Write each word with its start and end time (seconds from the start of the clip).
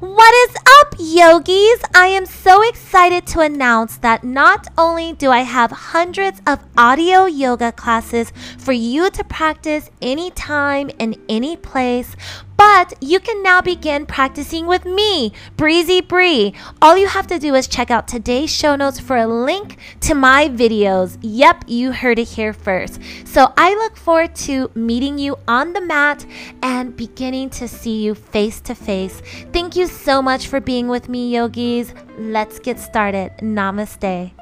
What 0.00 0.50
is 0.50 0.56
up, 0.80 0.94
yogis? 0.98 1.80
I 1.94 2.08
am 2.08 2.26
so 2.26 2.60
excited 2.68 3.26
to 3.28 3.40
announce 3.40 3.96
that 3.98 4.22
not 4.22 4.68
only 4.76 5.14
do 5.14 5.30
I 5.30 5.38
have 5.40 5.70
hundreds 5.70 6.42
of 6.46 6.58
audio 6.76 7.24
yoga 7.24 7.72
classes 7.72 8.30
for 8.58 8.72
you 8.72 9.08
to 9.08 9.24
practice 9.24 9.88
anytime 10.02 10.90
and 11.00 11.16
any 11.30 11.56
place, 11.56 12.14
but 12.56 12.94
you 13.00 13.20
can 13.20 13.42
now 13.42 13.60
begin 13.60 14.06
practicing 14.06 14.66
with 14.66 14.84
me, 14.84 15.32
Breezy 15.56 16.00
Bree. 16.00 16.54
All 16.80 16.96
you 16.96 17.08
have 17.08 17.26
to 17.28 17.38
do 17.38 17.54
is 17.54 17.66
check 17.66 17.90
out 17.90 18.08
today's 18.08 18.50
show 18.50 18.76
notes 18.76 19.00
for 19.00 19.16
a 19.16 19.26
link 19.26 19.78
to 20.00 20.14
my 20.14 20.48
videos. 20.48 21.18
Yep, 21.22 21.64
you 21.66 21.92
heard 21.92 22.18
it 22.18 22.28
here 22.28 22.52
first. 22.52 23.00
So 23.24 23.52
I 23.56 23.74
look 23.74 23.96
forward 23.96 24.34
to 24.46 24.70
meeting 24.74 25.18
you 25.18 25.36
on 25.48 25.72
the 25.72 25.80
mat 25.80 26.24
and 26.62 26.96
beginning 26.96 27.50
to 27.50 27.68
see 27.68 28.02
you 28.02 28.14
face 28.14 28.60
to 28.62 28.74
face. 28.74 29.22
Thank 29.52 29.76
you 29.76 29.86
so 29.86 30.22
much 30.22 30.48
for 30.48 30.60
being 30.60 30.88
with 30.88 31.08
me, 31.08 31.34
yogis. 31.34 31.92
Let's 32.18 32.58
get 32.58 32.78
started. 32.78 33.32
Namaste. 33.40 34.32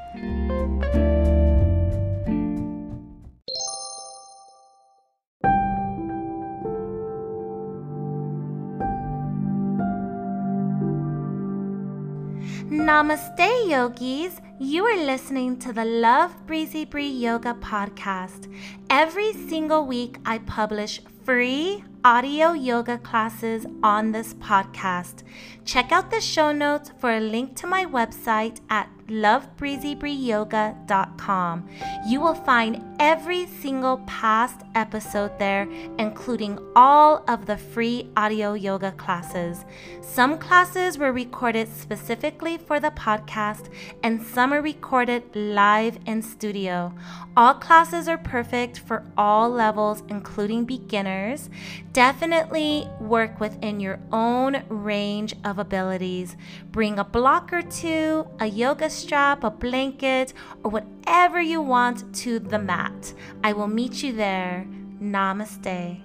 Namaste, 12.85 13.71
yogis. 13.71 14.43
You 14.61 14.85
are 14.85 15.07
listening 15.07 15.59
to 15.61 15.73
the 15.73 15.87
Love 15.87 16.47
Breezy 16.47 16.85
Bree 16.85 17.09
Yoga 17.09 17.55
podcast. 17.55 18.55
Every 18.91 19.33
single 19.33 19.87
week, 19.87 20.19
I 20.27 20.37
publish 20.41 21.01
free 21.25 21.83
audio 22.05 22.53
yoga 22.53 22.99
classes 22.99 23.65
on 23.83 24.13
this 24.13 24.35
podcast. 24.35 25.23
Check 25.65 25.91
out 25.91 26.11
the 26.11 26.21
show 26.21 26.53
notes 26.53 26.93
for 26.99 27.13
a 27.13 27.21
link 27.21 27.57
to 27.57 27.67
my 27.67 27.87
website 27.87 28.61
at 28.69 28.91
lovebreezybreeyoga.com. 29.09 31.69
You 32.07 32.21
will 32.21 32.35
find 32.35 32.85
every 32.99 33.47
single 33.47 33.99
past 34.07 34.61
episode 34.75 35.39
there, 35.39 35.69
including 35.99 36.59
all 36.75 37.23
of 37.29 37.47
the 37.47 37.57
free 37.57 38.11
audio 38.17 38.55
yoga 38.55 38.91
classes. 38.93 39.65
Some 40.01 40.39
classes 40.39 40.99
were 40.99 41.13
recorded 41.13 41.69
specifically 41.69 42.59
for 42.59 42.81
the 42.81 42.91
podcast, 42.91 43.69
and 44.03 44.21
some 44.23 44.53
are 44.53 44.63
recorded 44.63 45.23
live 45.35 45.99
in 46.07 46.23
studio. 46.23 46.95
All 47.37 47.55
classes 47.55 48.09
are 48.09 48.19
perfect 48.19 48.79
for 48.79 49.05
all 49.17 49.51
levels, 49.51 50.03
including 50.09 50.65
beginners. 50.65 51.51
Definitely 51.95 52.89
work 52.99 53.39
within 53.39 53.79
your 53.79 54.01
own 54.11 54.65
range 54.69 55.33
of 55.45 55.61
abilities. 55.61 56.37
Bring 56.73 56.99
a 56.99 57.05
block 57.05 57.53
or 57.53 57.63
two, 57.63 58.27
a 58.41 58.47
yoga 58.47 58.91
strap, 58.91 59.45
a 59.45 59.51
blanket, 59.51 60.33
or 60.65 60.73
whatever 60.73 61.41
you 61.41 61.63
want 61.63 62.13
to 62.17 62.41
the 62.41 62.59
mat. 62.59 63.15
I 63.45 63.53
will 63.53 63.69
meet 63.69 64.03
you 64.03 64.13
there. 64.13 64.67
Namaste. 65.01 66.03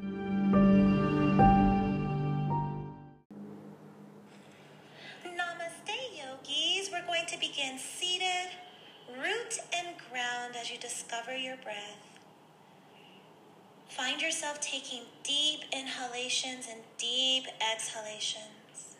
Namaste, 5.26 5.98
yogis. 6.14 6.92
We're 6.92 7.08
going 7.08 7.26
to 7.26 7.40
begin 7.40 7.80
seated, 7.80 8.50
root 9.18 9.58
and 9.76 9.98
ground 10.12 10.54
as 10.56 10.70
you 10.70 10.78
discover 10.78 11.36
your 11.36 11.58
breath. 11.64 12.09
Find 14.00 14.22
yourself 14.22 14.62
taking 14.62 15.02
deep 15.24 15.66
inhalations 15.74 16.70
and 16.72 16.80
deep 16.98 17.44
exhalations. 17.60 18.96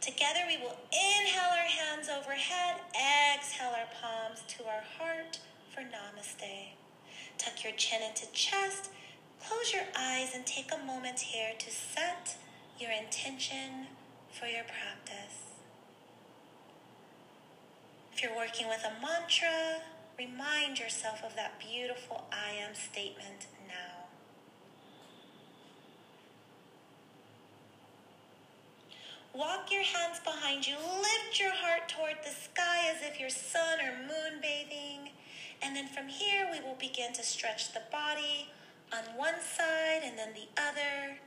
Together, 0.00 0.40
we 0.48 0.56
will 0.56 0.78
inhale 0.90 1.50
our 1.50 1.68
hands 1.68 2.08
overhead, 2.08 2.76
exhale 3.36 3.74
our 3.76 3.84
palms 4.00 4.40
to 4.56 4.64
our 4.64 4.82
heart 4.96 5.38
for 5.74 5.82
namaste. 5.82 6.68
Tuck 7.36 7.62
your 7.62 7.74
chin 7.74 8.00
into 8.00 8.32
chest, 8.32 8.88
close 9.46 9.74
your 9.74 9.84
eyes, 9.94 10.30
and 10.34 10.46
take 10.46 10.72
a 10.72 10.82
moment 10.86 11.20
here 11.20 11.52
to 11.58 11.70
set 11.70 12.38
your 12.78 12.92
intention 12.92 13.88
for 14.30 14.46
your 14.46 14.64
practice. 14.64 15.51
If 18.22 18.28
you're 18.28 18.38
working 18.38 18.68
with 18.68 18.84
a 18.84 18.92
mantra, 19.02 19.82
remind 20.16 20.78
yourself 20.78 21.24
of 21.24 21.34
that 21.34 21.58
beautiful 21.58 22.24
I 22.30 22.52
am 22.52 22.72
statement 22.72 23.48
now. 23.66 24.04
Walk 29.34 29.72
your 29.72 29.82
hands 29.82 30.20
behind 30.22 30.68
you. 30.68 30.76
Lift 30.76 31.40
your 31.40 31.50
heart 31.50 31.88
toward 31.88 32.14
the 32.22 32.30
sky 32.30 32.92
as 32.94 33.02
if 33.02 33.18
you're 33.18 33.28
sun 33.28 33.80
or 33.80 33.98
moon 34.06 34.40
bathing. 34.40 35.10
And 35.60 35.74
then 35.74 35.88
from 35.88 36.06
here, 36.06 36.48
we 36.52 36.60
will 36.60 36.76
begin 36.78 37.12
to 37.14 37.24
stretch 37.24 37.74
the 37.74 37.82
body 37.90 38.50
on 38.92 39.02
one 39.16 39.40
side 39.40 40.02
and 40.04 40.16
then 40.16 40.28
the 40.32 40.46
other. 40.62 41.18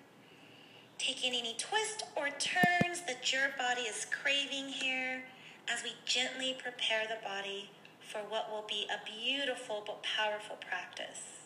Taking 0.98 1.34
any 1.34 1.56
twist 1.58 2.04
or 2.16 2.30
turns 2.30 3.02
that 3.06 3.34
your 3.34 3.50
body 3.58 3.82
is 3.82 4.06
craving 4.06 4.70
here 4.70 5.26
as 5.72 5.84
we 5.84 5.92
gently 6.06 6.56
prepare 6.62 7.04
the 7.08 7.24
body 7.26 7.70
for 8.00 8.20
what 8.20 8.50
will 8.52 8.66
be 8.68 8.86
a 8.86 9.00
beautiful 9.06 9.84
but 9.86 10.04
powerful 10.04 10.58
practice. 10.58 11.42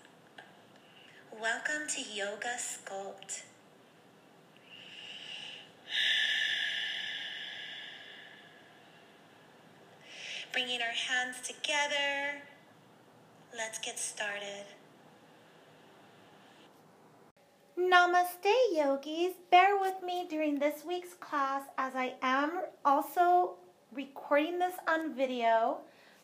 Welcome 1.31 1.87
to 1.87 2.01
Yoga 2.01 2.57
Sculpt. 2.57 3.43
Bringing 10.51 10.81
our 10.81 10.87
hands 10.87 11.39
together, 11.41 12.41
let's 13.55 13.79
get 13.79 13.97
started. 13.97 14.65
Namaste, 17.77 18.53
yogis. 18.73 19.35
Bear 19.49 19.79
with 19.79 20.03
me 20.03 20.27
during 20.29 20.59
this 20.59 20.83
week's 20.85 21.13
class 21.13 21.61
as 21.77 21.95
I 21.95 22.15
am 22.21 22.63
also 22.83 23.55
recording 23.91 24.59
this 24.59 24.75
on 24.87 25.15
video 25.15 25.77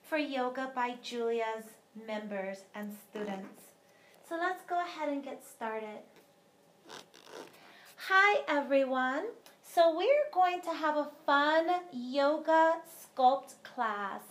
for 0.03 0.17
Yoga 0.17 0.71
by 0.75 0.95
Julia's 1.01 1.65
members 2.05 2.59
and 2.75 2.95
students. 3.09 3.63
So 4.29 4.35
let's 4.35 4.63
go 4.65 4.79
ahead 4.79 5.09
and 5.09 5.23
get 5.23 5.43
started. 5.43 6.03
Hi, 8.07 8.41
everyone. 8.47 9.23
So 9.63 9.97
we're 9.97 10.29
going 10.31 10.61
to 10.61 10.69
have 10.69 10.95
a 10.95 11.09
fun 11.25 11.65
yoga 11.91 12.75
sculpt 12.85 13.55
class. 13.63 14.21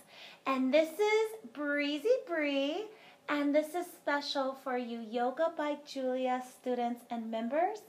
And 0.45 0.73
this 0.73 0.91
is 0.91 1.49
Breezy 1.53 2.17
Bree. 2.25 2.85
And 3.27 3.53
this 3.53 3.75
is 3.75 3.85
special 3.85 4.55
for 4.63 4.77
you 4.77 4.99
Yoga 5.11 5.51
by 5.57 5.77
Julia 5.85 6.41
students 6.57 7.01
and 7.09 7.29
members. 7.29 7.79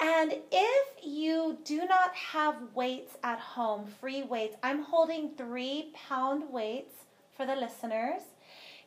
And 0.00 0.32
if 0.50 0.88
you 1.02 1.58
do 1.64 1.84
not 1.86 2.14
have 2.14 2.56
weights 2.74 3.16
at 3.22 3.38
home, 3.38 3.86
free 4.00 4.22
weights, 4.22 4.56
I'm 4.62 4.82
holding 4.82 5.30
three 5.36 5.92
pound 5.94 6.50
weights 6.50 6.94
for 7.36 7.44
the 7.44 7.54
listeners. 7.54 8.22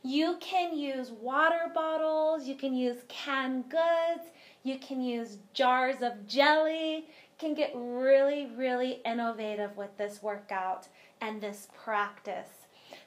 You 0.02 0.38
can 0.41 0.78
use 0.78 1.12
water 1.12 1.72
bottles, 1.73 2.46
you 2.46 2.56
can 2.56 2.75
use 2.75 2.97
canned 3.07 3.69
goods, 3.69 4.28
you 4.63 4.79
can 4.79 5.02
use 5.02 5.38
jars 5.53 6.02
of 6.02 6.25
jelly. 6.25 6.96
You 6.96 7.50
can 7.50 7.53
get 7.53 7.72
really, 7.75 8.50
really 8.56 9.02
innovative 9.06 9.75
with 9.75 9.97
this 9.97 10.23
workout 10.23 10.88
and 11.19 11.41
this 11.41 11.68
practice. 11.84 12.50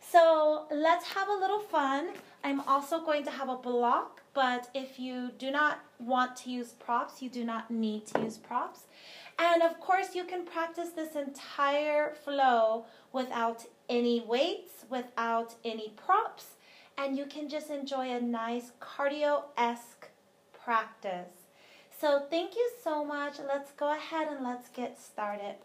So 0.00 0.66
let's 0.70 1.06
have 1.06 1.28
a 1.28 1.32
little 1.32 1.60
fun. 1.60 2.10
I'm 2.44 2.60
also 2.60 3.00
going 3.00 3.24
to 3.24 3.30
have 3.30 3.48
a 3.48 3.56
block, 3.56 4.22
but 4.36 4.68
if 4.74 5.00
you 5.00 5.30
do 5.38 5.50
not 5.50 5.78
want 5.98 6.36
to 6.36 6.50
use 6.50 6.72
props, 6.72 7.22
you 7.22 7.30
do 7.30 7.42
not 7.42 7.70
need 7.70 8.06
to 8.08 8.20
use 8.20 8.36
props. 8.36 8.80
And 9.38 9.62
of 9.62 9.80
course, 9.80 10.14
you 10.14 10.24
can 10.24 10.44
practice 10.44 10.90
this 10.90 11.16
entire 11.16 12.14
flow 12.14 12.84
without 13.14 13.64
any 13.88 14.20
weights, 14.20 14.84
without 14.90 15.54
any 15.64 15.94
props, 15.96 16.56
and 16.98 17.16
you 17.16 17.24
can 17.24 17.48
just 17.48 17.70
enjoy 17.70 18.10
a 18.10 18.20
nice 18.20 18.72
cardio 18.78 19.44
esque 19.56 20.10
practice. 20.52 21.46
So, 21.98 22.26
thank 22.28 22.56
you 22.56 22.70
so 22.84 23.06
much. 23.06 23.38
Let's 23.38 23.70
go 23.72 23.96
ahead 23.96 24.28
and 24.28 24.44
let's 24.44 24.68
get 24.68 25.00
started. 25.00 25.56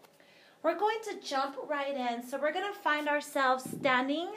We're 0.62 0.78
going 0.78 1.02
to 1.10 1.20
jump 1.22 1.56
right 1.68 1.94
in. 1.94 2.26
So, 2.26 2.38
we're 2.40 2.52
to 2.54 2.72
find 2.72 3.06
ourselves 3.06 3.64
standing 3.64 4.30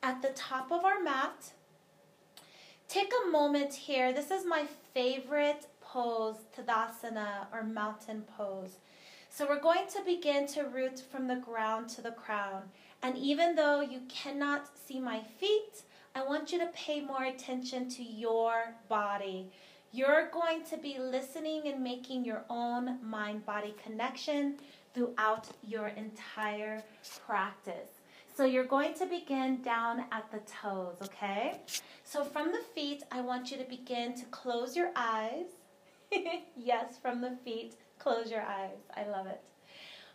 at 0.00 0.22
the 0.22 0.28
top 0.28 0.70
of 0.70 0.84
our 0.84 1.02
mat. 1.02 1.54
Take 2.90 3.12
a 3.24 3.30
moment 3.30 3.72
here. 3.72 4.12
This 4.12 4.32
is 4.32 4.44
my 4.44 4.64
favorite 4.92 5.68
pose, 5.80 6.38
Tadasana 6.52 7.46
or 7.52 7.62
mountain 7.62 8.24
pose. 8.36 8.78
So 9.28 9.46
we're 9.48 9.60
going 9.60 9.86
to 9.94 10.02
begin 10.04 10.48
to 10.48 10.64
root 10.64 10.98
from 10.98 11.28
the 11.28 11.36
ground 11.36 11.88
to 11.90 12.02
the 12.02 12.10
crown. 12.10 12.62
And 13.04 13.16
even 13.16 13.54
though 13.54 13.80
you 13.80 14.00
cannot 14.08 14.66
see 14.88 14.98
my 14.98 15.20
feet, 15.38 15.84
I 16.16 16.24
want 16.24 16.50
you 16.50 16.58
to 16.58 16.66
pay 16.74 17.00
more 17.00 17.22
attention 17.22 17.88
to 17.90 18.02
your 18.02 18.74
body. 18.88 19.52
You're 19.92 20.28
going 20.32 20.64
to 20.64 20.76
be 20.76 20.98
listening 20.98 21.68
and 21.68 21.84
making 21.84 22.24
your 22.24 22.42
own 22.50 22.98
mind 23.08 23.46
body 23.46 23.72
connection 23.84 24.56
throughout 24.94 25.46
your 25.64 25.86
entire 25.86 26.82
practice. 27.24 27.99
So 28.40 28.46
you're 28.46 28.64
going 28.64 28.94
to 28.94 29.04
begin 29.04 29.60
down 29.60 30.06
at 30.10 30.30
the 30.30 30.38
toes, 30.50 30.96
okay? 31.02 31.60
So 32.04 32.24
from 32.24 32.52
the 32.52 32.62
feet, 32.74 33.02
I 33.12 33.20
want 33.20 33.50
you 33.50 33.58
to 33.58 33.64
begin 33.64 34.14
to 34.14 34.24
close 34.30 34.74
your 34.74 34.92
eyes. 34.96 35.44
yes, 36.56 36.96
from 37.02 37.20
the 37.20 37.36
feet, 37.44 37.74
close 37.98 38.30
your 38.30 38.40
eyes. 38.40 38.78
I 38.96 39.06
love 39.06 39.26
it. 39.26 39.42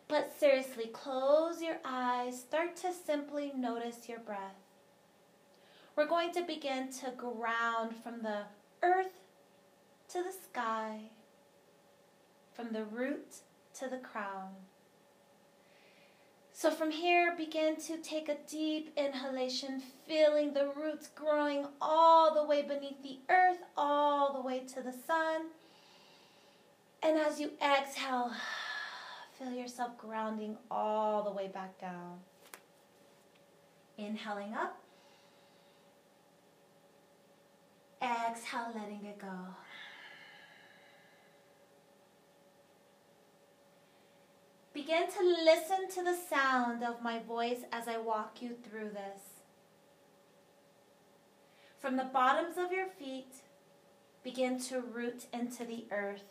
But 0.08 0.34
seriously, 0.40 0.88
close 0.88 1.62
your 1.62 1.78
eyes. 1.86 2.40
Start 2.40 2.76
to 2.78 2.92
simply 2.92 3.52
notice 3.56 4.10
your 4.10 4.22
breath. 4.22 4.58
We're 5.96 6.08
going 6.08 6.32
to 6.32 6.42
begin 6.42 6.92
to 6.94 7.12
ground 7.16 7.96
from 7.96 8.24
the 8.24 8.46
earth 8.82 9.22
to 10.10 10.24
the 10.24 10.34
sky, 10.34 10.98
from 12.56 12.74
the 12.74 12.86
root 12.86 13.36
to 13.76 13.88
the 13.88 14.00
crown. 14.00 14.50
So 16.58 16.72
from 16.72 16.90
here, 16.90 17.36
begin 17.36 17.76
to 17.82 17.98
take 17.98 18.30
a 18.30 18.38
deep 18.50 18.94
inhalation, 18.96 19.84
feeling 20.08 20.54
the 20.54 20.72
roots 20.74 21.10
growing 21.14 21.68
all 21.82 22.34
the 22.34 22.46
way 22.46 22.62
beneath 22.62 23.04
the 23.04 23.20
earth, 23.28 23.58
all 23.76 24.32
the 24.32 24.40
way 24.40 24.60
to 24.74 24.82
the 24.82 24.94
sun. 24.94 25.48
And 27.04 27.18
as 27.18 27.42
you 27.42 27.52
exhale, 27.62 28.32
feel 29.38 29.52
yourself 29.52 29.98
grounding 29.98 30.56
all 30.72 31.24
the 31.26 31.32
way 31.32 31.50
back 31.50 31.78
down. 31.78 32.20
Inhaling 33.98 34.54
up. 34.54 34.82
Exhale, 38.02 38.72
letting 38.74 39.06
it 39.06 39.20
go. 39.20 39.28
Begin 44.76 45.08
to 45.08 45.24
listen 45.24 45.90
to 45.96 46.04
the 46.04 46.18
sound 46.30 46.84
of 46.84 47.02
my 47.02 47.20
voice 47.20 47.62
as 47.72 47.88
I 47.88 47.98
walk 47.98 48.42
you 48.42 48.58
through 48.62 48.90
this. 48.90 49.22
From 51.80 51.96
the 51.96 52.04
bottoms 52.04 52.58
of 52.58 52.74
your 52.74 52.88
feet, 52.88 53.36
begin 54.22 54.60
to 54.64 54.82
root 54.82 55.28
into 55.32 55.64
the 55.64 55.86
earth. 55.92 56.26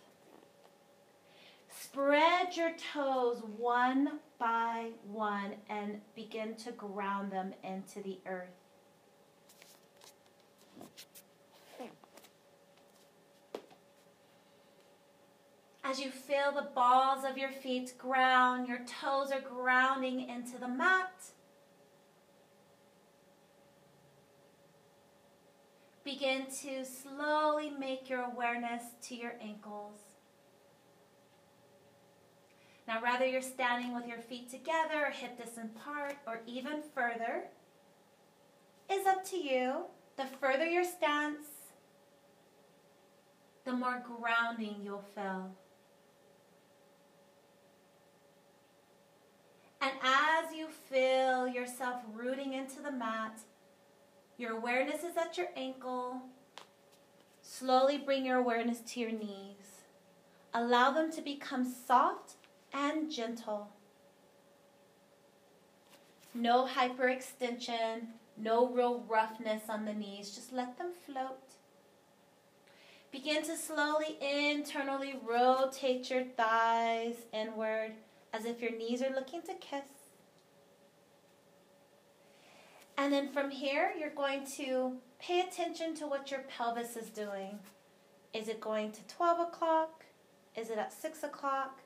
Spread 1.70 2.54
your 2.54 2.72
toes 2.92 3.42
one 3.56 4.20
by 4.38 4.90
one 5.10 5.54
and 5.70 6.02
begin 6.14 6.54
to 6.56 6.72
ground 6.72 7.32
them 7.32 7.54
into 7.62 8.02
the 8.02 8.18
earth. 8.26 8.63
As 15.86 16.00
you 16.00 16.10
feel 16.10 16.50
the 16.50 16.70
balls 16.74 17.24
of 17.28 17.36
your 17.36 17.50
feet 17.50 17.92
ground, 17.98 18.66
your 18.66 18.80
toes 18.86 19.30
are 19.30 19.42
grounding 19.42 20.30
into 20.30 20.58
the 20.58 20.66
mat. 20.66 21.12
Begin 26.02 26.46
to 26.62 26.86
slowly 26.86 27.68
make 27.68 28.08
your 28.08 28.24
awareness 28.24 28.82
to 29.02 29.14
your 29.14 29.34
ankles. 29.42 30.00
Now, 32.88 33.02
whether 33.02 33.26
you're 33.26 33.42
standing 33.42 33.94
with 33.94 34.06
your 34.06 34.18
feet 34.18 34.50
together, 34.50 35.06
or 35.06 35.10
hip 35.10 35.36
distance 35.36 35.72
apart, 35.76 36.16
or 36.26 36.40
even 36.46 36.82
further, 36.94 37.44
is 38.90 39.06
up 39.06 39.24
to 39.30 39.36
you. 39.36 39.84
The 40.16 40.26
further 40.40 40.66
your 40.66 40.84
stance, 40.84 41.46
the 43.64 43.72
more 43.72 44.02
grounding 44.06 44.76
you'll 44.82 45.04
feel. 45.14 45.50
And 49.80 49.92
as 50.02 50.54
you 50.56 50.68
feel 51.44 51.54
yourself 51.54 51.96
rooting 52.14 52.54
into 52.54 52.80
the 52.80 52.90
mat, 52.90 53.40
your 54.38 54.56
awareness 54.56 55.02
is 55.04 55.16
at 55.16 55.36
your 55.36 55.48
ankle. 55.56 56.20
Slowly 57.42 57.98
bring 57.98 58.24
your 58.24 58.38
awareness 58.38 58.80
to 58.80 59.00
your 59.00 59.12
knees. 59.12 59.82
Allow 60.52 60.92
them 60.92 61.10
to 61.12 61.22
become 61.22 61.64
soft 61.64 62.34
and 62.72 63.10
gentle. 63.10 63.68
No 66.34 66.66
hyperextension, 66.66 68.06
no 68.36 68.68
real 68.68 69.04
roughness 69.08 69.62
on 69.68 69.84
the 69.84 69.94
knees. 69.94 70.34
Just 70.34 70.52
let 70.52 70.78
them 70.78 70.92
float. 71.06 71.38
Begin 73.12 73.42
to 73.44 73.56
slowly 73.56 74.18
internally 74.20 75.20
rotate 75.24 76.10
your 76.10 76.24
thighs 76.36 77.16
inward 77.32 77.92
as 78.32 78.44
if 78.44 78.60
your 78.60 78.72
knees 78.72 79.02
are 79.02 79.14
looking 79.14 79.42
to 79.42 79.54
kiss. 79.54 80.03
And 82.96 83.12
then 83.12 83.28
from 83.28 83.50
here, 83.50 83.92
you're 83.98 84.10
going 84.10 84.46
to 84.56 84.94
pay 85.18 85.40
attention 85.40 85.94
to 85.96 86.06
what 86.06 86.30
your 86.30 86.40
pelvis 86.42 86.96
is 86.96 87.08
doing. 87.08 87.58
Is 88.32 88.48
it 88.48 88.60
going 88.60 88.92
to 88.92 89.00
12 89.08 89.48
o'clock? 89.48 90.04
Is 90.56 90.70
it 90.70 90.78
at 90.78 90.92
6 90.92 91.22
o'clock? 91.24 91.80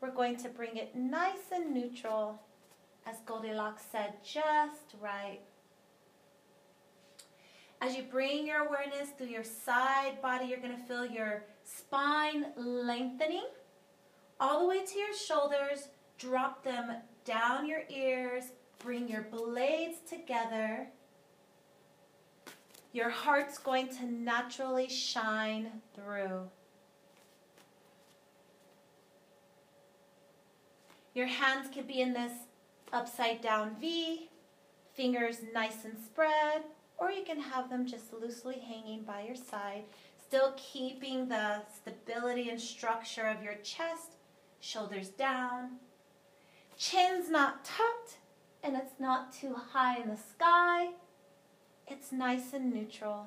We're 0.00 0.10
going 0.10 0.36
to 0.36 0.48
bring 0.48 0.76
it 0.76 0.94
nice 0.96 1.50
and 1.52 1.72
neutral, 1.74 2.40
as 3.06 3.16
Goldilocks 3.26 3.82
said, 3.90 4.14
just 4.24 4.94
right. 5.00 5.40
As 7.80 7.96
you 7.96 8.04
bring 8.04 8.46
your 8.46 8.66
awareness 8.66 9.10
through 9.16 9.28
your 9.28 9.44
side 9.44 10.22
body, 10.22 10.46
you're 10.46 10.60
going 10.60 10.76
to 10.76 10.82
feel 10.84 11.04
your 11.04 11.44
spine 11.64 12.46
lengthening 12.56 13.46
all 14.38 14.60
the 14.60 14.68
way 14.68 14.84
to 14.84 14.98
your 14.98 15.14
shoulders. 15.14 15.88
Drop 16.18 16.62
them 16.62 16.96
down 17.24 17.66
your 17.66 17.82
ears. 17.90 18.44
Bring 18.82 19.08
your 19.08 19.22
blades 19.22 19.98
together. 20.08 20.88
Your 22.92 23.10
heart's 23.10 23.58
going 23.58 23.88
to 23.96 24.04
naturally 24.04 24.88
shine 24.88 25.70
through. 25.94 26.48
Your 31.14 31.26
hands 31.26 31.68
could 31.72 31.86
be 31.86 32.00
in 32.00 32.12
this 32.12 32.32
upside 32.92 33.40
down 33.40 33.76
V, 33.80 34.28
fingers 34.94 35.38
nice 35.54 35.84
and 35.84 35.96
spread, 36.04 36.62
or 36.98 37.10
you 37.10 37.22
can 37.24 37.40
have 37.40 37.70
them 37.70 37.86
just 37.86 38.12
loosely 38.12 38.58
hanging 38.58 39.02
by 39.02 39.22
your 39.22 39.36
side, 39.36 39.84
still 40.20 40.54
keeping 40.56 41.28
the 41.28 41.62
stability 41.74 42.50
and 42.50 42.60
structure 42.60 43.26
of 43.26 43.42
your 43.42 43.54
chest, 43.62 44.16
shoulders 44.60 45.08
down. 45.08 45.76
Chin's 46.78 47.30
not 47.30 47.64
tucked 47.64 48.16
and 48.62 48.76
it's 48.76 49.00
not 49.00 49.32
too 49.32 49.54
high 49.54 50.00
in 50.00 50.08
the 50.08 50.16
sky. 50.16 50.90
It's 51.86 52.12
nice 52.12 52.52
and 52.52 52.72
neutral. 52.72 53.26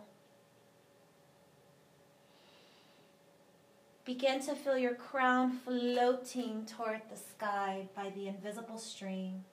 Begin 4.05 4.39
to 4.41 4.55
feel 4.55 4.77
your 4.77 4.93
crown 4.93 5.59
floating 5.65 6.65
toward 6.65 7.01
the 7.09 7.17
sky 7.17 7.87
by 7.95 8.11
the 8.11 8.27
invisible 8.27 8.77
stream. 8.77 9.43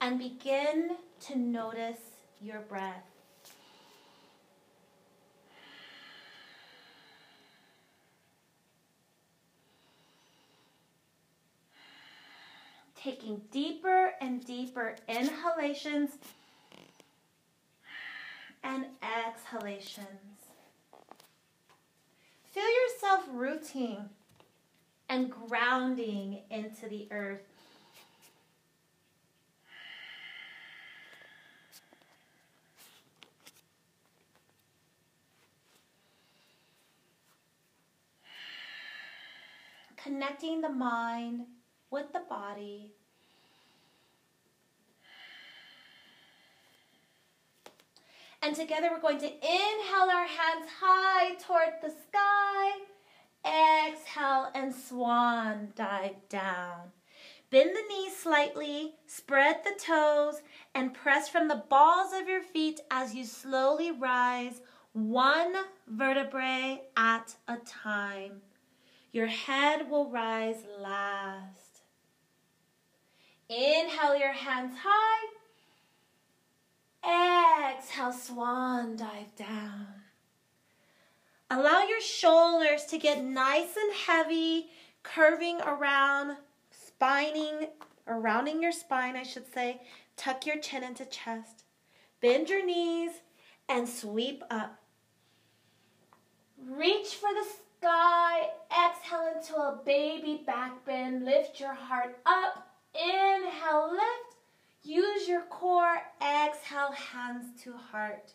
And 0.00 0.18
begin 0.18 0.96
to 1.26 1.38
notice 1.38 1.98
your 2.40 2.60
breath. 2.60 3.13
Taking 13.04 13.42
deeper 13.50 14.14
and 14.22 14.42
deeper 14.46 14.96
inhalations 15.06 16.12
and 18.62 18.86
exhalations. 19.02 20.08
Feel 22.50 22.64
yourself 22.64 23.24
rooting 23.30 24.08
and 25.10 25.30
grounding 25.30 26.40
into 26.50 26.88
the 26.88 27.06
earth. 27.10 27.42
Connecting 40.02 40.62
the 40.62 40.70
mind 40.70 41.42
with 41.94 42.12
the 42.12 42.22
body 42.28 42.92
And 48.42 48.54
together 48.54 48.90
we're 48.92 49.00
going 49.00 49.20
to 49.20 49.32
inhale 49.32 50.10
our 50.12 50.26
hands 50.26 50.68
high 50.78 51.34
toward 51.36 51.80
the 51.80 51.88
sky. 51.88 52.72
Exhale 53.42 54.50
and 54.54 54.74
swan 54.74 55.68
dive 55.74 56.28
down. 56.28 56.92
Bend 57.48 57.70
the 57.74 57.88
knees 57.88 58.14
slightly, 58.14 58.96
spread 59.06 59.64
the 59.64 59.80
toes, 59.82 60.42
and 60.74 60.92
press 60.92 61.30
from 61.30 61.48
the 61.48 61.64
balls 61.70 62.12
of 62.12 62.28
your 62.28 62.42
feet 62.42 62.80
as 62.90 63.14
you 63.14 63.24
slowly 63.24 63.90
rise 63.90 64.60
one 64.92 65.54
vertebrae 65.88 66.82
at 66.98 67.36
a 67.48 67.56
time. 67.56 68.42
Your 69.10 69.28
head 69.28 69.90
will 69.90 70.10
rise 70.10 70.66
last. 70.78 71.63
Inhale 73.48 74.16
your 74.16 74.32
hands 74.32 74.74
high. 74.82 75.28
Exhale, 77.74 78.12
swan 78.12 78.96
dive 78.96 79.34
down. 79.36 79.86
Allow 81.50 81.84
your 81.84 82.00
shoulders 82.00 82.86
to 82.86 82.98
get 82.98 83.22
nice 83.22 83.76
and 83.76 83.94
heavy, 83.94 84.70
curving 85.02 85.60
around, 85.60 86.38
spining, 86.70 87.68
or 88.06 88.18
rounding 88.18 88.62
your 88.62 88.72
spine, 88.72 89.14
I 89.14 89.22
should 89.22 89.52
say. 89.52 89.82
Tuck 90.16 90.46
your 90.46 90.58
chin 90.58 90.82
into 90.82 91.04
chest. 91.04 91.64
Bend 92.22 92.48
your 92.48 92.64
knees 92.64 93.12
and 93.68 93.86
sweep 93.86 94.42
up. 94.50 94.80
Reach 96.66 97.14
for 97.16 97.28
the 97.34 97.46
sky. 97.78 98.48
Exhale 98.70 99.34
into 99.36 99.54
a 99.56 99.78
baby 99.84 100.42
back 100.46 100.84
bend. 100.86 101.26
Lift 101.26 101.60
your 101.60 101.74
heart 101.74 102.18
up. 102.24 102.63
Inhale, 102.94 103.90
lift. 103.90 104.36
Use 104.82 105.28
your 105.28 105.42
core. 105.42 106.02
Exhale, 106.20 106.92
hands 106.92 107.60
to 107.62 107.72
heart. 107.72 108.32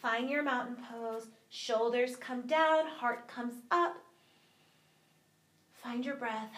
Find 0.00 0.30
your 0.30 0.42
mountain 0.42 0.76
pose. 0.90 1.26
Shoulders 1.50 2.16
come 2.16 2.42
down, 2.42 2.86
heart 2.86 3.28
comes 3.28 3.54
up. 3.70 3.96
Find 5.82 6.04
your 6.04 6.16
breath. 6.16 6.50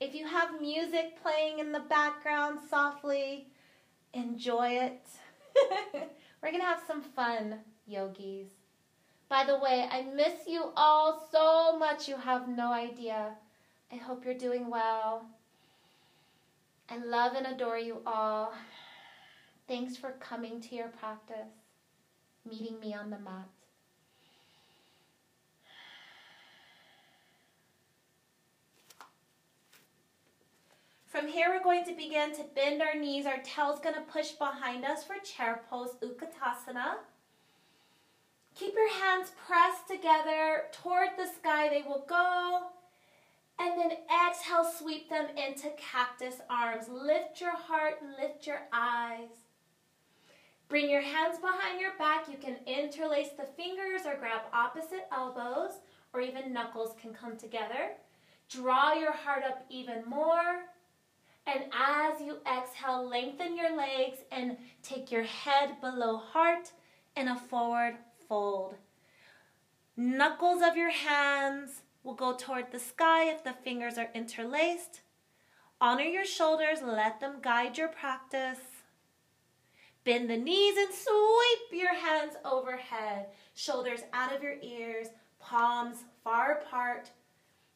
If 0.00 0.14
you 0.14 0.26
have 0.26 0.60
music 0.60 1.20
playing 1.22 1.60
in 1.60 1.72
the 1.72 1.80
background 1.80 2.58
softly, 2.68 3.48
enjoy 4.12 4.68
it. 4.68 5.06
We're 5.94 6.50
going 6.50 6.60
to 6.60 6.66
have 6.66 6.82
some 6.86 7.02
fun, 7.02 7.58
yogis. 7.86 8.48
By 9.28 9.44
the 9.44 9.56
way, 9.56 9.86
I 9.90 10.02
miss 10.02 10.46
you 10.46 10.72
all 10.76 11.28
so 11.32 11.76
much, 11.78 12.08
you 12.08 12.16
have 12.18 12.48
no 12.48 12.72
idea. 12.72 13.34
I 13.92 13.96
hope 13.96 14.24
you're 14.24 14.34
doing 14.34 14.70
well. 14.70 15.26
I 16.88 16.96
love 16.96 17.34
and 17.34 17.46
adore 17.46 17.78
you 17.78 18.00
all. 18.06 18.54
Thanks 19.68 19.96
for 19.96 20.12
coming 20.12 20.60
to 20.60 20.74
your 20.74 20.88
practice, 20.88 21.50
meeting 22.44 22.80
me 22.80 22.94
on 22.94 23.10
the 23.10 23.18
mat. 23.18 23.48
From 31.14 31.28
here, 31.28 31.46
we're 31.50 31.62
going 31.62 31.84
to 31.84 31.94
begin 31.94 32.34
to 32.34 32.42
bend 32.56 32.82
our 32.82 32.98
knees. 32.98 33.24
Our 33.24 33.38
tail's 33.44 33.78
going 33.78 33.94
to 33.94 34.00
push 34.00 34.32
behind 34.32 34.84
us 34.84 35.04
for 35.04 35.14
chair 35.22 35.60
pose, 35.70 35.90
Utkatasana. 36.02 36.94
Keep 38.56 38.74
your 38.74 38.92
hands 38.92 39.30
pressed 39.46 39.86
together 39.86 40.64
toward 40.72 41.10
the 41.16 41.26
sky. 41.26 41.68
They 41.68 41.82
will 41.82 42.04
go. 42.08 42.62
And 43.60 43.78
then 43.78 43.92
exhale, 44.10 44.68
sweep 44.76 45.08
them 45.08 45.26
into 45.36 45.70
cactus 45.76 46.40
arms. 46.50 46.86
Lift 46.88 47.40
your 47.40 47.56
heart, 47.56 48.00
lift 48.20 48.48
your 48.48 48.62
eyes. 48.72 49.28
Bring 50.68 50.90
your 50.90 51.02
hands 51.02 51.38
behind 51.38 51.80
your 51.80 51.96
back. 51.96 52.26
You 52.28 52.38
can 52.38 52.56
interlace 52.66 53.30
the 53.38 53.46
fingers 53.56 54.00
or 54.04 54.16
grab 54.16 54.40
opposite 54.52 55.06
elbows, 55.12 55.74
or 56.12 56.20
even 56.20 56.52
knuckles 56.52 56.96
can 57.00 57.14
come 57.14 57.36
together. 57.36 57.92
Draw 58.50 58.94
your 58.94 59.12
heart 59.12 59.44
up 59.44 59.64
even 59.70 60.02
more. 60.08 60.73
And 61.46 61.64
as 61.72 62.20
you 62.20 62.38
exhale, 62.46 63.06
lengthen 63.08 63.56
your 63.56 63.76
legs 63.76 64.18
and 64.32 64.56
take 64.82 65.10
your 65.10 65.24
head 65.24 65.80
below 65.80 66.16
heart 66.16 66.72
in 67.16 67.28
a 67.28 67.38
forward 67.38 67.96
fold. 68.28 68.76
Knuckles 69.96 70.62
of 70.62 70.76
your 70.76 70.90
hands 70.90 71.82
will 72.02 72.14
go 72.14 72.34
toward 72.34 72.72
the 72.72 72.78
sky 72.78 73.30
if 73.30 73.44
the 73.44 73.52
fingers 73.52 73.98
are 73.98 74.10
interlaced. 74.14 75.02
Honor 75.80 76.04
your 76.04 76.24
shoulders, 76.24 76.78
let 76.82 77.20
them 77.20 77.36
guide 77.42 77.76
your 77.76 77.88
practice. 77.88 78.58
Bend 80.04 80.28
the 80.28 80.36
knees 80.36 80.76
and 80.76 80.92
sweep 80.92 81.80
your 81.80 81.94
hands 81.94 82.34
overhead, 82.44 83.26
shoulders 83.54 84.00
out 84.12 84.34
of 84.34 84.42
your 84.42 84.56
ears, 84.62 85.08
palms 85.38 86.04
far 86.22 86.52
apart, 86.52 87.10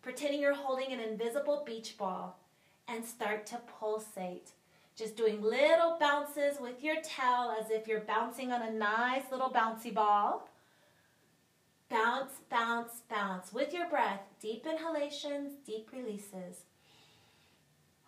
pretending 0.03 0.41
you're 0.41 0.55
holding 0.55 0.93
an 0.93 1.01
invisible 1.01 1.63
beach 1.67 1.97
ball 1.97 2.39
and 2.89 3.05
start 3.05 3.47
to 3.47 3.61
pulsate. 3.79 4.51
Just 4.97 5.17
doing 5.17 5.41
little 5.41 5.97
bounces 6.01 6.59
with 6.61 6.83
your 6.83 6.97
tail 6.97 7.55
as 7.61 7.71
if 7.71 7.87
you're 7.87 8.01
bouncing 8.01 8.51
on 8.51 8.63
a 8.63 8.73
nice 8.73 9.23
little 9.31 9.51
bouncy 9.51 9.95
ball. 9.95 10.49
Bounce, 11.89 12.33
bounce, 12.51 13.03
bounce 13.09 13.53
with 13.53 13.73
your 13.73 13.89
breath. 13.89 14.23
Deep 14.41 14.67
inhalations, 14.67 15.53
deep 15.65 15.91
releases. 15.93 16.65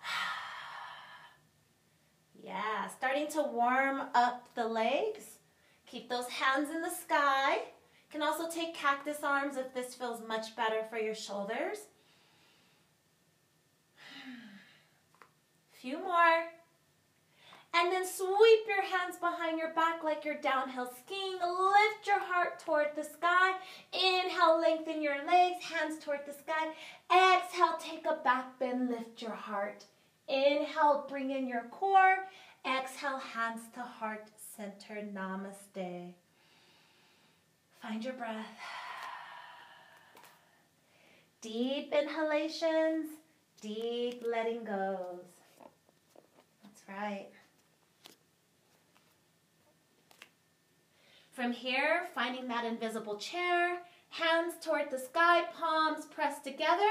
yeah, 2.42 2.88
starting 2.88 3.28
to 3.28 3.42
warm 3.42 4.02
up 4.14 4.48
the 4.54 4.66
legs. 4.66 5.38
Keep 5.86 6.08
those 6.08 6.28
hands 6.28 6.70
in 6.70 6.82
the 6.82 6.90
sky. 6.90 7.54
You 7.54 8.10
can 8.10 8.22
also 8.22 8.50
take 8.50 8.74
cactus 8.74 9.22
arms 9.22 9.56
if 9.56 9.72
this 9.72 9.94
feels 9.94 10.26
much 10.26 10.56
better 10.56 10.84
for 10.90 10.98
your 10.98 11.14
shoulders. 11.14 11.78
Few 15.80 15.98
more. 15.98 16.44
And 17.72 17.92
then 17.92 18.04
sweep 18.04 18.66
your 18.66 18.82
hands 18.82 19.16
behind 19.20 19.58
your 19.58 19.72
back 19.74 20.02
like 20.02 20.24
you're 20.24 20.40
downhill 20.40 20.90
skiing. 21.04 21.34
Lift 21.34 22.06
your 22.06 22.18
heart 22.18 22.58
toward 22.58 22.88
the 22.96 23.04
sky. 23.04 23.52
Inhale, 23.92 24.60
lengthen 24.60 25.00
your 25.00 25.24
legs, 25.24 25.64
hands 25.64 26.02
toward 26.02 26.20
the 26.26 26.32
sky. 26.32 26.74
Exhale, 27.10 27.78
take 27.78 28.06
a 28.06 28.22
back 28.24 28.58
bend, 28.58 28.90
lift 28.90 29.22
your 29.22 29.30
heart. 29.30 29.84
Inhale, 30.28 31.06
bring 31.08 31.30
in 31.30 31.46
your 31.46 31.64
core. 31.70 32.26
Exhale, 32.66 33.18
hands 33.18 33.62
to 33.74 33.80
heart 33.80 34.26
center. 34.56 35.06
Namaste. 35.14 36.12
Find 37.80 38.04
your 38.04 38.14
breath. 38.14 38.46
Deep 41.40 41.94
inhalations, 41.94 43.06
deep 43.62 44.22
letting 44.26 44.64
goes 44.64 45.39
right. 46.98 47.28
From 51.32 51.52
here, 51.52 52.08
finding 52.14 52.48
that 52.48 52.64
invisible 52.64 53.16
chair, 53.16 53.78
hands 54.10 54.54
toward 54.62 54.90
the 54.90 54.98
sky, 54.98 55.44
palms 55.58 56.04
pressed 56.06 56.44
together. 56.44 56.82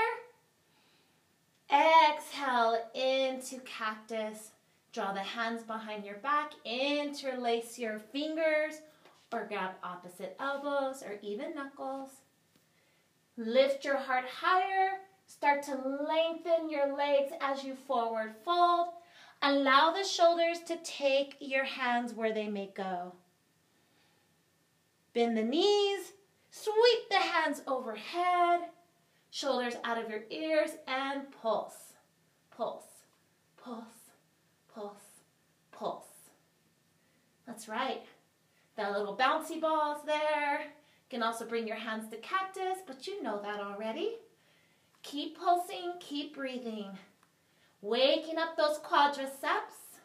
Exhale 1.72 2.79
into 2.96 3.60
cactus. 3.60 4.51
Draw 4.91 5.13
the 5.13 5.20
hands 5.20 5.62
behind 5.62 6.03
your 6.03 6.18
back, 6.18 6.53
interlace 6.65 7.77
your 7.77 8.00
fingers, 8.00 8.82
or 9.32 9.46
grab 9.46 9.72
opposite 9.84 10.36
elbows 10.39 11.03
or 11.03 11.20
even 11.22 11.53
knuckles. 11.53 12.10
Lift 13.38 13.86
your 13.86 13.98
heart 13.98 14.25
higher. 14.25 15.01
Start 15.27 15.62
to 15.63 15.75
lengthen 15.75 16.72
your 16.72 16.98
legs 16.98 17.32
as 17.39 17.63
you 17.63 17.75
forward 17.75 18.34
fold. 18.44 18.88
Allow 19.41 19.91
the 19.91 20.03
shoulders 20.03 20.60
to 20.67 20.75
take 20.84 21.38
your 21.39 21.63
hands 21.63 22.13
where 22.13 22.34
they 22.34 22.50
may 22.50 22.72
go. 22.75 23.13
Bend 25.13 25.38
the 25.38 25.43
knees, 25.43 26.12
sweep 26.51 27.10
the 27.10 27.17
hands 27.17 27.62
overhead, 27.65 28.62
shoulders 29.31 29.75
out 29.84 29.98
of 29.98 30.10
your 30.10 30.24
ears, 30.29 30.72
and 30.88 31.31
pulse, 31.41 31.93
pulse, 32.55 32.84
pulse, 33.58 34.12
pulse, 34.74 35.24
pulse. 35.72 36.05
That's 37.48 37.69
right. 37.69 38.03
That 38.75 38.91
little 38.91 39.17
bouncy 39.17 39.60
balls 39.60 40.01
there. 40.05 40.60
You 40.62 41.17
can 41.17 41.24
also 41.24 41.46
bring 41.46 41.65
your 41.65 41.77
hands 41.77 42.10
to 42.12 42.17
cactus, 42.17 42.79
but 42.86 43.08
you 43.08 43.24
know 43.24 43.41
that 43.41 43.60
already. 43.60 44.17
Keep 45.01 45.39
pulsing, 45.39 45.93
keep 46.00 46.36
breathing. 46.36 46.91
Waking 47.82 48.38
up 48.38 48.58
those 48.58 48.80
quadriceps. 48.80 50.00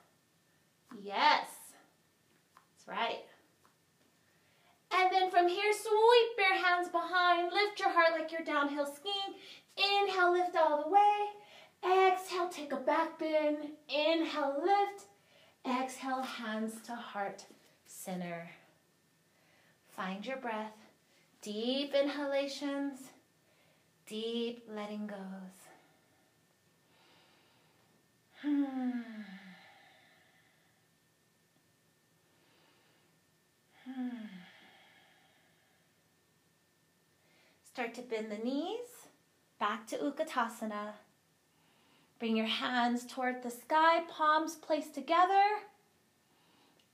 Yes. 1.02 1.48
That's 2.54 2.86
right. 2.86 3.24
And 4.92 5.10
then 5.12 5.30
from 5.30 5.48
here, 5.48 5.72
sweep 5.72 6.38
your 6.38 6.64
hands 6.64 6.88
behind. 6.88 7.52
Lift 7.52 7.80
your 7.80 7.90
heart 7.90 8.18
like 8.18 8.30
you're 8.30 8.44
downhill 8.44 8.86
skiing. 8.86 9.38
Inhale, 9.76 10.32
lift 10.32 10.56
all 10.56 10.84
the 10.84 10.90
way. 10.90 12.12
Exhale, 12.12 12.48
take 12.48 12.72
a 12.72 12.76
back 12.76 13.18
bend. 13.18 13.58
Inhale, 13.88 14.62
lift. 14.62 15.06
Exhale, 15.66 16.22
hands 16.22 16.74
to 16.86 16.94
heart 16.94 17.44
center. 17.86 18.50
Find 19.88 20.24
your 20.24 20.36
breath. 20.36 20.76
Deep 21.42 21.92
inhalations, 21.94 23.10
deep 24.06 24.64
letting 24.74 25.06
goes. 25.06 25.63
Start 37.64 37.94
to 37.94 38.02
bend 38.02 38.30
the 38.30 38.36
knees, 38.36 39.08
back 39.58 39.86
to 39.86 39.96
Utkatasana. 39.96 40.92
Bring 42.18 42.36
your 42.36 42.44
hands 42.46 43.06
toward 43.06 43.42
the 43.42 43.50
sky, 43.50 44.02
palms 44.10 44.56
placed 44.56 44.94
together. 44.94 45.42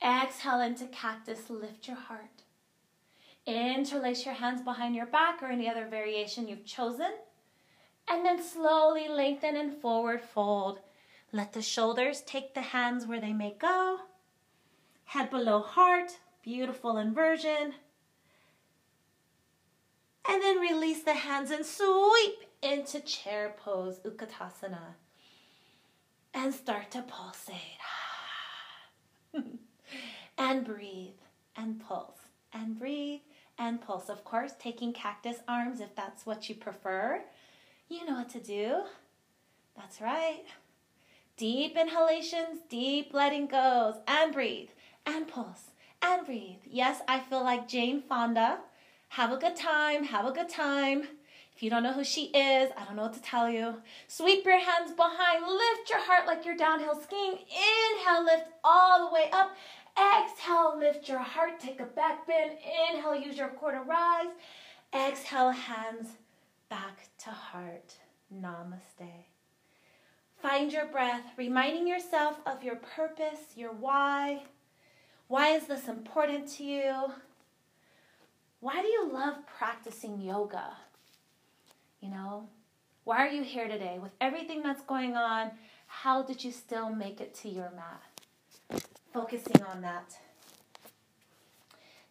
Exhale 0.01 0.61
into 0.61 0.85
cactus, 0.85 1.49
lift 1.49 1.85
your 1.87 1.97
heart. 1.97 2.43
Interlace 3.45 4.25
your 4.25 4.35
hands 4.35 4.61
behind 4.61 4.95
your 4.95 5.05
back 5.05 5.43
or 5.43 5.47
any 5.47 5.67
other 5.67 5.85
variation 5.85 6.47
you've 6.47 6.65
chosen. 6.65 7.11
And 8.07 8.25
then 8.25 8.41
slowly 8.41 9.09
lengthen 9.09 9.57
and 9.57 9.73
forward 9.73 10.21
fold. 10.21 10.79
Let 11.33 11.53
the 11.53 11.61
shoulders 11.61 12.21
take 12.21 12.53
the 12.53 12.61
hands 12.61 13.05
where 13.05 13.21
they 13.21 13.33
may 13.33 13.55
go. 13.57 13.99
Head 15.05 15.29
below 15.29 15.61
heart, 15.61 16.17
beautiful 16.43 16.97
inversion. 16.97 17.73
And 20.27 20.41
then 20.41 20.59
release 20.59 21.03
the 21.03 21.13
hands 21.13 21.51
and 21.51 21.65
sweep 21.65 22.45
into 22.61 22.99
chair 22.99 23.55
pose, 23.57 23.99
Utkatasana. 23.99 24.95
And 26.33 26.53
start 26.53 26.91
to 26.91 27.01
pulsate. 27.01 27.57
and 30.37 30.65
breathe 30.65 31.19
and 31.55 31.79
pulse 31.79 32.19
and 32.53 32.77
breathe 32.77 33.21
and 33.57 33.81
pulse. 33.81 34.09
Of 34.09 34.23
course, 34.23 34.53
taking 34.59 34.93
cactus 34.93 35.37
arms 35.47 35.79
if 35.79 35.95
that's 35.95 36.25
what 36.25 36.49
you 36.49 36.55
prefer. 36.55 37.21
You 37.89 38.05
know 38.05 38.15
what 38.15 38.29
to 38.29 38.39
do. 38.39 38.83
That's 39.75 40.01
right. 40.01 40.43
Deep 41.41 41.75
inhalations, 41.75 42.59
deep 42.69 43.15
letting 43.15 43.47
goes, 43.47 43.95
and 44.07 44.31
breathe, 44.31 44.69
and 45.07 45.27
pulse, 45.27 45.71
and 45.99 46.23
breathe. 46.23 46.59
Yes, 46.69 47.01
I 47.07 47.19
feel 47.19 47.43
like 47.43 47.67
Jane 47.67 48.03
Fonda. 48.07 48.59
Have 49.07 49.31
a 49.31 49.37
good 49.37 49.55
time, 49.55 50.03
have 50.03 50.27
a 50.27 50.31
good 50.31 50.49
time. 50.49 51.01
If 51.55 51.63
you 51.63 51.71
don't 51.71 51.81
know 51.81 51.93
who 51.93 52.03
she 52.03 52.25
is, 52.25 52.69
I 52.77 52.85
don't 52.85 52.95
know 52.95 53.01
what 53.01 53.15
to 53.15 53.21
tell 53.23 53.49
you. 53.49 53.81
Sweep 54.07 54.45
your 54.45 54.59
hands 54.59 54.91
behind, 54.91 55.47
lift 55.47 55.89
your 55.89 56.01
heart 56.01 56.27
like 56.27 56.45
you're 56.45 56.55
downhill 56.55 57.01
skiing. 57.01 57.31
Inhale, 57.31 58.23
lift 58.23 58.51
all 58.63 59.07
the 59.07 59.11
way 59.11 59.27
up. 59.33 59.55
Exhale, 59.97 60.77
lift 60.77 61.09
your 61.09 61.17
heart, 61.17 61.59
take 61.59 61.79
a 61.79 61.85
back 61.85 62.27
bend. 62.27 62.51
Inhale, 62.91 63.15
use 63.15 63.35
your 63.35 63.49
core 63.49 63.71
to 63.71 63.81
rise. 63.81 64.29
Exhale, 64.93 65.49
hands 65.49 66.09
back 66.69 67.09
to 67.23 67.31
heart. 67.31 67.95
Namaste. 68.31 69.25
Find 70.41 70.71
your 70.71 70.85
breath, 70.85 71.23
reminding 71.37 71.87
yourself 71.87 72.37
of 72.47 72.63
your 72.63 72.77
purpose, 72.77 73.39
your 73.55 73.71
why. 73.71 74.43
Why 75.27 75.49
is 75.49 75.67
this 75.67 75.87
important 75.87 76.47
to 76.53 76.63
you? 76.63 77.11
Why 78.59 78.81
do 78.81 78.87
you 78.87 79.11
love 79.11 79.45
practicing 79.45 80.19
yoga? 80.19 80.77
You 82.01 82.09
know, 82.09 82.49
why 83.03 83.25
are 83.25 83.29
you 83.29 83.43
here 83.43 83.67
today? 83.67 83.99
With 84.01 84.13
everything 84.19 84.63
that's 84.63 84.81
going 84.81 85.15
on, 85.15 85.51
how 85.85 86.23
did 86.23 86.43
you 86.43 86.51
still 86.51 86.89
make 86.89 87.21
it 87.21 87.35
to 87.35 87.49
your 87.49 87.71
mat? 87.75 88.81
Focusing 89.13 89.61
on 89.63 89.81
that. 89.81 90.17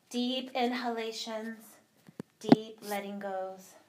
Deep 0.08 0.50
inhalations, 0.54 1.58
deep 2.38 2.78
letting 2.88 3.18
goes. 3.18 3.74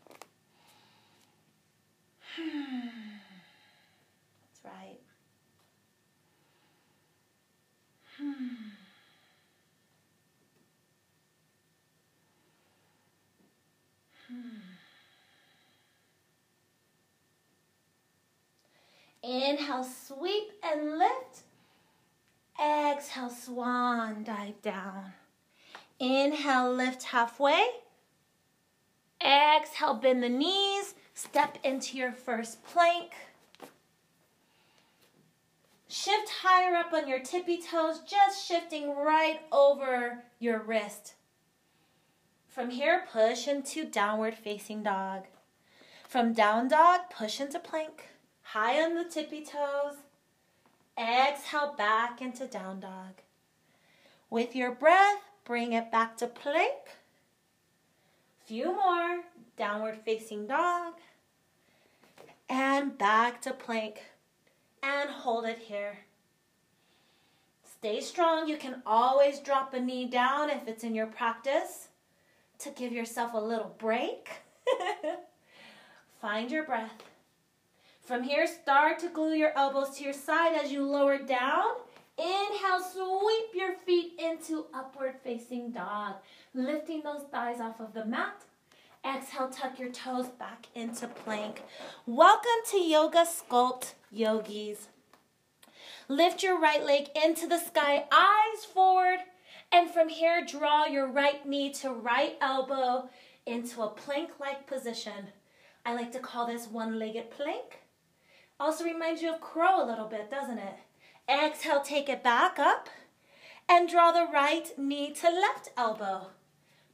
Hmm. 2.38 2.88
That's 4.64 4.74
right. 4.76 5.00
Inhale, 19.24 19.84
sweep 19.84 20.52
and 20.64 20.98
lift. 20.98 21.44
Exhale, 22.60 23.30
swan 23.30 24.24
dive 24.24 24.60
down. 24.62 25.14
Inhale, 26.00 26.74
lift 26.74 27.04
halfway. 27.04 27.68
Exhale, 29.24 29.96
bend 29.96 30.24
the 30.24 30.30
knees. 30.30 30.96
Step 31.14 31.58
into 31.64 31.98
your 31.98 32.12
first 32.12 32.64
plank. 32.64 33.12
Shift 35.92 36.30
higher 36.42 36.74
up 36.74 36.94
on 36.94 37.10
your 37.10 37.20
tippy 37.20 37.62
toes, 37.62 38.00
just 38.08 38.48
shifting 38.48 38.96
right 38.96 39.42
over 39.52 40.24
your 40.40 40.60
wrist. 40.60 41.16
From 42.48 42.70
here, 42.70 43.04
push 43.12 43.46
into 43.46 43.84
downward 43.84 44.36
facing 44.36 44.84
dog. 44.84 45.26
From 46.08 46.32
down 46.32 46.70
dog, 46.70 47.02
push 47.10 47.42
into 47.42 47.60
plank. 47.60 48.08
High 48.42 48.82
on 48.82 48.96
the 48.96 49.04
tippy 49.04 49.44
toes. 49.44 49.96
Exhale 50.98 51.76
back 51.78 52.22
into 52.22 52.48
down 52.48 52.80
dog. 52.80 53.20
With 54.30 54.56
your 54.56 54.72
breath, 54.72 55.20
bring 55.44 55.74
it 55.74 55.92
back 55.92 56.16
to 56.20 56.28
plank. 56.28 56.96
Few 58.46 58.74
more. 58.74 59.24
Downward 59.58 59.98
facing 60.06 60.48
dog. 60.48 60.94
And 62.50 62.98
back 62.98 63.42
to 63.42 63.52
plank. 63.52 64.04
And 64.84 65.10
hold 65.10 65.46
it 65.46 65.60
here. 65.60 66.00
Stay 67.64 68.02
strong. 68.02 68.48
You 68.48 68.58
can 68.58 68.82
always 68.86 69.40
drop 69.40 69.74
a 69.74 69.80
knee 69.80 70.06
down 70.06 70.50
if 70.50 70.68
it's 70.68 70.84
in 70.84 70.96
your 70.96 71.08
practice 71.08 71.88
to 72.60 72.70
give 72.70 72.92
yourself 72.92 73.34
a 73.34 73.40
little 73.40 73.76
break. 73.78 74.30
Find 76.22 76.52
your 76.52 76.64
breath. 76.64 77.04
From 78.04 78.24
here, 78.24 78.46
start 78.46 79.00
to 79.00 79.10
glue 79.10 79.34
your 79.34 79.58
elbows 79.58 79.98
to 79.98 80.04
your 80.04 80.14
side 80.14 80.54
as 80.62 80.72
you 80.72 80.84
lower 80.84 81.18
down. 81.18 81.66
Inhale, 82.18 82.84
sweep 82.94 83.56
your 83.56 83.74
feet 83.86 84.20
into 84.20 84.66
upward 84.74 85.16
facing 85.24 85.72
dog, 85.72 86.16
lifting 86.54 87.02
those 87.02 87.24
thighs 87.32 87.60
off 87.60 87.80
of 87.80 87.94
the 87.94 88.06
mat. 88.06 88.44
Exhale, 89.04 89.50
tuck 89.50 89.80
your 89.80 89.90
toes 89.90 90.28
back 90.28 90.68
into 90.76 91.08
plank. 91.08 91.64
Welcome 92.06 92.62
to 92.70 92.78
Yoga 92.78 93.26
Sculpt 93.26 93.94
Yogis. 94.12 94.90
Lift 96.08 96.44
your 96.44 96.60
right 96.60 96.86
leg 96.86 97.08
into 97.16 97.48
the 97.48 97.58
sky, 97.58 98.06
eyes 98.12 98.66
forward, 98.72 99.18
and 99.72 99.90
from 99.90 100.10
here, 100.10 100.46
draw 100.46 100.86
your 100.86 101.08
right 101.08 101.48
knee 101.48 101.74
to 101.74 101.90
right 101.90 102.38
elbow 102.42 103.10
into 103.48 103.82
a 103.82 103.90
plank 103.90 104.34
like 104.40 104.68
position. 104.68 105.30
I 105.84 105.96
like 105.96 106.12
to 106.12 106.20
call 106.20 106.46
this 106.46 106.68
one 106.68 107.00
legged 107.00 107.32
plank. 107.32 107.80
Also 108.60 108.84
reminds 108.84 109.24
you 109.24 109.34
of 109.34 109.42
crow 109.42 109.84
a 109.84 109.88
little 109.88 110.08
bit, 110.08 110.30
doesn't 110.30 110.60
it? 110.60 110.76
Exhale, 111.28 111.82
take 111.82 112.08
it 112.08 112.24
back 112.24 112.60
up 112.60 112.88
and 113.68 113.90
draw 113.90 114.12
the 114.12 114.32
right 114.32 114.78
knee 114.78 115.12
to 115.14 115.28
left 115.28 115.70
elbow. 115.76 116.28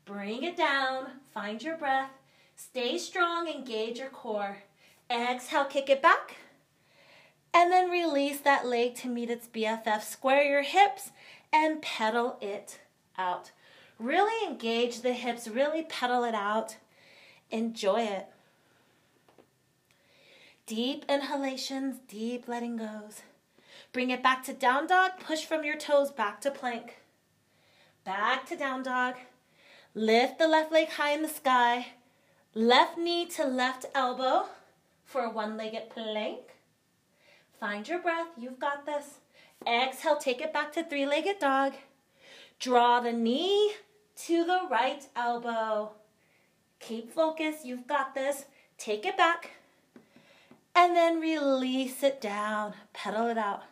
Bring 0.08 0.44
it 0.44 0.56
down, 0.56 1.08
find 1.34 1.62
your 1.62 1.76
breath, 1.76 2.12
stay 2.56 2.98
strong, 2.98 3.50
engage 3.50 4.00
your 4.00 4.08
core. 4.08 4.60
Exhale, 5.12 5.66
kick 5.66 5.90
it 5.90 6.02
back. 6.02 6.38
And 7.54 7.74
then 7.74 7.90
release 7.90 8.40
that 8.40 8.66
leg 8.66 8.96
to 8.96 9.10
meet 9.10 9.30
its 9.30 9.48
BFF. 9.48 10.02
Square 10.02 10.44
your 10.44 10.62
hips 10.62 11.12
and 11.52 11.82
pedal 11.82 12.38
it 12.40 12.80
out. 13.18 13.52
Really 14.00 14.50
engage 14.50 15.02
the 15.02 15.12
hips, 15.12 15.48
really 15.48 15.84
pedal 15.84 16.24
it 16.24 16.36
out. 16.36 16.78
Enjoy 17.52 18.02
it. 18.02 18.28
Deep 20.66 21.04
inhalations, 21.10 21.98
deep 22.08 22.48
letting 22.48 22.78
goes. 22.78 23.24
Bring 23.92 24.10
it 24.10 24.24
back 24.24 24.44
to 24.46 24.54
down 24.54 24.88
dog. 24.88 25.12
Push 25.20 25.44
from 25.44 25.66
your 25.66 25.78
toes 25.78 26.12
back 26.12 26.40
to 26.42 26.52
plank. 26.52 26.98
Back 28.06 28.46
to 28.48 28.56
down 28.56 28.84
dog. 28.84 29.16
Lift 29.98 30.38
the 30.38 30.48
left 30.48 30.72
leg 30.72 30.90
high 30.90 31.14
in 31.14 31.24
the 31.24 31.28
sky. 31.28 31.88
Left 32.54 33.00
knee 33.00 33.26
to 33.30 33.44
left 33.44 33.88
elbow 33.96 34.46
for 35.04 35.22
a 35.22 35.30
one 35.32 35.58
legged 35.58 35.90
plank. 35.90 36.54
Find 37.60 37.88
your 37.88 37.98
breath. 37.98 38.28
You've 38.38 38.60
got 38.60 38.86
this. 38.86 39.18
Exhale, 39.66 40.18
take 40.18 40.40
it 40.40 40.54
back 40.54 40.72
to 40.74 40.84
three 40.84 41.08
legged 41.08 41.40
dog. 41.40 41.74
Draw 42.60 43.00
the 43.00 43.12
knee 43.12 43.74
to 44.18 44.46
the 44.46 44.68
right 44.70 45.04
elbow. 45.16 45.94
Keep 46.80 47.12
focus. 47.12 47.66
You've 47.66 47.88
got 47.88 48.14
this. 48.14 48.46
Take 48.78 49.04
it 49.04 49.18
back 49.18 49.50
and 50.76 50.96
then 50.96 51.20
release 51.20 52.04
it 52.04 52.22
down. 52.22 52.76
Pedal 52.94 53.30
it 53.30 53.38
out. 53.40 53.64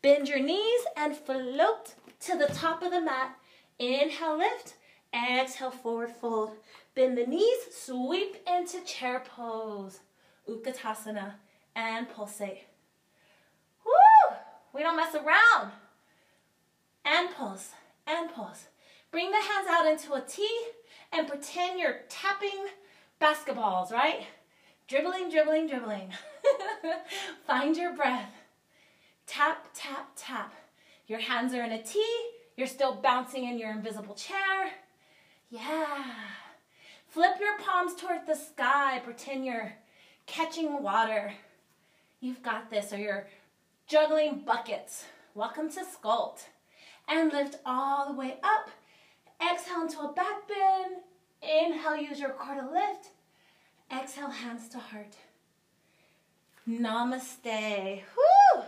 Bend 0.00 0.26
your 0.26 0.40
knees 0.40 0.80
and 0.96 1.14
float 1.14 1.96
to 2.20 2.38
the 2.38 2.46
top 2.46 2.82
of 2.82 2.90
the 2.90 3.02
mat. 3.02 3.36
Inhale, 3.78 4.38
lift. 4.38 4.76
Exhale, 5.14 5.70
forward 5.70 6.10
fold. 6.10 6.52
Bend 6.94 7.16
the 7.16 7.26
knees, 7.26 7.58
sweep 7.70 8.36
into 8.46 8.80
chair 8.84 9.22
pose. 9.36 10.00
Utkatasana 10.48 11.34
and 11.74 12.08
pulsate. 12.08 12.64
Woo! 13.84 14.36
We 14.72 14.82
don't 14.82 14.96
mess 14.96 15.14
around. 15.14 15.72
And 17.04 17.30
pulse, 17.34 17.70
and 18.06 18.32
pulse. 18.32 18.68
Bring 19.10 19.30
the 19.30 19.36
hands 19.36 19.68
out 19.70 19.86
into 19.86 20.14
a 20.14 20.20
T 20.20 20.48
and 21.12 21.28
pretend 21.28 21.78
you're 21.78 22.00
tapping 22.08 22.66
basketballs, 23.20 23.92
right? 23.92 24.26
Dribbling, 24.88 25.30
dribbling, 25.30 25.66
dribbling. 25.66 26.10
Find 27.46 27.76
your 27.76 27.94
breath. 27.94 28.32
Tap, 29.26 29.66
tap, 29.74 30.10
tap. 30.16 30.54
Your 31.06 31.20
hands 31.20 31.54
are 31.54 31.62
in 31.62 31.72
a 31.72 31.82
T. 31.82 32.02
You're 32.56 32.66
still 32.66 32.94
bouncing 32.94 33.44
in 33.44 33.58
your 33.58 33.70
invisible 33.70 34.14
chair. 34.14 34.72
Yeah. 35.52 36.04
Flip 37.08 37.34
your 37.38 37.58
palms 37.58 37.94
toward 37.94 38.26
the 38.26 38.34
sky. 38.34 39.02
Pretend 39.04 39.44
you're 39.44 39.74
catching 40.24 40.82
water. 40.82 41.34
You've 42.20 42.42
got 42.42 42.70
this. 42.70 42.90
Or 42.90 42.96
you're 42.96 43.26
juggling 43.86 44.44
buckets. 44.46 45.04
Welcome 45.34 45.68
to 45.72 45.80
Sculpt. 45.80 46.46
And 47.06 47.30
lift 47.30 47.58
all 47.66 48.10
the 48.10 48.18
way 48.18 48.38
up. 48.42 48.70
Exhale 49.42 49.82
into 49.82 50.00
a 50.00 50.12
back 50.14 50.48
bend. 50.48 51.02
Inhale, 51.42 51.98
use 51.98 52.18
your 52.18 52.30
core 52.30 52.54
to 52.54 52.70
lift. 52.70 53.10
Exhale, 53.94 54.30
hands 54.30 54.70
to 54.70 54.78
heart. 54.78 55.16
Namaste. 56.66 58.00
Woo! 58.16 58.62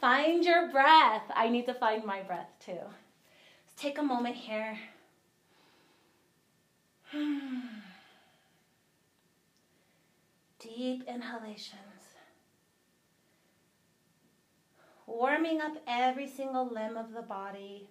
Find 0.00 0.44
your 0.44 0.70
breath. 0.70 1.24
I 1.34 1.48
need 1.48 1.66
to 1.66 1.74
find 1.74 2.04
my 2.04 2.22
breath 2.22 2.50
too. 2.64 2.70
Let's 2.70 3.74
take 3.76 3.98
a 3.98 4.02
moment 4.04 4.36
here. 4.36 4.78
Deep 10.58 11.04
inhalations. 11.06 11.78
Warming 15.06 15.60
up 15.60 15.76
every 15.86 16.26
single 16.26 16.66
limb 16.66 16.96
of 16.96 17.12
the 17.12 17.20
body. 17.20 17.88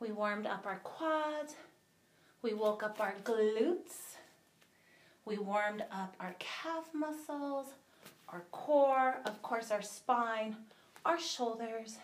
We 0.00 0.10
warmed 0.10 0.46
up 0.46 0.66
our 0.66 0.80
quads. 0.82 1.54
We 2.42 2.54
woke 2.54 2.82
up 2.82 3.00
our 3.00 3.14
glutes. 3.22 4.16
We 5.24 5.38
warmed 5.38 5.84
up 5.92 6.16
our 6.18 6.34
calf 6.40 6.90
muscles, 6.92 7.66
our 8.30 8.42
core, 8.50 9.20
of 9.26 9.40
course, 9.42 9.70
our 9.70 9.82
spine, 9.82 10.56
our 11.04 11.20
shoulders. 11.20 11.98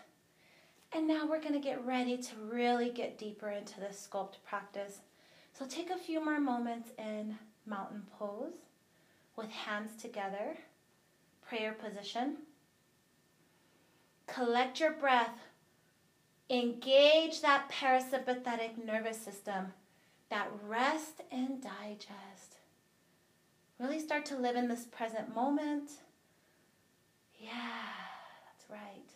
And 0.93 1.07
now 1.07 1.25
we're 1.27 1.41
going 1.41 1.53
to 1.53 1.59
get 1.59 1.85
ready 1.85 2.15
to 2.17 2.35
really 2.49 2.89
get 2.89 3.17
deeper 3.17 3.49
into 3.49 3.81
this 3.81 4.07
sculpt 4.09 4.35
practice. 4.47 4.99
So 5.57 5.65
take 5.65 5.89
a 5.89 5.97
few 5.97 6.23
more 6.23 6.39
moments 6.39 6.91
in 6.99 7.35
mountain 7.65 8.03
pose 8.19 8.53
with 9.35 9.49
hands 9.49 9.99
together, 9.99 10.55
prayer 11.47 11.73
position. 11.73 12.37
Collect 14.27 14.79
your 14.79 14.91
breath. 14.91 15.39
Engage 16.51 17.41
that 17.41 17.71
parasympathetic 17.71 18.85
nervous 18.85 19.17
system, 19.17 19.73
that 20.29 20.47
rest 20.67 21.21
and 21.31 21.59
digest. 21.59 22.57
Really 23.79 23.99
start 23.99 24.25
to 24.27 24.37
live 24.37 24.55
in 24.55 24.67
this 24.67 24.85
present 24.85 25.33
moment. 25.33 25.89
Yeah, 27.39 27.51
that's 28.45 28.69
right. 28.69 29.09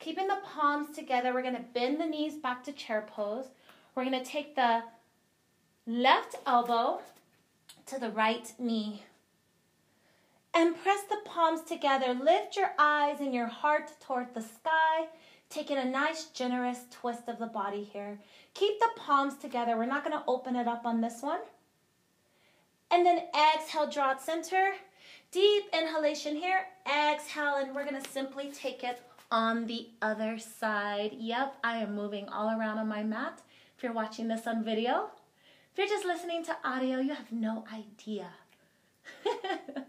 Keeping 0.00 0.26
the 0.26 0.38
palms 0.44 0.96
together, 0.96 1.32
we're 1.32 1.42
going 1.42 1.54
to 1.54 1.64
bend 1.74 2.00
the 2.00 2.06
knees 2.06 2.36
back 2.36 2.64
to 2.64 2.72
chair 2.72 3.06
pose. 3.08 3.46
We're 3.94 4.04
going 4.04 4.22
to 4.22 4.30
take 4.30 4.56
the 4.56 4.82
left 5.88 6.36
elbow 6.46 7.00
to 7.86 7.98
the 7.98 8.10
right 8.10 8.52
knee. 8.58 9.02
And 10.52 10.76
press 10.82 11.02
the 11.08 11.16
palms 11.24 11.62
together. 11.62 12.12
Lift 12.12 12.56
your 12.56 12.72
eyes 12.78 13.20
and 13.20 13.34
your 13.34 13.46
heart 13.46 13.90
toward 14.00 14.34
the 14.34 14.42
sky. 14.42 15.06
Taking 15.48 15.78
a 15.78 15.84
nice, 15.84 16.26
generous 16.26 16.80
twist 16.90 17.22
of 17.26 17.38
the 17.38 17.46
body 17.46 17.84
here. 17.84 18.18
Keep 18.52 18.78
the 18.80 18.90
palms 18.96 19.36
together. 19.36 19.76
We're 19.76 19.86
not 19.86 20.04
going 20.04 20.18
to 20.18 20.24
open 20.26 20.56
it 20.56 20.68
up 20.68 20.84
on 20.84 21.00
this 21.00 21.22
one. 21.22 21.40
And 22.90 23.06
then 23.06 23.22
exhale, 23.54 23.88
draw 23.88 24.12
it 24.12 24.20
center. 24.20 24.72
Deep 25.30 25.64
inhalation 25.72 26.36
here. 26.36 26.66
Exhale, 26.86 27.56
and 27.56 27.74
we're 27.74 27.88
going 27.88 28.02
to 28.02 28.10
simply 28.10 28.50
take 28.50 28.84
it 28.84 29.00
on 29.30 29.66
the 29.66 29.88
other 30.02 30.38
side. 30.38 31.12
Yep, 31.18 31.56
I 31.64 31.78
am 31.78 31.94
moving 31.94 32.28
all 32.28 32.58
around 32.58 32.78
on 32.78 32.88
my 32.88 33.02
mat. 33.02 33.40
If 33.76 33.82
you're 33.82 33.92
watching 33.92 34.28
this 34.28 34.46
on 34.46 34.64
video, 34.64 35.10
if 35.78 35.88
you're 35.88 35.96
just 35.96 36.08
listening 36.08 36.44
to 36.44 36.56
audio, 36.64 36.98
you 36.98 37.14
have 37.14 37.30
no 37.30 37.64
idea. 37.72 38.26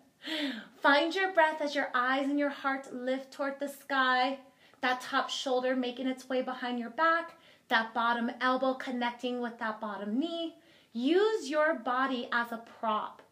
Find 0.83 1.15
your 1.15 1.33
breath 1.33 1.61
as 1.61 1.73
your 1.73 1.89
eyes 1.95 2.27
and 2.27 2.37
your 2.37 2.51
heart 2.51 2.93
lift 2.93 3.31
toward 3.31 3.59
the 3.59 3.69
sky. 3.69 4.37
That 4.81 5.01
top 5.01 5.31
shoulder 5.31 5.75
making 5.75 6.05
its 6.07 6.29
way 6.29 6.43
behind 6.43 6.77
your 6.77 6.91
back. 6.91 7.39
That 7.69 7.91
bottom 7.95 8.29
elbow 8.39 8.75
connecting 8.75 9.41
with 9.41 9.57
that 9.57 9.81
bottom 9.81 10.19
knee. 10.19 10.57
Use 10.93 11.49
your 11.49 11.73
body 11.79 12.29
as 12.31 12.51
a 12.51 12.61
prop. 12.79 13.23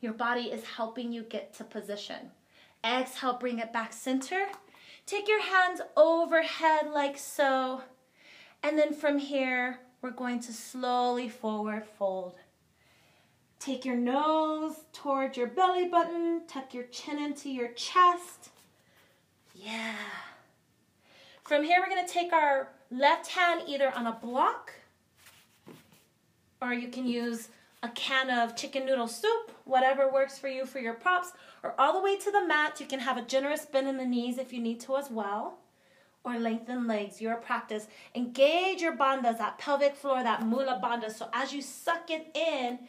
Your 0.00 0.14
body 0.14 0.44
is 0.44 0.64
helping 0.64 1.12
you 1.12 1.24
get 1.24 1.52
to 1.56 1.64
position. 1.64 2.30
Exhale, 2.82 3.36
bring 3.38 3.58
it 3.58 3.70
back 3.70 3.92
center. 3.92 4.46
Take 5.04 5.28
your 5.28 5.42
hands 5.42 5.82
overhead 5.94 6.86
like 6.90 7.18
so. 7.18 7.82
And 8.62 8.78
then 8.78 8.94
from 8.94 9.18
here, 9.18 9.80
we're 10.02 10.10
going 10.10 10.40
to 10.40 10.52
slowly 10.52 11.28
forward 11.28 11.84
fold. 11.98 12.34
Take 13.58 13.84
your 13.84 13.96
nose 13.96 14.74
towards 14.92 15.36
your 15.36 15.48
belly 15.48 15.88
button. 15.88 16.42
Tuck 16.46 16.72
your 16.72 16.84
chin 16.84 17.18
into 17.18 17.50
your 17.50 17.68
chest. 17.68 18.50
Yeah. 19.54 19.94
From 21.42 21.64
here, 21.64 21.78
we're 21.80 21.94
going 21.94 22.06
to 22.06 22.12
take 22.12 22.32
our 22.32 22.68
left 22.90 23.28
hand 23.28 23.62
either 23.66 23.92
on 23.94 24.06
a 24.06 24.12
block 24.12 24.72
or 26.60 26.72
you 26.72 26.88
can 26.88 27.06
use 27.06 27.48
a 27.82 27.88
can 27.90 28.30
of 28.30 28.56
chicken 28.56 28.84
noodle 28.84 29.06
soup, 29.06 29.52
whatever 29.64 30.12
works 30.12 30.38
for 30.38 30.48
you 30.48 30.66
for 30.66 30.80
your 30.80 30.94
props, 30.94 31.32
or 31.62 31.74
all 31.78 31.92
the 31.92 32.00
way 32.00 32.16
to 32.16 32.30
the 32.30 32.46
mat. 32.46 32.80
You 32.80 32.86
can 32.86 33.00
have 33.00 33.16
a 33.16 33.22
generous 33.22 33.64
bend 33.66 33.88
in 33.88 33.96
the 33.96 34.04
knees 34.04 34.38
if 34.38 34.52
you 34.52 34.60
need 34.60 34.80
to 34.80 34.96
as 34.96 35.10
well, 35.10 35.58
lengthen 36.36 36.86
legs, 36.86 37.20
your 37.20 37.36
practice. 37.36 37.86
Engage 38.14 38.82
your 38.82 38.96
bandhas, 38.96 39.38
that 39.38 39.58
pelvic 39.58 39.96
floor, 39.96 40.22
that 40.22 40.44
mula 40.44 40.80
bandha. 40.82 41.10
So 41.10 41.28
as 41.32 41.52
you 41.52 41.62
suck 41.62 42.10
it 42.10 42.36
in, 42.36 42.80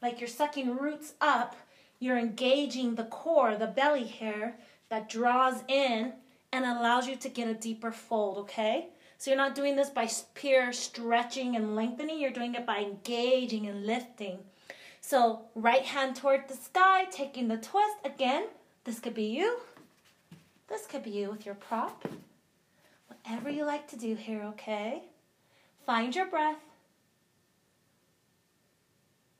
like 0.00 0.20
you're 0.20 0.28
sucking 0.28 0.76
roots 0.76 1.14
up, 1.20 1.56
you're 1.98 2.18
engaging 2.18 2.94
the 2.94 3.04
core, 3.04 3.56
the 3.56 3.66
belly 3.66 4.06
hair 4.06 4.56
that 4.88 5.08
draws 5.08 5.62
in 5.68 6.14
and 6.52 6.64
allows 6.64 7.06
you 7.06 7.16
to 7.16 7.28
get 7.28 7.48
a 7.48 7.54
deeper 7.54 7.92
fold, 7.92 8.38
okay? 8.38 8.88
So 9.18 9.30
you're 9.30 9.36
not 9.36 9.54
doing 9.54 9.76
this 9.76 9.90
by 9.90 10.08
pure 10.34 10.72
stretching 10.72 11.54
and 11.54 11.76
lengthening, 11.76 12.18
you're 12.18 12.30
doing 12.30 12.54
it 12.54 12.64
by 12.64 12.78
engaging 12.78 13.66
and 13.66 13.84
lifting. 13.84 14.38
So 15.00 15.42
right 15.54 15.84
hand 15.84 16.16
toward 16.16 16.48
the 16.48 16.56
sky, 16.56 17.04
taking 17.10 17.48
the 17.48 17.56
twist. 17.56 17.96
Again, 18.04 18.46
this 18.84 18.98
could 18.98 19.14
be 19.14 19.24
you. 19.24 19.58
This 20.68 20.86
could 20.86 21.02
be 21.02 21.10
you 21.10 21.30
with 21.30 21.44
your 21.44 21.54
prop. 21.54 22.06
Whatever 23.24 23.50
you 23.50 23.64
like 23.64 23.88
to 23.88 23.96
do 23.96 24.14
here, 24.14 24.42
okay? 24.42 25.04
Find 25.86 26.14
your 26.14 26.26
breath. 26.26 26.58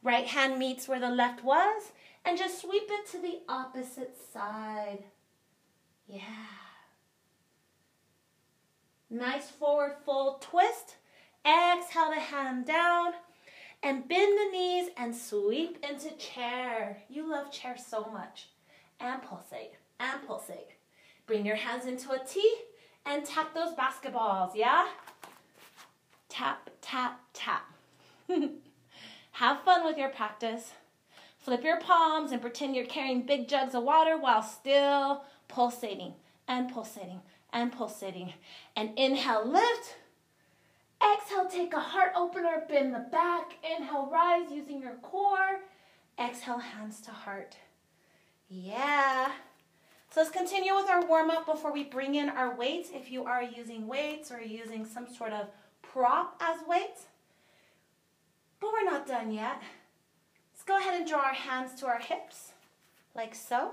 Right 0.03 0.27
hand 0.27 0.59
meets 0.59 0.88
where 0.88 1.01
the 1.01 1.11
left 1.11 1.45
was, 1.45 1.93
and 2.25 2.38
just 2.38 2.61
sweep 2.61 2.85
it 2.88 3.07
to 3.11 3.19
the 3.19 3.40
opposite 3.49 4.16
side. 4.33 5.05
Yeah. 6.07 6.21
Nice 9.11 9.51
forward 9.51 9.97
fold 10.05 10.40
twist. 10.40 10.97
Exhale 11.45 12.11
the 12.11 12.21
hand 12.21 12.66
down 12.66 13.12
and 13.83 14.07
bend 14.07 14.38
the 14.38 14.57
knees 14.57 14.90
and 14.97 15.14
sweep 15.14 15.85
into 15.88 16.14
chair. 16.16 17.03
You 17.09 17.31
love 17.31 17.51
chair 17.51 17.77
so 17.77 18.05
much. 18.12 18.49
And 19.01 19.23
pulsate, 19.23 19.73
and 19.99 20.23
pulsate. 20.27 20.77
Bring 21.27 21.47
your 21.47 21.57
hands 21.57 21.87
into 21.87 22.12
a 22.12 22.19
T 22.19 22.43
and 23.06 23.24
tap 23.24 23.54
those 23.54 23.74
basketballs, 23.74 24.54
yeah? 24.54 24.86
Tap, 26.28 26.70
tap, 26.80 27.20
tap. 27.32 27.72
Have 29.32 29.62
fun 29.62 29.84
with 29.84 29.98
your 29.98 30.10
practice. 30.10 30.72
Flip 31.38 31.64
your 31.64 31.80
palms 31.80 32.32
and 32.32 32.40
pretend 32.40 32.76
you're 32.76 32.84
carrying 32.84 33.22
big 33.22 33.48
jugs 33.48 33.74
of 33.74 33.82
water 33.82 34.18
while 34.18 34.42
still 34.42 35.24
pulsating 35.48 36.14
and 36.46 36.70
pulsating 36.70 37.20
and 37.52 37.72
pulsating. 37.72 38.34
And 38.76 38.90
inhale, 38.98 39.46
lift. 39.46 39.96
Exhale, 41.02 41.48
take 41.48 41.72
a 41.72 41.80
heart 41.80 42.12
opener, 42.14 42.64
bend 42.68 42.94
the 42.94 43.06
back. 43.10 43.54
Inhale, 43.64 44.10
rise 44.12 44.50
using 44.52 44.82
your 44.82 44.96
core. 44.96 45.60
Exhale, 46.18 46.58
hands 46.58 47.00
to 47.02 47.10
heart. 47.10 47.56
Yeah. 48.48 49.32
So 50.12 50.20
let's 50.20 50.33
continue 50.33 50.75
with 50.75 50.90
our 50.90 51.07
warm 51.07 51.31
up 51.31 51.46
before 51.46 51.73
we 51.73 51.85
bring 51.85 52.16
in 52.16 52.29
our 52.31 52.57
weights. 52.57 52.90
If 52.92 53.12
you 53.12 53.25
are 53.25 53.44
using 53.44 53.87
weights 53.87 54.33
or 54.33 54.40
using 54.40 54.85
some 54.85 55.07
sort 55.07 55.33
of 55.33 55.46
prop 55.83 56.37
as 56.40 56.59
weights. 56.66 57.07
But 58.59 58.73
we're 58.73 58.90
not 58.90 59.07
done 59.07 59.33
yet. 59.33 59.62
Let's 60.53 60.64
go 60.64 60.79
ahead 60.79 60.99
and 60.99 61.09
draw 61.09 61.20
our 61.20 61.33
hands 61.33 61.79
to 61.81 61.87
our 61.87 62.01
hips, 62.01 62.53
like 63.14 63.37
so. 63.37 63.70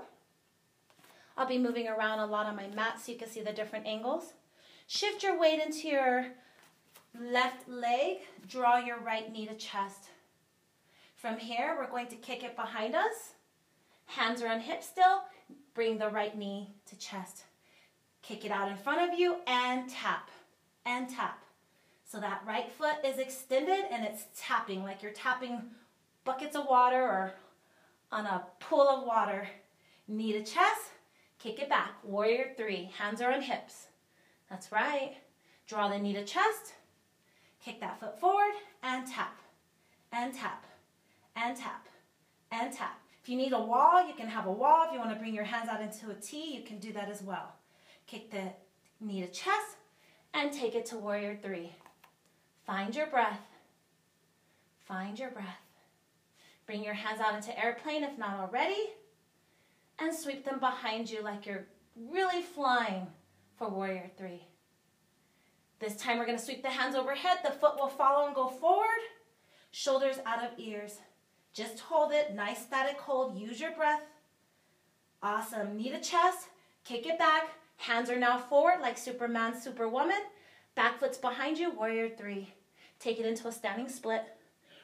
I'll 1.36 1.46
be 1.46 1.58
moving 1.58 1.88
around 1.88 2.20
a 2.20 2.26
lot 2.26 2.46
on 2.46 2.54
my 2.54 2.68
mat 2.68 3.00
so 3.00 3.10
you 3.10 3.18
can 3.18 3.28
see 3.28 3.42
the 3.42 3.52
different 3.52 3.86
angles. 3.86 4.34
Shift 4.86 5.24
your 5.24 5.38
weight 5.38 5.60
into 5.60 5.88
your 5.88 6.26
left 7.20 7.68
leg. 7.68 8.18
Draw 8.48 8.78
your 8.78 9.00
right 9.00 9.30
knee 9.32 9.46
to 9.46 9.54
chest. 9.54 10.10
From 11.16 11.36
here, 11.36 11.76
we're 11.76 11.90
going 11.90 12.06
to 12.06 12.16
kick 12.16 12.44
it 12.44 12.54
behind 12.54 12.94
us. 12.94 13.34
Hands 14.06 14.40
are 14.40 14.48
on 14.48 14.60
hips 14.60 14.86
still. 14.86 15.22
Bring 15.74 15.98
the 15.98 16.08
right 16.08 16.36
knee 16.36 16.74
to 16.86 16.98
chest. 16.98 17.44
Kick 18.22 18.44
it 18.44 18.50
out 18.50 18.68
in 18.68 18.76
front 18.76 19.12
of 19.12 19.18
you 19.18 19.36
and 19.46 19.88
tap 19.88 20.30
and 20.84 21.08
tap. 21.08 21.42
So 22.04 22.18
that 22.20 22.42
right 22.46 22.70
foot 22.72 22.96
is 23.04 23.18
extended 23.18 23.84
and 23.90 24.04
it's 24.04 24.24
tapping 24.36 24.82
like 24.82 25.02
you're 25.02 25.12
tapping 25.12 25.62
buckets 26.24 26.56
of 26.56 26.66
water 26.66 27.00
or 27.00 27.32
on 28.10 28.26
a 28.26 28.44
pool 28.60 28.88
of 28.88 29.06
water. 29.06 29.46
Knee 30.08 30.32
to 30.32 30.42
chest, 30.42 30.90
kick 31.38 31.60
it 31.60 31.68
back. 31.68 31.92
Warrior 32.02 32.52
three, 32.56 32.90
hands 32.98 33.20
are 33.20 33.32
on 33.32 33.42
hips. 33.42 33.88
That's 34.48 34.72
right. 34.72 35.16
Draw 35.66 35.88
the 35.88 35.98
knee 35.98 36.14
to 36.14 36.24
chest, 36.24 36.72
kick 37.62 37.78
that 37.80 38.00
foot 38.00 38.18
forward 38.18 38.54
and 38.82 39.06
tap, 39.06 39.38
and 40.12 40.32
tap, 40.32 40.64
and 41.36 41.54
tap, 41.54 41.86
and 42.50 42.72
tap. 42.72 42.98
If 43.28 43.32
you 43.32 43.36
need 43.36 43.52
a 43.52 43.60
wall, 43.60 44.08
you 44.08 44.14
can 44.14 44.26
have 44.26 44.46
a 44.46 44.50
wall. 44.50 44.86
If 44.86 44.94
you 44.94 44.98
want 44.98 45.10
to 45.10 45.16
bring 45.16 45.34
your 45.34 45.44
hands 45.44 45.68
out 45.68 45.82
into 45.82 46.08
a 46.08 46.14
T, 46.14 46.54
you 46.56 46.62
can 46.62 46.78
do 46.78 46.94
that 46.94 47.10
as 47.10 47.20
well. 47.22 47.56
Kick 48.06 48.30
the 48.30 48.54
knee 49.00 49.20
to 49.20 49.26
chest 49.26 49.76
and 50.32 50.50
take 50.50 50.74
it 50.74 50.86
to 50.86 50.96
warrior 50.96 51.38
three. 51.42 51.74
Find 52.64 52.96
your 52.96 53.06
breath. 53.06 53.42
Find 54.78 55.18
your 55.18 55.30
breath. 55.30 55.60
Bring 56.64 56.82
your 56.82 56.94
hands 56.94 57.20
out 57.20 57.34
into 57.34 57.62
airplane 57.62 58.02
if 58.02 58.16
not 58.16 58.40
already. 58.40 58.94
And 59.98 60.16
sweep 60.16 60.46
them 60.46 60.58
behind 60.58 61.10
you 61.10 61.22
like 61.22 61.44
you're 61.44 61.66
really 62.10 62.40
flying 62.40 63.08
for 63.58 63.68
warrior 63.68 64.10
three. 64.16 64.46
This 65.80 65.96
time 65.96 66.18
we're 66.18 66.24
to 66.24 66.38
sweep 66.38 66.62
the 66.62 66.70
hands 66.70 66.96
overhead. 66.96 67.40
The 67.44 67.50
foot 67.50 67.78
will 67.78 67.88
follow 67.88 68.24
and 68.24 68.34
go 68.34 68.48
forward. 68.48 69.02
Shoulders 69.70 70.16
out 70.24 70.42
of 70.42 70.58
ears. 70.58 71.00
Just 71.58 71.80
hold 71.80 72.12
it. 72.12 72.36
Nice 72.36 72.62
static 72.62 73.00
hold. 73.00 73.36
Use 73.36 73.60
your 73.60 73.72
breath. 73.72 74.04
Awesome. 75.24 75.76
Knee 75.76 75.90
to 75.90 76.00
chest. 76.00 76.46
Kick 76.84 77.04
it 77.04 77.18
back. 77.18 77.48
Hands 77.78 78.08
are 78.10 78.16
now 78.16 78.38
forward 78.38 78.80
like 78.80 78.96
Superman, 78.96 79.60
Superwoman. 79.60 80.20
Back 80.76 81.00
foot's 81.00 81.18
behind 81.18 81.58
you. 81.58 81.72
Warrior 81.72 82.10
three. 82.10 82.54
Take 83.00 83.18
it 83.18 83.26
into 83.26 83.48
a 83.48 83.52
standing 83.52 83.88
split. 83.88 84.22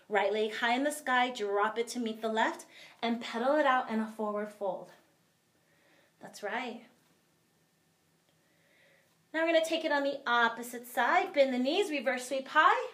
Right 0.08 0.32
leg 0.32 0.52
high 0.52 0.74
in 0.74 0.82
the 0.82 0.90
sky, 0.90 1.30
drop 1.30 1.78
it 1.78 1.86
to 1.88 2.00
meet 2.00 2.20
the 2.20 2.28
left, 2.28 2.66
and 3.02 3.20
pedal 3.20 3.54
it 3.54 3.66
out 3.66 3.88
in 3.88 4.00
a 4.00 4.12
forward 4.16 4.50
fold. 4.50 4.90
That's 6.20 6.42
right. 6.42 6.82
Now 9.32 9.46
we're 9.46 9.60
to 9.60 9.64
take 9.64 9.84
it 9.84 9.92
on 9.92 10.02
the 10.02 10.18
opposite 10.26 10.88
side. 10.88 11.32
Bend 11.34 11.54
the 11.54 11.58
knees, 11.58 11.92
reverse 11.92 12.26
sweep 12.26 12.48
high. 12.48 12.88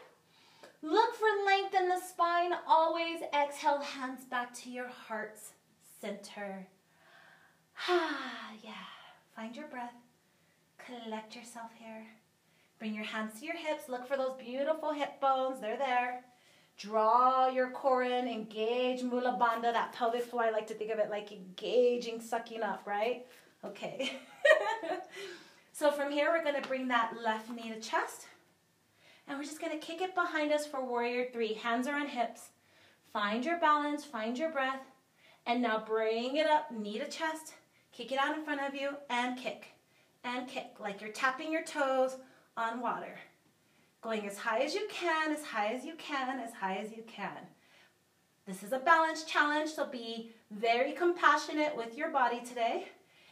Look 0.83 1.15
for 1.15 1.27
length 1.45 1.75
in 1.75 1.89
the 1.89 2.01
spine. 2.01 2.53
Always 2.67 3.21
exhale, 3.35 3.81
hands 3.81 4.25
back 4.25 4.55
to 4.63 4.71
your 4.71 4.89
heart's 4.89 5.53
center. 6.01 6.67
Ah, 7.89 8.51
yeah. 8.63 8.73
Find 9.37 9.55
your 9.55 9.69
breath. 9.69 9.95
Collect 10.87 11.37
yourself 11.37 11.71
here. 11.79 12.07
Bring 12.79 12.95
your 12.95 13.05
hands 13.05 13.39
to 13.41 13.47
your 13.47 13.57
hips. 13.57 13.89
Look 13.89 14.07
for 14.09 14.17
those 14.17 14.39
beautiful 14.39 14.93
hip 14.93 15.21
bones. 15.21 15.61
They're 15.61 15.77
there. 15.77 16.25
Draw 16.79 17.49
your 17.49 17.71
core 17.73 18.05
in. 18.05 18.27
Engage 18.27 19.03
Mula 19.03 19.39
Bandha, 19.39 19.73
that 19.75 19.93
pelvic 19.93 20.25
floor. 20.25 20.45
I 20.45 20.51
like 20.51 20.67
to 20.69 20.75
think 20.75 20.91
of 20.91 20.99
it 20.99 21.11
like 21.11 21.31
engaging, 21.31 22.23
sucking 22.23 22.63
up, 22.63 22.83
right? 22.87 23.27
Okay. 23.67 24.19
so 25.73 25.91
from 25.91 26.11
here, 26.11 26.31
we're 26.31 26.43
going 26.43 26.61
to 26.61 26.67
bring 26.67 26.89
that 26.89 27.13
left 27.23 27.51
knee 27.51 27.71
to 27.71 27.81
chest. 27.81 28.27
And 29.31 29.39
we're 29.39 29.45
just 29.45 29.61
to 29.61 29.79
kick 29.79 30.03
it 30.03 30.17
behind 30.17 30.53
us 30.53 30.67
for 30.67 30.85
warrior 30.85 31.27
three. 31.33 31.55
Hands 31.55 31.87
are 31.87 31.95
on 31.95 32.09
hips. 32.09 32.49
Find 33.13 33.45
your 33.45 33.61
balance. 33.61 34.05
Find 34.05 34.37
your 34.37 34.51
breath. 34.51 34.83
And 35.47 35.63
now 35.63 35.85
bring 35.87 36.35
it 36.35 36.49
up, 36.49 36.73
knee 36.73 36.99
to 36.99 37.09
chest. 37.09 37.55
Kick 37.93 38.11
it 38.11 38.19
out 38.19 38.37
in 38.37 38.45
front 38.45 38.61
of 38.61 38.75
you 38.75 38.91
and 39.09 39.39
kick 39.39 39.67
and 40.25 40.49
kick 40.49 40.81
like 40.81 41.01
you're 41.01 41.13
tapping 41.13 41.53
your 41.53 41.63
toes 41.63 42.17
on 42.57 42.81
water. 42.81 43.17
Going 44.03 44.27
as 44.27 44.37
high 44.37 44.63
as 44.63 44.75
you 44.75 44.89
can, 44.91 45.31
as 45.31 45.45
high 45.45 45.75
as 45.75 45.85
you 45.85 45.95
can, 45.97 46.41
as 46.41 46.53
high 46.53 46.79
as 46.79 46.91
you 46.91 47.05
can. 47.07 47.39
This 48.49 48.65
is 48.65 48.73
a 48.73 48.81
balance 48.81 49.23
challenge, 49.23 49.71
so 49.71 49.87
be 49.87 50.33
very 50.51 50.91
compassionate 50.91 51.77
with 51.77 51.97
your 51.97 52.11
body 52.11 52.41
today. 52.41 52.89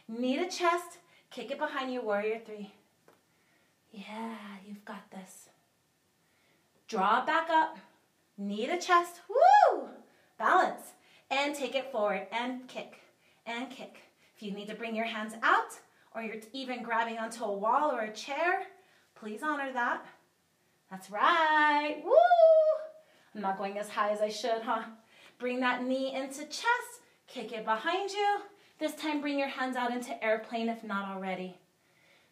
Knee 0.07 0.37
to 0.37 0.47
chest, 0.47 0.99
kick 1.29 1.51
it 1.51 1.59
behind 1.59 1.91
you, 1.91 2.01
warrior 2.01 2.39
three. 2.45 2.71
Yeah, 3.91 4.37
you've 4.65 4.85
got 4.85 5.11
this. 5.11 5.48
Draw 6.89 7.25
back 7.25 7.49
up, 7.49 7.77
knee 8.37 8.65
to 8.65 8.77
chest, 8.77 9.21
woo! 9.29 9.87
Balance, 10.37 10.93
and 11.31 11.55
take 11.55 11.75
it 11.75 11.91
forward, 11.91 12.27
and 12.31 12.67
kick, 12.67 12.99
and 13.45 13.69
kick. 13.69 13.99
If 14.35 14.43
you 14.43 14.51
need 14.51 14.67
to 14.67 14.75
bring 14.75 14.95
your 14.95 15.05
hands 15.05 15.35
out, 15.41 15.79
or 16.13 16.23
you're 16.23 16.41
even 16.51 16.83
grabbing 16.83 17.17
onto 17.17 17.45
a 17.45 17.57
wall 17.57 17.91
or 17.91 18.01
a 18.01 18.13
chair, 18.13 18.65
Please 19.19 19.41
honor 19.43 19.71
that. 19.73 20.05
That's 20.89 21.11
right. 21.11 22.01
Woo! 22.05 22.11
I'm 23.35 23.41
not 23.41 23.57
going 23.57 23.77
as 23.77 23.89
high 23.89 24.11
as 24.11 24.21
I 24.21 24.29
should, 24.29 24.61
huh? 24.63 24.83
Bring 25.37 25.59
that 25.59 25.83
knee 25.83 26.15
into 26.15 26.45
chest. 26.45 27.01
Kick 27.27 27.51
it 27.51 27.65
behind 27.65 28.11
you. 28.11 28.37
This 28.79 28.95
time, 28.95 29.19
bring 29.19 29.37
your 29.37 29.49
hands 29.49 29.75
out 29.75 29.91
into 29.91 30.23
airplane 30.23 30.69
if 30.69 30.85
not 30.85 31.13
already. 31.13 31.57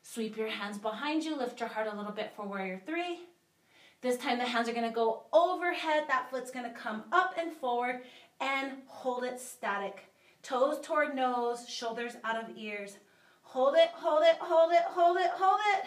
Sweep 0.02 0.38
your 0.38 0.48
hands 0.48 0.78
behind 0.78 1.26
you. 1.26 1.36
Lift 1.36 1.60
your 1.60 1.70
heart 1.70 1.88
a 1.91 1.96
little 1.96 2.13
bit 2.13 2.32
for 2.36 2.46
warrior 2.46 2.82
three. 2.86 3.20
This 4.02 4.18
time, 4.18 4.38
the 4.38 4.46
hands 4.46 4.70
are 4.70 4.74
to 4.90 4.96
go 4.96 5.24
overhead. 5.34 6.04
That 6.08 6.30
foot's 6.30 6.52
to 6.66 6.80
come 6.80 7.04
up 7.12 7.34
and 7.38 7.52
forward 7.52 8.02
and 8.40 8.74
hold 8.86 9.24
it 9.24 9.40
static. 9.40 10.06
Toes 10.44 10.80
toward 10.82 11.16
nose, 11.16 11.68
shoulders 11.68 12.14
out 12.24 12.42
of 12.42 12.56
ears. 12.56 12.98
Hold 13.42 13.76
it, 13.76 13.90
hold 13.94 14.24
it, 14.24 14.38
hold 14.40 14.72
it, 14.72 14.84
hold 14.84 15.18
it, 15.18 15.32
hold 15.32 15.60
it. 15.74 15.86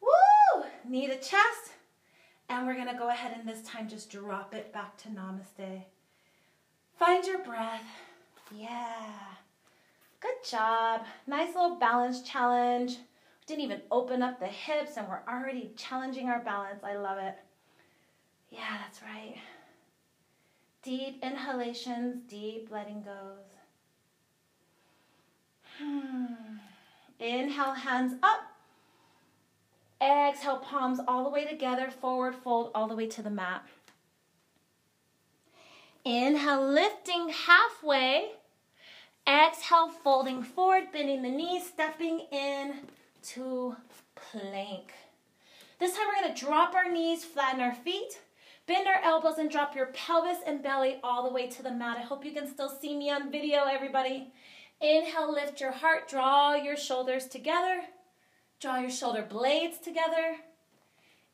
Woo! 0.00 0.64
Knee 0.88 1.08
to 1.08 1.16
chest. 1.16 1.72
And 2.48 2.66
we're 2.66 2.74
to 2.86 2.94
go 2.94 3.10
ahead 3.10 3.36
and 3.36 3.46
this 3.46 3.62
time 3.62 3.88
just 3.88 4.10
drop 4.10 4.54
it 4.54 4.72
back 4.72 4.96
to 4.98 5.08
namaste. 5.08 5.82
Find 6.98 7.26
your 7.26 7.38
breath. 7.44 7.84
Yeah. 8.54 9.10
Good 10.20 10.48
job. 10.48 11.04
Nice 11.26 11.54
little 11.54 11.76
balance 11.76 12.22
challenge. 12.22 12.96
Didn't 13.46 13.62
even 13.62 13.82
open 13.90 14.22
up 14.22 14.40
the 14.40 14.46
hips 14.46 14.96
and 14.96 15.06
we're 15.08 15.22
already 15.28 15.70
challenging 15.76 16.28
our 16.28 16.40
balance. 16.40 16.82
I 16.82 16.96
love 16.96 17.18
it. 17.18 17.36
Yeah, 18.50 18.78
that's 18.82 19.00
right. 19.02 19.36
Deep 20.82 21.22
inhalations, 21.22 22.16
deep 22.28 22.68
letting 22.70 23.02
goes. 23.02 23.44
Hmm. 25.78 26.26
Inhale, 27.20 27.74
hands 27.74 28.14
up. 28.22 28.52
Exhale, 30.00 30.58
palms 30.58 31.00
all 31.06 31.24
the 31.24 31.30
way 31.30 31.44
together, 31.44 31.90
forward 31.90 32.34
fold 32.34 32.70
all 32.74 32.86
the 32.86 32.94
way 32.94 33.06
to 33.06 33.22
the 33.22 33.30
mat. 33.30 33.64
Inhale, 36.04 36.68
lifting 36.68 37.30
halfway. 37.30 38.32
Exhale, 39.26 39.88
folding 39.88 40.42
forward, 40.42 40.92
bending 40.92 41.22
the 41.22 41.30
knees, 41.30 41.66
stepping 41.66 42.20
in 42.30 42.74
to 43.34 43.76
plank. 44.14 44.92
This 45.78 45.94
time 45.94 46.06
we're 46.08 46.28
to 46.28 46.40
drop 46.40 46.74
our 46.74 46.90
knees, 46.90 47.24
flatten 47.24 47.60
our 47.60 47.74
feet, 47.74 48.18
bend 48.66 48.86
our 48.86 49.00
elbows, 49.02 49.38
and 49.38 49.50
drop 49.50 49.74
your 49.74 49.86
pelvis 49.86 50.38
and 50.46 50.62
belly 50.62 51.00
all 51.02 51.24
the 51.24 51.34
way 51.34 51.48
to 51.48 51.62
the 51.62 51.72
mat. 51.72 51.98
I 51.98 52.02
hope 52.02 52.24
you 52.24 52.32
can 52.32 52.48
still 52.48 52.68
see 52.68 52.96
me 52.96 53.10
on 53.10 53.32
video, 53.32 53.64
everybody. 53.64 54.32
Inhale, 54.80 55.32
lift 55.32 55.60
your 55.60 55.72
heart, 55.72 56.08
draw 56.08 56.54
your 56.54 56.76
shoulders 56.76 57.26
together. 57.26 57.82
Draw 58.60 58.78
your 58.78 58.90
shoulder 58.90 59.26
blades 59.28 59.78
together. 59.78 60.36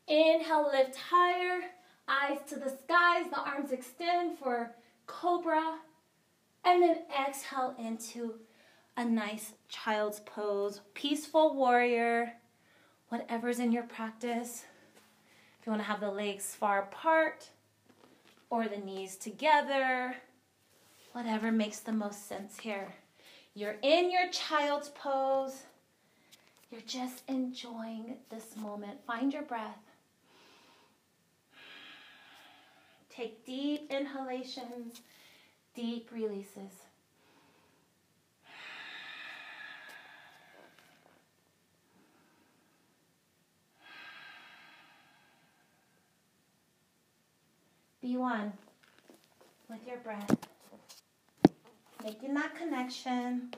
Inhale, 0.08 0.70
lift 0.72 0.96
higher. 0.96 1.60
Eyes 2.08 2.38
to 2.48 2.56
the 2.56 2.70
skies. 2.70 3.26
The 3.30 3.38
arms 3.38 3.70
extend 3.70 4.38
for 4.38 4.74
cobra. 5.06 5.78
And 6.64 6.82
then 6.82 6.98
exhale 7.26 7.76
into 7.78 8.40
a 8.96 9.04
nice 9.04 9.52
child's 9.68 10.20
pose. 10.20 10.80
Peaceful 10.94 11.54
warrior. 11.54 12.32
Whatever's 13.08 13.58
in 13.58 13.72
your 13.72 13.84
practice. 13.84 14.64
If 15.60 15.66
you 15.66 15.72
want 15.72 15.82
to 15.82 15.88
have 15.88 16.00
the 16.00 16.10
legs 16.10 16.54
far 16.54 16.82
apart 16.82 17.48
or 18.50 18.68
the 18.68 18.78
knees 18.78 19.16
together. 19.16 20.16
Whatever 21.12 21.52
makes 21.52 21.80
the 21.80 21.92
most 21.92 22.28
sense 22.28 22.58
here. 22.58 22.94
You're 23.54 23.76
in 23.82 24.10
your 24.10 24.28
child's 24.30 24.88
pose. 24.90 25.62
You're 26.70 26.80
just 26.86 27.22
enjoying 27.28 28.16
this 28.30 28.56
moment. 28.56 29.04
Find 29.06 29.32
your 29.32 29.42
breath. 29.42 29.78
Take 33.14 33.44
deep 33.44 33.90
inhalations, 33.90 35.02
deep 35.74 36.08
releases. 36.10 36.72
Be 48.02 48.16
one 48.16 48.52
with 49.70 49.86
your 49.86 49.98
breath. 49.98 50.36
Making 52.02 52.34
that 52.34 52.56
connection. 52.56 53.54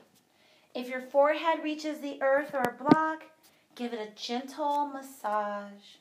If 0.75 0.87
your 0.87 1.01
forehead 1.01 1.63
reaches 1.63 1.99
the 1.99 2.21
earth 2.21 2.53
or 2.53 2.61
a 2.61 2.83
block, 2.83 3.23
give 3.73 3.91
it 3.91 3.99
a 3.99 4.15
gentle 4.15 4.85
massage. 4.85 5.97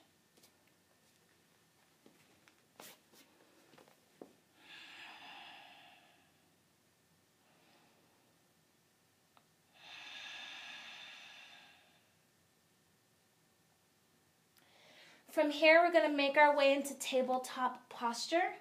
From 15.34 15.50
here, 15.50 15.82
we're 15.82 15.90
going 15.90 16.08
to 16.08 16.16
make 16.16 16.36
our 16.36 16.56
way 16.56 16.74
into 16.74 16.94
tabletop 17.00 17.88
posture. 17.88 18.52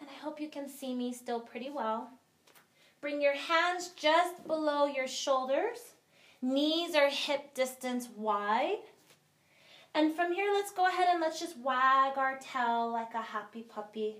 And 0.00 0.08
I 0.08 0.24
hope 0.24 0.40
you 0.40 0.48
can 0.48 0.66
see 0.66 0.94
me 0.94 1.12
still 1.12 1.40
pretty 1.40 1.68
well. 1.68 2.08
Bring 3.02 3.20
your 3.20 3.34
hands 3.34 3.90
just 3.96 4.46
below 4.46 4.86
your 4.86 5.06
shoulders. 5.06 5.76
Knees 6.40 6.94
are 6.94 7.10
hip 7.10 7.52
distance 7.52 8.08
wide. 8.16 8.78
And 9.94 10.14
from 10.14 10.32
here, 10.32 10.50
let's 10.54 10.72
go 10.72 10.86
ahead 10.86 11.08
and 11.10 11.20
let's 11.20 11.38
just 11.38 11.58
wag 11.58 12.16
our 12.16 12.38
tail 12.38 12.90
like 12.90 13.12
a 13.12 13.20
happy 13.20 13.60
puppy. 13.60 14.16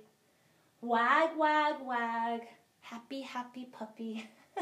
Wag, 0.83 1.31
wag, 1.35 1.77
wag. 1.83 2.43
Happy, 2.83 3.23
happy 3.23 3.65
puppy. 3.73 4.29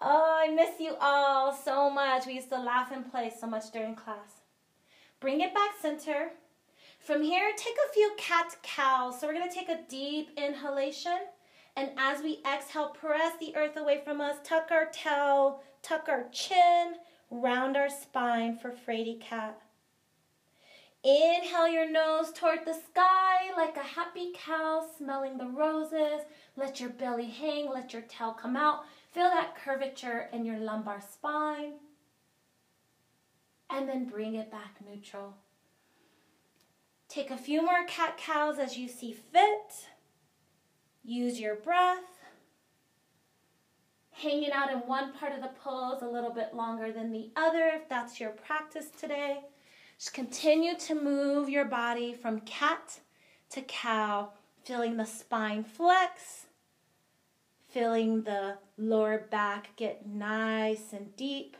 oh, 0.00 0.40
I 0.40 0.54
miss 0.54 0.78
you 0.78 0.94
all 1.00 1.52
so 1.52 1.90
much. 1.90 2.26
We 2.26 2.34
used 2.34 2.50
to 2.50 2.60
laugh 2.60 2.92
and 2.92 3.10
play 3.10 3.32
so 3.40 3.48
much 3.48 3.72
during 3.72 3.96
class. 3.96 4.38
Bring 5.20 5.40
it 5.40 5.52
back 5.52 5.70
center. 5.82 6.30
From 7.00 7.22
here, 7.22 7.50
take 7.56 7.74
a 7.74 7.92
few 7.92 8.12
cat 8.16 8.56
cows. 8.62 9.20
So 9.20 9.26
we're 9.26 9.34
to 9.34 9.52
take 9.52 9.68
a 9.68 9.82
deep 9.88 10.30
inhalation. 10.36 11.18
And 11.76 11.90
as 11.96 12.22
we 12.22 12.40
exhale, 12.46 12.90
press 12.90 13.32
the 13.40 13.56
earth 13.56 13.76
away 13.76 14.00
from 14.04 14.20
us. 14.20 14.36
Tuck 14.44 14.68
our 14.70 14.86
tail, 14.86 15.62
tuck 15.82 16.08
our 16.08 16.28
chin, 16.30 16.94
round 17.30 17.76
our 17.76 17.88
spine 17.88 18.58
for 18.58 18.70
Frady 18.70 19.18
cat. 19.20 19.60
Inhale 21.02 21.68
your 21.68 21.90
nose 21.90 22.32
toward 22.32 22.64
the 22.64 22.74
sky 22.74 23.52
like 23.56 23.76
a 23.76 23.80
happy 23.80 24.32
cow 24.34 24.86
smelling 24.98 25.36
the 25.36 25.46
roses. 25.46 26.22
Let 26.56 26.80
your 26.80 26.90
belly 26.90 27.26
hang, 27.26 27.68
let 27.68 27.92
your 27.92 28.02
tail 28.02 28.36
come 28.40 28.56
out. 28.56 28.84
Feel 29.12 29.30
that 29.30 29.56
curvature 29.56 30.28
in 30.32 30.44
your 30.44 30.58
lumbar 30.58 31.00
spine 31.00 31.74
and 33.70 33.88
then 33.88 34.04
bring 34.06 34.34
it 34.34 34.50
back 34.50 34.76
neutral. 34.86 35.34
Take 37.08 37.30
a 37.30 37.36
few 37.36 37.62
more 37.62 37.86
cat 37.86 38.18
cows 38.18 38.58
as 38.58 38.76
you 38.76 38.88
see 38.88 39.12
fit. 39.12 39.86
Use 41.04 41.40
your 41.40 41.56
breath. 41.56 42.04
Hanging 44.10 44.52
out 44.52 44.72
in 44.72 44.80
one 44.80 45.12
part 45.12 45.32
of 45.32 45.40
the 45.40 45.50
pose 45.62 46.02
a 46.02 46.08
little 46.08 46.32
bit 46.32 46.54
longer 46.54 46.92
than 46.92 47.12
the 47.12 47.30
other 47.36 47.70
if 47.74 47.88
that's 47.88 48.20
your 48.20 48.30
practice 48.30 48.90
today. 48.90 49.40
Just 49.98 50.12
continue 50.12 50.76
to 50.76 50.94
move 50.94 51.48
your 51.48 51.64
body 51.64 52.14
from 52.14 52.40
cat 52.40 53.00
to 53.50 53.62
cow, 53.62 54.30
feeling 54.64 54.96
the 54.96 55.04
spine 55.04 55.64
flex, 55.64 56.46
feeling 57.68 58.22
the 58.22 58.58
lower 58.76 59.18
back 59.30 59.70
get 59.76 60.06
nice 60.06 60.92
and 60.92 61.16
deep. 61.16 61.56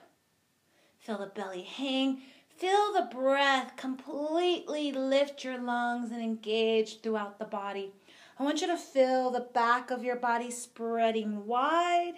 Feel 1.08 1.16
the 1.16 1.26
belly 1.28 1.62
hang. 1.62 2.20
Feel 2.58 2.92
the 2.92 3.08
breath 3.10 3.76
completely 3.78 4.92
lift 4.92 5.42
your 5.42 5.56
lungs 5.56 6.10
and 6.10 6.20
engage 6.20 7.00
throughout 7.00 7.38
the 7.38 7.46
body. 7.46 7.94
I 8.38 8.42
want 8.42 8.60
you 8.60 8.66
to 8.66 8.76
feel 8.76 9.30
the 9.30 9.48
back 9.54 9.90
of 9.90 10.04
your 10.04 10.16
body 10.16 10.50
spreading 10.50 11.46
wide. 11.46 12.16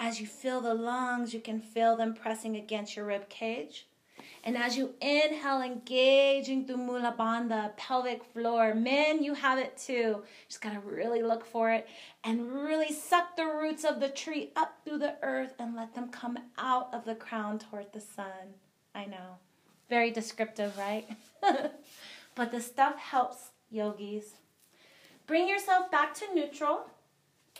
As 0.00 0.18
you 0.18 0.26
feel 0.26 0.62
the 0.62 0.72
lungs, 0.72 1.34
you 1.34 1.40
can 1.40 1.60
feel 1.60 1.94
them 1.94 2.14
pressing 2.14 2.56
against 2.56 2.96
your 2.96 3.04
rib 3.04 3.28
cage. 3.28 3.86
And 4.44 4.56
as 4.56 4.76
you 4.76 4.94
inhale, 5.00 5.62
engaging 5.62 6.66
through 6.66 6.78
Mula 6.78 7.14
Bandha, 7.16 7.76
pelvic 7.76 8.24
floor. 8.24 8.74
Men, 8.74 9.22
you 9.22 9.34
have 9.34 9.58
it 9.58 9.76
too. 9.76 10.22
Just 10.48 10.60
gotta 10.60 10.80
really 10.80 11.22
look 11.22 11.46
for 11.46 11.70
it 11.70 11.88
and 12.24 12.52
really 12.52 12.92
suck 12.92 13.36
the 13.36 13.46
roots 13.46 13.84
of 13.84 14.00
the 14.00 14.08
tree 14.08 14.50
up 14.56 14.80
through 14.84 14.98
the 14.98 15.14
earth 15.22 15.54
and 15.60 15.76
let 15.76 15.94
them 15.94 16.08
come 16.08 16.38
out 16.58 16.92
of 16.92 17.04
the 17.04 17.14
crown 17.14 17.60
toward 17.60 17.92
the 17.92 18.00
sun. 18.00 18.56
I 18.94 19.04
know. 19.04 19.38
Very 19.88 20.10
descriptive, 20.10 20.76
right? 20.76 21.08
but 22.34 22.50
the 22.50 22.60
stuff 22.60 22.98
helps 22.98 23.50
yogis. 23.70 24.34
Bring 25.26 25.48
yourself 25.48 25.90
back 25.90 26.14
to 26.14 26.34
neutral. 26.34 26.86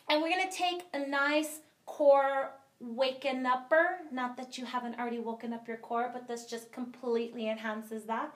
And 0.09 0.21
we're 0.21 0.31
gonna 0.31 0.51
take 0.51 0.83
a 0.93 1.07
nice 1.07 1.61
core 1.87 2.51
waken 2.83 3.47
upper. 3.47 3.99
Not 4.11 4.37
that 4.37 4.59
you 4.59 4.65
haven't 4.65 4.99
already 4.99 5.19
woken 5.19 5.53
up 5.53 5.69
your 5.69 5.79
core, 5.79 6.11
but 6.13 6.27
this 6.27 6.47
just 6.47 6.73
completely 6.73 7.49
enhances 7.49 8.05
that. 8.05 8.35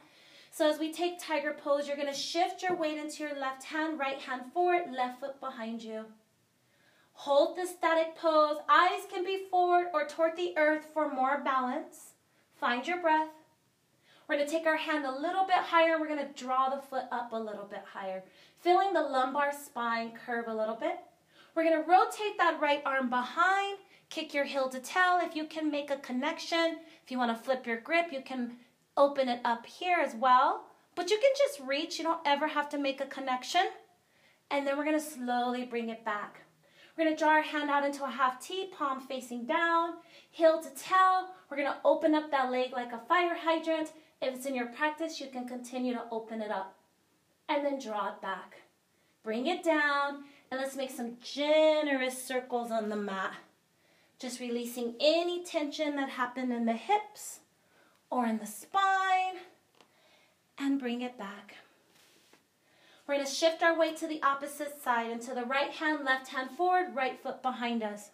So 0.50 0.68
as 0.70 0.78
we 0.78 0.92
take 0.92 1.20
tiger 1.20 1.54
pose, 1.62 1.87
you're 1.87 1.96
going 1.96 2.12
to 2.12 2.18
shift 2.18 2.62
your 2.62 2.76
weight 2.76 2.96
into 2.96 3.24
your 3.24 3.38
left 3.38 3.64
hand, 3.64 3.98
right 3.98 4.18
hand 4.18 4.52
forward, 4.54 4.90
left 4.90 5.20
foot 5.20 5.38
behind 5.40 5.82
you. 5.82 6.06
Hold 7.12 7.56
the 7.56 7.66
static 7.66 8.16
pose. 8.16 8.56
Eyes 8.68 9.02
can 9.12 9.24
be 9.24 9.46
forward 9.50 9.87
or 9.92 10.06
toward 10.06 10.37
the 10.37 10.56
earth 10.56 10.87
for 10.94 11.12
more 11.12 11.42
balance. 11.42 12.12
Find 12.59 12.87
your 12.87 13.00
breath. 13.00 13.30
We're 14.28 14.38
to 14.38 14.46
take 14.46 14.66
our 14.66 14.76
hand 14.76 15.04
a 15.04 15.20
little 15.20 15.44
bit 15.46 15.56
higher. 15.56 16.00
We're 16.00 16.09
going 16.09 16.26
to 16.26 16.42
draw 16.42 16.68
the 16.68 16.82
foot 16.82 17.04
up 17.12 17.32
a 17.32 17.38
little 17.38 17.64
bit 17.64 17.85
higher, 17.92 18.24
feeling 18.61 18.92
the 18.92 19.02
lumbar 19.02 19.52
spine 19.52 20.12
curve 20.26 20.48
a 20.48 20.54
little 20.54 20.74
bit. 20.74 20.98
We're 21.54 21.64
going 21.64 21.82
to 21.82 21.88
rotate 21.88 22.37
that 22.38 22.61
right 22.61 22.82
arm 22.85 23.09
behind 23.09 23.78
Kick 24.09 24.33
your 24.33 24.45
heel 24.45 24.69
to 24.69 24.81
tail 24.81 25.21
if 25.23 25.35
you 25.35 25.45
can 25.45 25.71
make 25.71 25.90
a 25.90 25.97
connection. 25.97 26.79
If 27.05 27.11
you 27.11 27.19
want 27.19 27.37
to 27.37 27.42
flip 27.42 27.66
your 27.66 27.81
grip, 27.81 28.12
you 28.12 28.23
can 28.23 28.57
open 28.97 29.29
it 29.29 29.40
up 29.45 29.66
here 29.66 29.99
as 30.01 30.14
well. 30.14 30.64
But 30.95 31.11
you 31.11 31.19
can 31.19 31.31
just 31.37 31.61
reach. 31.69 31.99
You 31.99 32.05
don't 32.05 32.27
ever 32.27 32.47
have 32.47 32.69
to 32.71 32.79
make 32.79 33.01
a 33.01 33.07
connection. 33.07 33.66
And 34.51 34.66
then 34.66 34.79
we're 34.79 34.85
going 34.85 34.99
to 34.99 35.05
slowly 35.05 35.64
bring 35.64 35.90
it 35.90 36.05
back. 36.05 36.42
We're 36.97 37.05
going 37.05 37.16
to 37.16 37.23
draw 37.23 37.33
our 37.33 37.42
hand 37.42 37.69
out 37.69 37.85
into 37.85 38.05
a 38.05 38.11
half 38.11 38.40
T, 38.40 38.71
palm 38.77 39.01
facing 39.01 39.45
down, 39.45 39.95
heel 40.31 40.62
to 40.62 40.71
tail. 40.71 41.29
We're 41.51 41.59
going 41.59 41.71
to 41.73 41.79
open 41.85 42.14
up 42.14 42.31
that 42.31 42.51
leg 42.51 42.73
like 42.73 42.92
a 42.92 43.03
fire 43.07 43.37
hydrant. 43.37 43.92
If 44.23 44.35
it's 44.35 44.47
in 44.47 44.55
your 44.55 44.69
practice, 44.69 45.21
you 45.21 45.27
can 45.31 45.47
continue 45.47 45.92
to 45.92 46.05
open 46.11 46.40
it 46.40 46.51
up. 46.51 46.75
And 47.49 47.64
then 47.64 47.79
draw 47.79 48.09
it 48.14 48.23
back. 48.23 48.62
Bring 49.23 49.47
it 49.47 49.64
down, 49.64 50.23
and 50.51 50.61
let's 50.61 50.77
make 50.77 50.90
some 50.90 51.16
generous 51.21 52.23
circles 52.23 52.71
on 52.71 52.88
the 52.88 52.97
mat. 52.97 53.35
Just 54.18 54.40
releasing 54.40 54.94
any 55.00 55.44
tension 55.44 55.96
that 55.96 56.11
happened 56.11 56.52
in 56.52 56.64
the 56.64 56.72
hips 56.72 57.40
or 58.11 58.26
in 58.26 58.38
the 58.38 58.46
spine 58.46 59.37
and 60.59 60.81
bring 60.81 61.02
it 61.02 61.18
back. 61.18 61.57
We're 63.07 63.16
going 63.16 63.26
to 63.26 63.33
shift 63.33 63.62
our 63.62 63.79
weight 63.79 63.96
to 63.98 64.09
the 64.09 64.22
opposite 64.22 64.83
side 64.83 65.11
into 65.11 65.35
the 65.35 65.44
right 65.44 65.70
hand, 65.70 66.05
left 66.05 66.29
hand 66.29 66.50
forward, 66.50 66.94
right 66.94 67.20
foot 67.22 67.42
behind 67.42 67.83
us. 67.83 68.11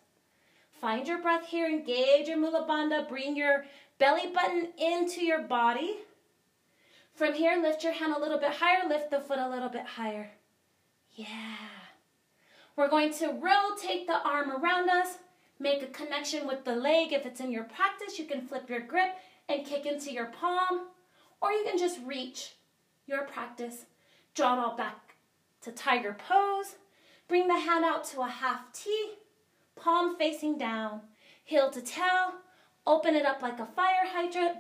Find 0.81 1.07
your 1.07 1.23
breath 1.23 1.47
here, 1.47 1.67
engage 1.67 2.29
your 2.29 2.37
Mula 2.37 2.67
Bandha, 2.69 3.09
bring 3.09 3.37
your 3.37 3.65
belly 3.99 4.33
button 4.35 4.69
into 4.77 5.25
your 5.25 5.43
body. 5.43 5.99
From 7.15 7.35
here, 7.35 7.57
lift 7.63 7.85
your 7.85 7.93
hand 7.93 8.13
a 8.15 8.21
little 8.21 8.39
bit 8.39 8.51
higher, 8.51 8.89
lift 8.89 9.11
the 9.11 9.21
foot 9.21 9.39
a 9.39 9.49
little 9.49 9.69
bit 9.69 9.87
higher. 9.87 10.33
Yeah. 11.15 11.57
We're 12.75 12.89
going 12.89 13.15
to 13.15 13.29
rotate 13.29 14.07
the 14.07 14.21
arm 14.25 14.51
around 14.51 14.91
us, 14.91 15.19
Make 15.63 15.85
a 15.85 15.87
connection 15.87 16.49
with 16.49 16.65
the 16.65 16.75
leg. 16.75 17.13
If 17.13 17.25
it's 17.25 17.39
in 17.39 17.53
your 17.53 17.63
practice, 17.63 18.19
you 18.19 18.25
can 18.25 18.45
flip 18.49 18.69
your 18.69 18.81
grip 18.81 19.15
and 19.49 19.65
kick 19.65 19.87
into 19.87 20.13
your 20.13 20.27
palm, 20.27 20.89
or 21.41 21.53
you 21.53 21.63
can 21.65 21.79
just 21.79 22.01
reach 22.05 22.55
your 23.07 23.23
practice. 23.23 23.85
Draw 24.35 24.55
it 24.55 24.59
all 24.59 24.77
back 24.77 25.15
to 25.61 25.71
tiger 25.71 26.17
pose. 26.29 26.75
Bring 27.29 27.47
the 27.47 27.61
hand 27.61 27.85
out 27.85 28.03
to 28.07 28.23
a 28.23 28.27
half 28.27 28.73
T, 28.73 29.13
palm 29.77 30.17
facing 30.17 30.59
down, 30.59 31.03
heel 31.45 31.71
to 31.71 31.81
tail. 31.81 32.33
Open 32.85 33.15
it 33.15 33.25
up 33.25 33.41
like 33.41 33.61
a 33.61 33.67
fire 33.67 34.05
hydrant. 34.13 34.57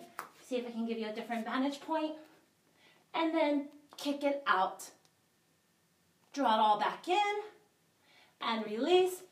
See 0.46 0.55
if 0.55 0.68
I 0.68 0.70
can 0.70 0.86
give 0.86 0.98
you 0.98 1.09
a 1.09 1.12
different 1.12 1.44
vantage 1.44 1.80
point. 1.80 2.12
And 3.12 3.34
then 3.34 3.66
kick 3.96 4.22
it 4.22 4.44
out. 4.46 4.88
Draw 6.32 6.55
it 6.55 6.61
all 6.61 6.78
back 6.78 7.09
in 7.09 7.42
and 8.40 8.64
release 8.64 9.22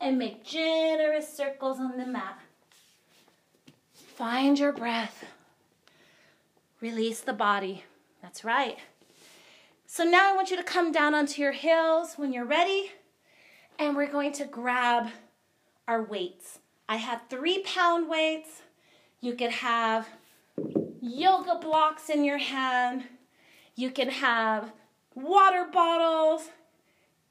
and 0.00 0.18
make 0.18 0.44
generous 0.44 1.32
circles 1.32 1.78
on 1.78 1.96
the 1.96 2.06
mat. 2.06 2.38
Find 3.92 4.58
your 4.58 4.72
breath. 4.72 5.24
Release 6.80 7.20
the 7.20 7.32
body. 7.32 7.84
That's 8.22 8.44
right. 8.44 8.78
So 9.86 10.04
now 10.04 10.32
I 10.32 10.36
want 10.36 10.50
you 10.50 10.56
to 10.56 10.62
come 10.62 10.92
down 10.92 11.14
onto 11.14 11.40
your 11.40 11.52
heels 11.52 12.14
when 12.16 12.32
you're 12.32 12.44
ready, 12.44 12.92
and 13.78 13.96
we're 13.96 14.10
going 14.10 14.32
to 14.32 14.44
grab 14.44 15.08
our 15.86 16.02
weights. 16.02 16.58
I 16.88 16.96
have 16.96 17.22
three 17.28 17.62
pound 17.62 18.08
weights. 18.08 18.62
You 19.20 19.34
could 19.34 19.50
have 19.50 20.08
yoga 21.00 21.58
blocks 21.60 22.10
in 22.10 22.24
your 22.24 22.38
hand. 22.38 23.04
You 23.76 23.90
can 23.90 24.10
have 24.10 24.72
water 25.14 25.66
bottles, 25.72 26.48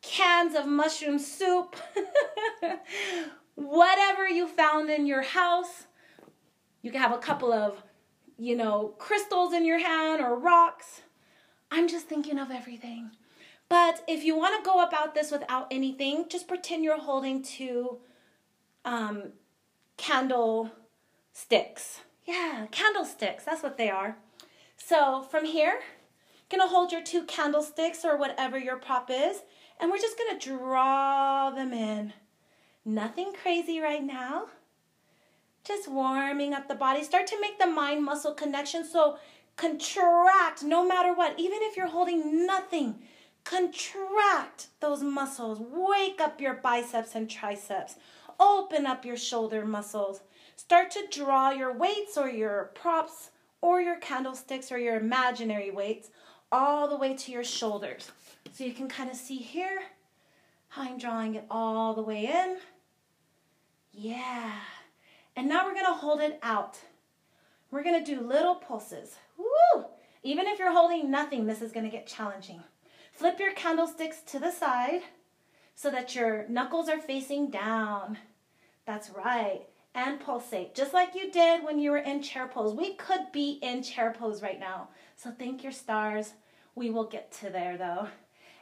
cans 0.01 0.55
of 0.55 0.65
mushroom 0.67 1.19
soup, 1.19 1.75
whatever 3.55 4.27
you 4.27 4.47
found 4.47 4.89
in 4.89 5.05
your 5.05 5.21
house. 5.21 5.87
You 6.81 6.91
can 6.91 7.01
have 7.01 7.13
a 7.13 7.17
couple 7.17 7.51
of, 7.51 7.81
you 8.37 8.55
know, 8.55 8.93
crystals 8.97 9.53
in 9.53 9.65
your 9.65 9.79
hand 9.79 10.21
or 10.21 10.37
rocks. 10.37 11.01
I'm 11.71 11.87
just 11.87 12.07
thinking 12.07 12.39
of 12.39 12.51
everything. 12.51 13.11
But 13.69 14.03
if 14.07 14.23
you 14.23 14.37
want 14.37 14.63
to 14.63 14.69
go 14.69 14.81
about 14.83 15.13
this 15.13 15.31
without 15.31 15.67
anything, 15.71 16.25
just 16.29 16.47
pretend 16.47 16.83
you're 16.83 16.99
holding 16.99 17.43
two 17.43 17.97
um, 18.85 19.33
candle 19.97 20.71
sticks. 21.33 22.01
Yeah, 22.25 22.67
candlesticks, 22.71 23.43
that's 23.43 23.63
what 23.63 23.77
they 23.77 23.89
are. 23.89 24.17
So 24.77 25.23
from 25.23 25.45
here, 25.45 25.79
gonna 26.49 26.67
hold 26.67 26.91
your 26.91 27.03
two 27.03 27.23
candlesticks 27.23 28.05
or 28.05 28.17
whatever 28.17 28.57
your 28.57 28.77
prop 28.77 29.09
is, 29.11 29.41
and 29.79 29.91
we're 29.91 29.97
just 29.97 30.17
gonna 30.17 30.39
draw 30.39 31.49
them 31.51 31.73
in. 31.73 32.13
Nothing 32.85 33.33
crazy 33.33 33.79
right 33.79 34.03
now. 34.03 34.47
Just 35.63 35.89
warming 35.89 36.53
up 36.53 36.67
the 36.67 36.75
body. 36.75 37.03
Start 37.03 37.27
to 37.27 37.41
make 37.41 37.59
the 37.59 37.67
mind 37.67 38.03
muscle 38.03 38.33
connection. 38.33 38.85
So 38.85 39.17
contract 39.57 40.63
no 40.63 40.87
matter 40.87 41.13
what, 41.13 41.37
even 41.37 41.59
if 41.61 41.75
you're 41.75 41.87
holding 41.87 42.45
nothing. 42.45 42.99
Contract 43.43 44.67
those 44.79 45.03
muscles. 45.03 45.59
Wake 45.59 46.21
up 46.21 46.39
your 46.39 46.55
biceps 46.55 47.15
and 47.15 47.29
triceps. 47.29 47.95
Open 48.39 48.85
up 48.85 49.03
your 49.03 49.17
shoulder 49.17 49.65
muscles. 49.65 50.21
Start 50.55 50.91
to 50.91 51.07
draw 51.11 51.51
your 51.51 51.73
weights 51.73 52.17
or 52.17 52.29
your 52.29 52.71
props 52.75 53.31
or 53.61 53.81
your 53.81 53.97
candlesticks 53.97 54.71
or 54.71 54.77
your 54.77 54.95
imaginary 54.95 55.71
weights 55.71 56.09
all 56.51 56.87
the 56.87 56.97
way 56.97 57.15
to 57.15 57.31
your 57.31 57.43
shoulders. 57.43 58.11
So 58.57 58.63
you 58.63 58.73
can 58.73 58.89
kind 58.89 59.07
of 59.07 59.15
see 59.15 59.37
here 59.37 59.81
how 60.69 60.81
I'm 60.81 60.97
drawing 60.97 61.35
it 61.35 61.45
all 61.51 61.93
the 61.93 62.01
way 62.01 62.25
in. 62.25 62.57
Yeah. 63.93 64.51
And 65.35 65.47
now 65.47 65.63
we're 65.63 65.75
going 65.75 65.85
to 65.85 65.93
hold 65.93 66.21
it 66.21 66.39
out. 66.41 66.79
We're 67.69 67.83
going 67.83 68.03
to 68.03 68.15
do 68.15 68.19
little 68.19 68.55
pulses. 68.55 69.17
Woo! 69.37 69.85
Even 70.23 70.47
if 70.47 70.57
you're 70.57 70.71
holding 70.71 71.11
nothing, 71.11 71.45
this 71.45 71.61
is 71.61 71.71
going 71.71 71.85
to 71.85 71.91
get 71.91 72.07
challenging. 72.07 72.63
Flip 73.11 73.39
your 73.39 73.53
candlesticks 73.53 74.21
to 74.21 74.39
the 74.39 74.49
side 74.49 75.01
so 75.75 75.91
that 75.91 76.15
your 76.15 76.47
knuckles 76.47 76.89
are 76.89 76.99
facing 76.99 77.51
down. 77.51 78.17
That's 78.87 79.11
right. 79.11 79.67
And 79.93 80.19
pulsate, 80.19 80.73
just 80.73 80.95
like 80.95 81.13
you 81.13 81.29
did 81.29 81.63
when 81.63 81.77
you 81.77 81.91
were 81.91 81.97
in 81.99 82.23
chair 82.23 82.47
pose. 82.47 82.73
We 82.73 82.95
could 82.95 83.31
be 83.31 83.59
in 83.61 83.83
chair 83.83 84.15
pose 84.17 84.41
right 84.41 84.59
now. 84.59 84.89
So 85.15 85.29
thank 85.29 85.61
your 85.61 85.71
stars. 85.71 86.33
We 86.73 86.89
will 86.89 87.05
get 87.05 87.31
to 87.33 87.51
there 87.51 87.77
though. 87.77 88.07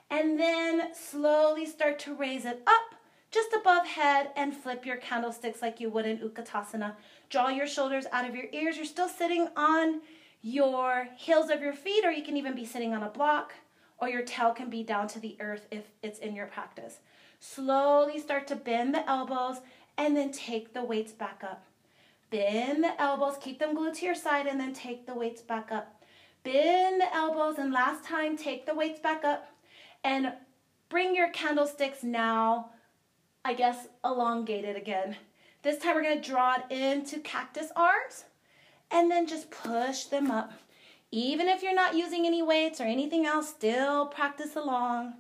And 0.10 0.39
then 0.39 0.93
slowly 0.93 1.66
start 1.66 1.99
to 1.99 2.16
raise 2.16 2.45
it 2.45 2.62
up 2.68 2.95
just 3.32 3.53
above 3.53 3.86
head 3.86 4.30
and 4.38 4.56
flip 4.56 4.86
your 4.86 4.97
candlesticks 4.97 5.62
like 5.62 5.82
you 5.82 5.89
would 5.89 6.06
in 6.06 6.20
Utkatasana. 6.20 6.93
Draw 7.30 7.49
your 7.49 7.68
shoulders 7.68 8.06
out 8.14 8.28
of 8.28 8.36
your 8.36 8.45
ears. 8.53 8.78
You're 8.78 8.86
still 8.86 9.10
sitting 9.10 9.49
on 9.58 10.01
your 10.41 11.10
heels 11.18 11.49
of 11.49 11.62
your 11.62 11.74
feet, 11.74 12.06
or 12.06 12.12
you 12.12 12.24
can 12.24 12.38
even 12.38 12.56
be 12.56 12.66
sitting 12.66 12.93
on 12.93 13.03
a 13.03 13.10
block, 13.10 13.53
or 13.97 14.08
your 14.08 14.22
tail 14.22 14.53
can 14.53 14.70
be 14.70 14.84
down 14.84 15.08
to 15.10 15.20
the 15.20 15.36
earth 15.39 15.68
if 15.72 15.84
it's 16.01 16.20
in 16.20 16.36
your 16.36 16.45
practice. 16.45 16.99
Slowly 17.39 18.20
start 18.20 18.47
to 18.47 18.56
bend 18.56 18.93
the 18.93 19.10
elbows 19.10 19.58
and 19.97 20.16
then 20.16 20.32
take 20.32 20.74
the 20.74 20.86
weights 20.86 21.12
back 21.12 21.41
up. 21.43 21.66
Bend 22.30 22.84
the 22.84 23.01
elbows, 23.01 23.38
keep 23.41 23.60
them 23.60 23.76
glued 23.76 23.95
to 23.95 24.06
your 24.06 24.16
side, 24.16 24.45
and 24.45 24.60
then 24.60 24.74
take 24.74 25.06
the 25.06 25.16
weights 25.16 25.41
back 25.41 25.72
up. 25.72 26.03
Bend 26.43 27.01
the 27.01 27.14
elbows, 27.14 27.58
and 27.58 27.74
last 27.74 28.06
time, 28.06 28.38
take 28.38 28.66
the 28.66 28.76
weights 28.76 28.99
back 28.99 29.26
up 29.26 29.55
and 30.06 30.32
bring 30.88 31.16
your 31.16 31.30
candlesticks 31.30 32.03
now, 32.03 32.70
I 33.43 33.56
guess, 33.56 33.88
elongated 34.06 34.76
again. 34.76 35.18
This 35.64 35.80
time 35.80 35.95
we're 35.95 36.03
gonna 36.03 36.22
draw 36.22 36.58
it 36.58 36.72
into 36.72 37.20
cactus 37.20 37.72
arms 37.76 38.26
and 38.91 39.10
then 39.10 39.26
just 39.26 39.49
push 39.49 40.03
them 40.06 40.30
up. 40.30 40.53
Even 41.12 41.47
if 41.47 41.64
you're 41.64 41.74
not 41.74 41.95
using 41.95 42.28
any 42.28 42.43
weights 42.43 42.80
or 42.80 42.84
anything 42.84 43.26
else, 43.26 43.49
still 43.49 44.06
practice 44.06 44.56
along. 44.56 45.16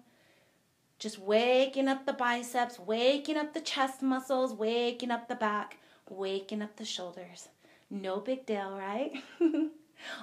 Just 0.99 1.17
waking 1.17 1.87
up 1.87 2.05
the 2.05 2.13
biceps, 2.13 2.79
waking 2.79 3.37
up 3.37 3.53
the 3.53 3.61
chest 3.61 4.03
muscles, 4.03 4.53
waking 4.53 5.09
up 5.09 5.27
the 5.27 5.35
back, 5.35 5.77
waking 6.07 6.61
up 6.61 6.75
the 6.75 6.85
shoulders. 6.85 7.49
No 7.89 8.19
big 8.19 8.45
deal, 8.45 8.77
right? 8.77 9.13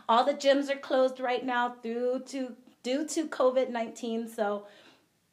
All 0.08 0.24
the 0.24 0.34
gyms 0.34 0.70
are 0.70 0.78
closed 0.78 1.18
right 1.18 1.44
now 1.44 1.74
through 1.82 2.22
to 2.26 2.54
due 2.82 3.06
to 3.06 3.26
COVID-19, 3.26 4.34
so 4.34 4.66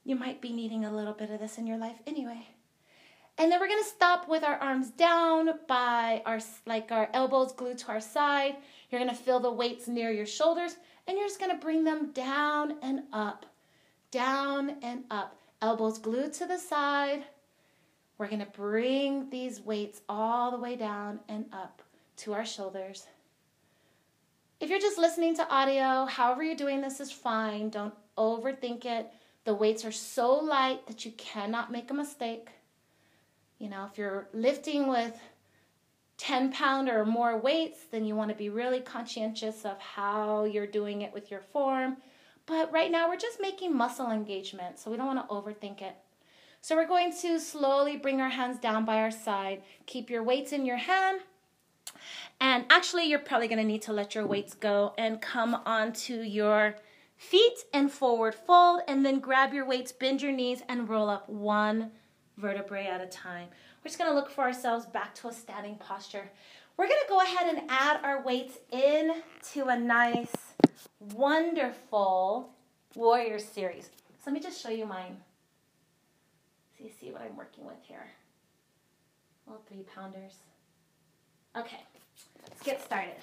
you 0.03 0.15
might 0.15 0.41
be 0.41 0.51
needing 0.51 0.85
a 0.85 0.95
little 0.95 1.13
bit 1.13 1.29
of 1.29 1.39
this 1.39 1.57
in 1.57 1.67
your 1.67 1.77
life 1.77 1.97
anyway. 2.07 2.47
And 3.37 3.49
then 3.49 3.59
we're 3.59 3.67
to 3.83 3.89
stop 3.89 4.27
with 4.27 4.43
our 4.43 4.57
arms 4.57 4.89
down 4.89 5.51
by 5.67 6.21
our 6.25 6.39
like 6.65 6.91
our 6.91 7.09
elbows 7.13 7.53
glued 7.53 7.77
to 7.79 7.87
our 7.87 8.01
side. 8.01 8.57
You're 8.89 8.99
to 9.15 9.15
feel 9.15 9.39
the 9.39 9.51
weights 9.51 9.87
near 9.87 10.11
your 10.11 10.25
shoulders 10.25 10.75
and 11.07 11.17
you're 11.17 11.27
just 11.27 11.39
to 11.51 11.57
bring 11.57 11.85
them 11.85 12.11
down 12.11 12.75
and 12.81 13.03
up. 13.13 13.45
Down 14.11 14.75
and 14.81 15.05
up. 15.09 15.37
Elbows 15.61 15.99
glued 15.99 16.33
to 16.33 16.47
the 16.47 16.57
side. 16.57 17.23
We're 18.17 18.27
to 18.41 18.45
bring 18.47 19.29
these 19.29 19.61
weights 19.61 20.01
all 20.09 20.51
the 20.51 20.57
way 20.57 20.75
down 20.75 21.21
and 21.29 21.45
up 21.53 21.81
to 22.17 22.33
our 22.33 22.45
shoulders. 22.45 23.07
If 24.59 24.69
you're 24.69 24.79
just 24.79 24.97
listening 24.97 25.37
to 25.37 25.49
audio, 25.49 26.05
however 26.05 26.43
you're 26.43 26.55
doing 26.55 26.81
this 26.81 26.99
is 26.99 27.11
fine. 27.11 27.69
Don't 27.69 27.93
overthink 28.17 28.83
it. 28.83 29.09
The 29.45 29.53
weights 29.53 29.85
are 29.85 29.91
so 29.91 30.33
light 30.33 30.85
that 30.87 31.05
you 31.05 31.11
cannot 31.13 31.71
make 31.71 31.89
a 31.89 31.93
mistake. 31.93 32.49
You 33.57 33.69
know, 33.69 33.87
if 33.89 33.97
you're 33.97 34.27
lifting 34.33 34.87
with 34.87 35.17
10 36.17 36.51
pound 36.51 36.89
or 36.89 37.05
more 37.05 37.37
weights, 37.37 37.85
then 37.89 38.03
you 38.03 38.15
want 38.15 38.31
to 38.31 38.35
be 38.35 38.49
really 38.49 38.81
conscientious 38.81 39.63
of 39.63 39.79
how 39.79 40.43
you're 40.43 40.67
doing 40.67 41.03
it 41.03 41.13
with 41.13 41.31
your 41.31 41.39
form. 41.39 41.95
But 42.45 42.69
right 42.73 42.91
now, 42.91 43.07
we're 43.07 43.15
just 43.15 43.39
making 43.39 43.77
muscle 43.77 44.11
engagement, 44.11 44.77
so 44.77 44.91
we 44.91 44.97
don't 44.97 45.07
want 45.07 45.25
to 45.25 45.33
overthink 45.33 45.81
it. 45.81 45.95
So 46.61 46.75
we're 46.75 46.87
going 46.87 47.13
to 47.21 47.39
slowly 47.39 47.95
bring 47.95 48.19
our 48.19 48.29
hands 48.29 48.59
down 48.59 48.83
by 48.83 48.97
our 48.97 49.11
side. 49.11 49.61
Keep 49.85 50.09
your 50.09 50.23
weights 50.23 50.51
in 50.51 50.65
your 50.65 50.77
hand 50.77 51.21
and 52.39 52.65
actually, 52.69 53.05
you're 53.05 53.19
probably 53.19 53.47
going 53.47 53.59
to 53.59 53.65
need 53.65 53.81
to 53.83 53.93
let 53.93 54.15
your 54.15 54.25
weights 54.25 54.53
go 54.53 54.93
and 54.97 55.21
come 55.21 55.55
onto 55.65 56.15
your 56.15 56.75
feet 57.17 57.65
and 57.73 57.91
forward 57.91 58.33
fold, 58.33 58.81
and 58.87 59.05
then 59.05 59.19
grab 59.19 59.53
your 59.53 59.65
weights, 59.65 59.91
bend 59.91 60.21
your 60.21 60.31
knees, 60.31 60.61
and 60.69 60.87
roll 60.87 61.09
up 61.09 61.27
one 61.27 61.91
vertebrae 62.37 62.87
at 62.87 63.01
a 63.01 63.07
time. 63.07 63.49
We're 63.83 63.89
just 63.89 63.99
going 63.99 64.09
to 64.09 64.15
look 64.15 64.29
for 64.29 64.43
ourselves 64.43 64.85
back 64.85 65.13
to 65.15 65.27
a 65.27 65.33
standing 65.33 65.75
posture. 65.75 66.29
We're 66.77 66.87
going 66.87 67.01
to 67.01 67.09
go 67.09 67.19
ahead 67.21 67.53
and 67.53 67.69
add 67.69 67.99
our 68.03 68.23
weights 68.23 68.57
in 68.71 69.21
to 69.51 69.67
a 69.67 69.77
nice, 69.77 70.33
wonderful 71.13 72.51
warrior 72.95 73.39
series. 73.39 73.89
So 74.23 74.23
let 74.27 74.33
me 74.33 74.39
just 74.39 74.61
show 74.61 74.69
you 74.69 74.85
mine. 74.85 75.17
So 76.77 76.85
you 76.85 76.89
see 76.89 77.11
what 77.11 77.21
I'm 77.21 77.35
working 77.35 77.65
with 77.65 77.83
here. 77.83 78.07
Little 79.45 79.61
three 79.67 79.83
pounders. 79.93 80.35
Okay. 81.59 81.83
Let's 82.47 82.63
get 82.63 82.81
started. 82.81 83.15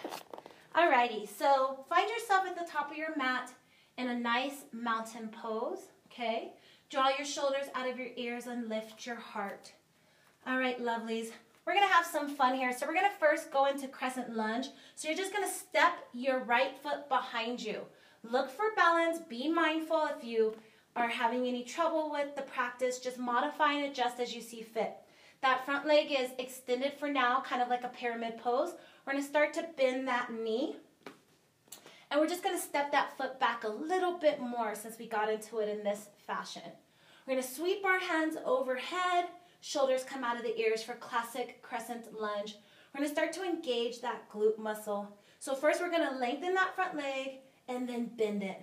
Alrighty, 0.75 1.27
so 1.27 1.87
find 1.89 2.07
yourself 2.11 2.47
at 2.47 2.55
the 2.55 2.71
top 2.71 2.91
of 2.91 2.97
your 2.99 3.17
mat 3.17 3.51
in 3.97 4.09
a 4.09 4.19
nice 4.19 4.65
mountain 4.73 5.29
pose, 5.29 5.79
okay? 6.07 6.53
Draw 6.91 7.13
your 7.17 7.27
shoulders 7.27 7.67
out 7.75 7.89
of 7.89 7.99
your 7.99 8.11
ears 8.17 8.47
and 8.47 8.69
lift 8.69 9.07
your 9.07 9.17
heart. 9.17 9.73
All 10.47 10.59
right, 10.59 10.79
lovelies. 10.79 11.31
We're 11.67 11.73
gonna 11.73 11.87
have 11.87 12.05
some 12.05 12.29
fun 12.29 12.57
here. 12.57 12.73
So 12.77 12.87
we're 12.87 12.95
gonna 12.95 13.09
first 13.19 13.51
go 13.51 13.67
into 13.67 13.89
crescent 13.89 14.37
lunge. 14.37 14.67
So 14.97 15.09
you're 15.09 15.17
just 15.17 15.33
gonna 15.33 15.49
step 15.49 15.95
your 16.13 16.41
right 16.41 16.77
foot 16.83 17.09
behind 17.09 17.63
you. 17.63 17.81
Look 18.23 18.51
for 18.51 18.67
balance, 18.77 19.19
be 19.19 19.49
mindful 19.49 20.11
if 20.15 20.23
you 20.23 20.55
are 20.95 21.09
having 21.09 21.47
any 21.47 21.65
trouble 21.65 22.11
with 22.11 22.37
the 22.37 22.43
practice, 22.43 22.99
just 22.99 23.19
modify 23.19 23.73
and 23.73 23.91
adjust 23.91 24.21
as 24.21 24.35
you 24.35 24.43
see 24.43 24.61
fit. 24.61 24.95
That 25.43 25.65
front 25.65 25.87
leg 25.87 26.11
is 26.11 26.31
extended 26.39 26.95
for 26.99 27.09
now, 27.09 27.41
kind 27.41 27.63
of 27.63 27.69
like 27.69 27.85
a 27.85 27.89
pyramid 27.89 28.39
pose. 28.39 28.75
We're 29.07 29.15
to 29.15 29.23
start 29.23 29.53
to 29.55 29.67
bend 29.77 30.09
that 30.09 30.33
knee. 30.33 30.77
And 32.11 32.21
we're 32.21 32.29
just 32.29 32.43
to 32.57 32.63
step 32.63 32.93
that 32.93 33.17
foot 33.17 33.39
back 33.41 33.65
a 33.65 33.69
little 33.69 34.19
bit 34.19 34.41
more 34.41 34.75
since 34.75 34.99
we 34.99 35.07
got 35.07 35.31
into 35.31 35.59
it 35.59 35.69
in 35.69 35.85
this 35.85 36.09
fashion. 36.27 36.63
We're 37.27 37.37
to 37.37 37.43
sweep 37.43 37.85
our 37.85 37.99
hands 37.99 38.37
overhead, 38.45 39.27
shoulders 39.61 40.05
come 40.05 40.23
out 40.23 40.37
of 40.37 40.43
the 40.43 40.59
ears 40.59 40.83
for 40.83 40.95
classic 40.95 41.61
crescent 41.63 42.21
lunge. 42.21 42.57
We're 42.95 43.01
gonna 43.01 43.13
start 43.13 43.33
to 43.35 43.43
engage 43.43 44.01
that 44.01 44.31
glute 44.31 44.59
muscle. 44.59 45.19
So 45.41 45.55
first 45.55 45.81
we're 45.81 45.91
gonna 45.91 46.19
lengthen 46.19 46.55
that 46.55 46.75
front 46.77 46.97
leg 46.97 47.41
and 47.69 47.89
then 47.89 48.07
bend 48.17 48.43
it. 48.43 48.63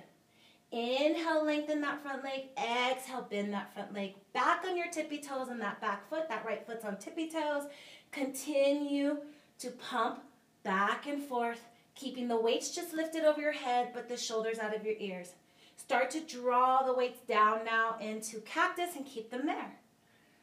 Inhale, 0.73 1.45
lengthen 1.45 1.81
that 1.81 2.01
front 2.01 2.23
leg. 2.23 2.45
Exhale, 2.57 3.27
bend 3.29 3.53
that 3.53 3.71
front 3.75 3.93
leg. 3.93 4.15
Back 4.33 4.65
on 4.65 4.75
your 4.75 4.89
tippy 4.89 5.19
toes 5.19 5.49
and 5.49 5.61
that 5.61 5.79
back 5.79 6.09
foot. 6.09 6.27
That 6.27 6.43
right 6.45 6.65
foot's 6.65 6.83
on 6.83 6.97
tippy 6.97 7.29
toes. 7.29 7.65
Continue 8.11 9.17
to 9.59 9.69
pump 9.69 10.23
back 10.63 11.05
and 11.05 11.21
forth, 11.21 11.63
keeping 11.93 12.27
the 12.27 12.39
weights 12.39 12.73
just 12.73 12.91
lifted 12.91 13.23
over 13.23 13.39
your 13.39 13.51
head, 13.51 13.89
but 13.93 14.09
the 14.09 14.17
shoulders 14.17 14.57
out 14.57 14.75
of 14.75 14.83
your 14.83 14.95
ears. 14.97 15.33
Start 15.77 16.09
to 16.09 16.21
draw 16.21 16.81
the 16.81 16.93
weights 16.93 17.19
down 17.27 17.63
now 17.65 17.97
into 18.01 18.39
cactus 18.41 18.95
and 18.95 19.05
keep 19.05 19.29
them 19.29 19.45
there. 19.45 19.77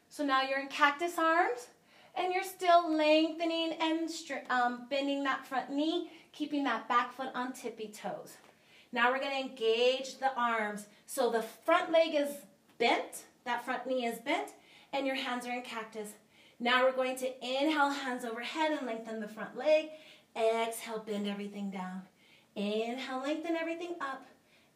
So 0.07 0.23
now 0.23 0.43
you're 0.43 0.59
in 0.59 0.67
cactus 0.67 1.17
arms 1.17 1.67
and 2.15 2.33
you're 2.33 2.43
still 2.43 2.89
lengthening 2.95 3.73
and 3.81 4.09
um, 4.49 4.87
bending 4.89 5.23
that 5.25 5.45
front 5.45 5.71
knee, 5.71 6.09
keeping 6.31 6.63
that 6.63 6.87
back 6.87 7.11
foot 7.11 7.31
on 7.35 7.51
tippy 7.51 7.89
toes. 7.89 8.37
Now 8.91 9.11
we're 9.11 9.19
going 9.19 9.31
to 9.31 9.49
engage 9.49 10.17
the 10.19 10.33
arms. 10.35 10.85
So 11.05 11.29
the 11.29 11.41
front 11.41 11.91
leg 11.91 12.13
is 12.15 12.29
bent, 12.77 13.23
that 13.45 13.63
front 13.63 13.87
knee 13.87 14.05
is 14.05 14.19
bent, 14.19 14.51
and 14.91 15.05
your 15.05 15.15
hands 15.15 15.45
are 15.45 15.53
in 15.53 15.61
cactus. 15.61 16.09
Now 16.59 16.83
we're 16.83 16.91
going 16.91 17.17
to 17.17 17.45
inhale, 17.45 17.89
hands 17.89 18.25
overhead 18.25 18.71
and 18.71 18.85
lengthen 18.85 19.19
the 19.19 19.27
front 19.27 19.57
leg. 19.57 19.89
Exhale, 20.35 20.99
bend 20.99 21.27
everything 21.27 21.71
down. 21.71 22.03
Inhale, 22.55 23.21
lengthen 23.23 23.55
everything 23.55 23.95
up. 24.01 24.25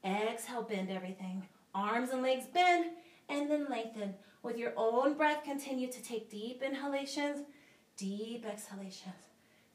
Exhale, 0.03 0.63
bend 0.63 0.89
everything. 0.89 1.43
Arms 1.73 2.09
and 2.09 2.21
legs 2.21 2.45
bend, 2.53 2.91
and 3.29 3.49
then 3.49 3.67
lengthen. 3.69 4.15
With 4.43 4.57
your 4.57 4.73
own 4.77 5.15
breath, 5.15 5.43
continue 5.43 5.91
to 5.91 6.03
take 6.03 6.29
deep 6.29 6.61
inhalations, 6.61 7.45
deep 7.97 8.45
exhalations, 8.45 9.15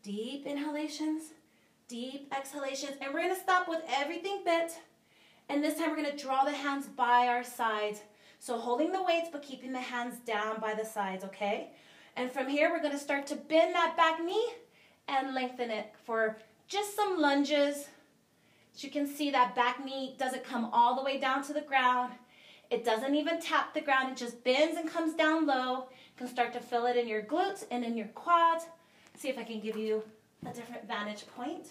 deep 0.03 0.47
inhalations, 0.47 1.33
deep 1.91 2.33
exhalations. 2.35 2.97
And 3.01 3.13
we're 3.13 3.23
going 3.23 3.35
to 3.35 3.41
stop 3.41 3.69
with 3.69 3.83
everything 3.89 4.43
bent. 4.45 4.79
And 5.49 5.63
this 5.63 5.77
time 5.77 5.91
we're 5.91 5.97
going 5.97 6.17
to 6.17 6.23
draw 6.23 6.45
the 6.45 6.53
hands 6.53 6.87
by 6.87 7.27
our 7.27 7.43
sides. 7.43 8.03
So 8.39 8.59
holding 8.59 8.93
the 8.93 9.03
weights, 9.03 9.29
but 9.31 9.43
keeping 9.43 9.73
the 9.73 9.81
hands 9.81 10.17
down 10.25 10.61
by 10.61 10.75
the 10.75 10.85
sides, 10.85 11.25
okay? 11.25 11.73
And 12.17 12.31
from 12.31 12.49
here, 12.49 12.71
we're 12.71 12.81
going 12.81 12.93
to 12.93 12.99
start 12.99 13.27
to 13.27 13.37
bend 13.37 13.75
that 13.75 13.97
back 13.97 14.25
knee 14.25 14.53
and 15.09 15.35
lengthen 15.35 15.71
it 15.71 15.93
for 16.05 16.39
just 16.69 16.95
some 16.95 17.21
lunges. 17.21 17.89
As 18.75 18.85
you 18.85 18.91
can 18.91 19.07
see, 19.07 19.31
that 19.33 19.57
back 19.57 19.85
knee 19.85 20.15
doesn't 20.19 20.45
come 20.45 20.71
all 20.73 20.95
the 20.95 21.03
way 21.03 21.19
down 21.19 21.43
to 21.45 21.53
the 21.53 21.61
ground. 21.61 22.13
It 22.71 22.85
doesn't 22.85 23.17
even 23.17 23.41
tap 23.41 23.75
the 23.75 23.81
ground. 23.81 24.13
It 24.13 24.17
just 24.17 24.45
bends 24.45 24.79
and 24.79 24.89
comes 24.89 25.15
down 25.15 25.45
low. 25.45 25.89
You 25.91 26.17
can 26.17 26.29
start 26.29 26.53
to 26.53 26.61
feel 26.61 26.87
it 26.87 26.97
in 26.97 27.09
your 27.09 27.23
glutes 27.23 27.65
and 27.71 27.85
in 27.85 27.97
your 27.97 28.07
quads. 28.09 28.65
See 29.17 29.29
if 29.29 29.37
I 29.37 29.43
can 29.43 29.61
give 29.61 29.77
you 29.77 30.05
a 30.47 30.53
different 30.55 30.87
vantage 30.87 31.27
point 31.37 31.67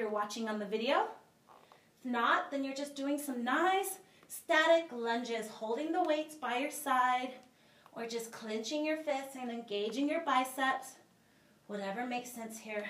you're 0.00 0.08
watching 0.08 0.48
on 0.48 0.58
the 0.58 0.64
video. 0.64 1.08
If 2.02 2.10
not, 2.10 2.50
then 2.50 2.64
you're 2.64 2.74
just 2.74 2.96
doing 2.96 3.18
some 3.18 3.44
nice 3.44 3.98
static 4.28 4.86
lunges, 4.90 5.46
holding 5.48 5.92
the 5.92 6.02
weights 6.02 6.34
by 6.34 6.56
your 6.56 6.70
side 6.70 7.34
or 7.92 8.06
just 8.06 8.32
clenching 8.32 8.84
your 8.84 8.96
fists 8.96 9.36
and 9.38 9.50
engaging 9.50 10.08
your 10.08 10.24
biceps. 10.24 10.94
Whatever 11.66 12.06
makes 12.06 12.30
sense 12.30 12.58
here. 12.58 12.86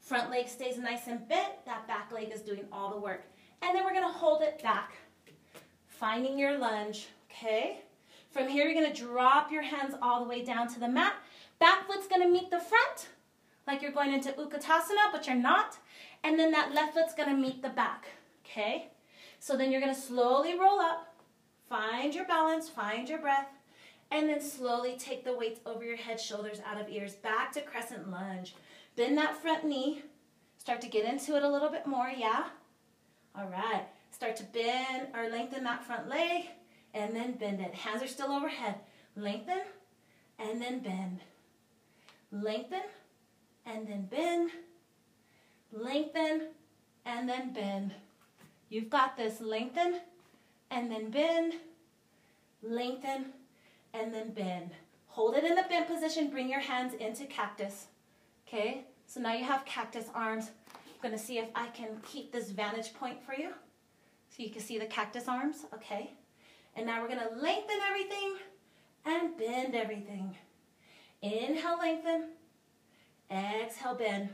Front 0.00 0.30
leg 0.30 0.48
stays 0.48 0.78
nice 0.78 1.06
and 1.06 1.28
bent. 1.28 1.66
That 1.66 1.86
back 1.86 2.10
leg 2.10 2.30
is 2.32 2.40
doing 2.40 2.64
all 2.72 2.90
the 2.90 2.98
work. 2.98 3.24
And 3.60 3.76
then 3.76 3.84
we're 3.84 3.92
to 4.10 4.18
hold 4.18 4.42
it 4.42 4.62
back, 4.62 4.94
finding 5.86 6.38
your 6.38 6.58
lunge, 6.58 7.08
okay? 7.30 7.82
From 8.30 8.48
here, 8.48 8.64
you're 8.64 8.74
to 8.92 9.00
drop 9.00 9.52
your 9.52 9.62
hands 9.62 9.94
all 10.00 10.24
the 10.24 10.28
way 10.28 10.42
down 10.42 10.66
to 10.72 10.80
the 10.80 10.88
mat. 10.88 11.12
Back 11.58 11.86
foot's 11.86 12.06
to 12.22 12.28
meet 12.28 12.50
the 12.50 12.58
front, 12.58 13.08
like 13.66 13.82
you're 13.82 13.92
going 13.92 14.12
into 14.12 14.32
Utkatasana, 14.32 15.12
but 15.12 15.26
you're 15.26 15.36
not. 15.36 15.76
And 16.24 16.38
then 16.38 16.50
that 16.52 16.74
left 16.74 16.94
foot's 16.94 17.14
to 17.28 17.36
meet 17.36 17.62
the 17.62 17.68
back, 17.68 18.06
okay? 18.44 18.90
So 19.38 19.56
then 19.56 19.72
you're 19.72 19.80
to 19.94 20.00
slowly 20.00 20.58
roll 20.58 20.78
up, 20.78 21.14
find 21.68 22.14
your 22.14 22.26
balance, 22.26 22.68
find 22.68 23.08
your 23.08 23.18
breath, 23.18 23.48
and 24.10 24.28
then 24.28 24.40
slowly 24.40 24.96
take 24.98 25.24
the 25.24 25.36
weights 25.36 25.60
over 25.66 25.84
your 25.84 25.96
head, 25.96 26.20
shoulders 26.20 26.60
out 26.64 26.80
of 26.80 26.88
ears, 26.88 27.14
back 27.14 27.50
to 27.52 27.60
crescent 27.60 28.10
lunge. 28.10 28.54
Bend 28.94 29.16
that 29.18 29.36
front 29.36 29.64
knee. 29.64 30.02
Start 30.58 30.80
to 30.82 30.88
get 30.88 31.04
into 31.04 31.34
it 31.34 31.42
a 31.42 31.48
little 31.48 31.70
bit 31.70 31.86
more, 31.86 32.12
yeah? 32.16 32.44
All 33.36 33.48
right. 33.48 33.86
Start 34.10 34.36
to 34.36 34.44
bend 34.44 35.08
or 35.14 35.30
lengthen 35.30 35.64
that 35.64 35.84
front 35.84 36.08
leg 36.08 36.44
and 36.94 37.16
then 37.16 37.32
bend 37.32 37.60
it. 37.60 37.74
Hands 37.74 38.02
are 38.02 38.06
still 38.06 38.30
overhead. 38.30 38.76
Lengthen 39.16 39.62
and 40.38 40.60
then 40.60 40.80
bend. 40.80 41.20
Lengthen 42.30 42.82
and 43.64 43.88
then 43.88 44.04
bend. 44.04 44.50
Lengthen 45.72 46.48
and 47.04 47.28
then 47.28 47.52
bend. 47.52 47.92
You've 48.68 48.90
got 48.90 49.16
this. 49.16 49.40
Lengthen 49.40 50.00
and 50.70 50.90
then 50.90 51.10
bend. 51.10 51.54
Lengthen 52.62 53.32
and 53.94 54.14
then 54.14 54.30
bend. 54.30 54.70
Hold 55.06 55.34
it 55.34 55.44
in 55.44 55.54
the 55.54 55.64
bend 55.68 55.86
position. 55.86 56.30
Bring 56.30 56.48
your 56.48 56.60
hands 56.60 56.94
into 56.94 57.24
cactus. 57.24 57.86
Okay, 58.46 58.84
so 59.06 59.20
now 59.20 59.32
you 59.32 59.44
have 59.44 59.64
cactus 59.64 60.06
arms. 60.14 60.50
I'm 60.68 61.10
going 61.10 61.18
to 61.18 61.24
see 61.24 61.38
if 61.38 61.48
I 61.54 61.68
can 61.68 61.88
keep 62.04 62.32
this 62.32 62.50
vantage 62.50 62.94
point 62.94 63.22
for 63.24 63.34
you. 63.34 63.50
So 64.30 64.42
you 64.42 64.50
can 64.50 64.62
see 64.62 64.78
the 64.78 64.86
cactus 64.86 65.28
arms, 65.28 65.66
okay? 65.74 66.12
And 66.76 66.86
now 66.86 67.02
we're 67.02 67.08
going 67.08 67.20
to 67.20 67.40
lengthen 67.40 67.76
everything 67.86 68.36
and 69.04 69.36
bend 69.36 69.74
everything. 69.74 70.36
Inhale, 71.20 71.78
lengthen. 71.78 72.28
Exhale, 73.30 73.94
bend. 73.94 74.30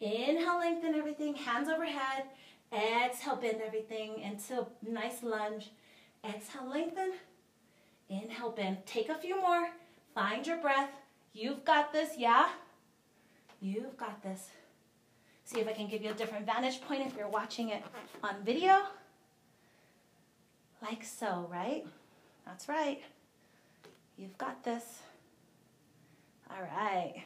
Inhale, 0.00 0.58
lengthen 0.58 0.94
everything. 0.94 1.34
Hands 1.34 1.68
overhead. 1.68 2.24
Exhale, 2.72 3.36
bend 3.36 3.60
everything 3.64 4.20
into 4.20 4.66
nice 4.86 5.22
lunge. 5.22 5.70
Exhale, 6.24 6.68
lengthen. 6.68 7.12
Inhale, 8.08 8.50
bend. 8.50 8.78
Take 8.86 9.08
a 9.08 9.14
few 9.14 9.40
more. 9.40 9.68
Find 10.14 10.46
your 10.46 10.58
breath. 10.58 10.90
You've 11.32 11.64
got 11.64 11.92
this, 11.92 12.10
yeah? 12.16 12.48
You've 13.60 13.96
got 13.96 14.22
this. 14.22 14.50
See 15.44 15.60
if 15.60 15.68
I 15.68 15.72
can 15.72 15.86
give 15.86 16.02
you 16.02 16.10
a 16.10 16.14
different 16.14 16.44
vantage 16.44 16.80
point 16.80 17.06
if 17.06 17.16
you're 17.16 17.28
watching 17.28 17.68
it 17.70 17.82
on 18.22 18.34
video. 18.44 18.82
Like 20.82 21.04
so, 21.04 21.48
right? 21.50 21.86
That's 22.44 22.68
right. 22.68 23.02
You've 24.16 24.36
got 24.38 24.64
this. 24.64 25.00
All 26.50 26.62
right. 26.62 27.22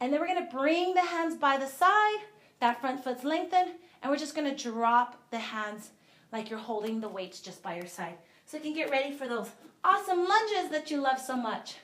And 0.00 0.12
then 0.12 0.20
we're 0.20 0.26
to 0.46 0.56
bring 0.56 0.94
the 0.94 1.00
hands 1.00 1.36
by 1.36 1.56
the 1.56 1.66
side. 1.66 2.18
That 2.60 2.80
front 2.80 3.02
foot's 3.02 3.24
lengthened. 3.24 3.72
And 4.02 4.10
we're 4.10 4.18
just 4.18 4.34
to 4.54 4.70
drop 4.70 5.20
the 5.30 5.38
hands 5.38 5.90
like 6.32 6.50
you're 6.50 6.58
holding 6.58 7.00
the 7.00 7.08
weights 7.08 7.40
just 7.40 7.62
by 7.62 7.76
your 7.76 7.86
side. 7.86 8.16
So 8.44 8.56
you 8.56 8.62
can 8.62 8.74
get 8.74 8.90
ready 8.90 9.12
for 9.12 9.26
those 9.26 9.50
awesome 9.82 10.26
lunges 10.26 10.70
that 10.70 10.90
you 10.90 11.00
love 11.00 11.18
so 11.18 11.36
much. 11.36 11.76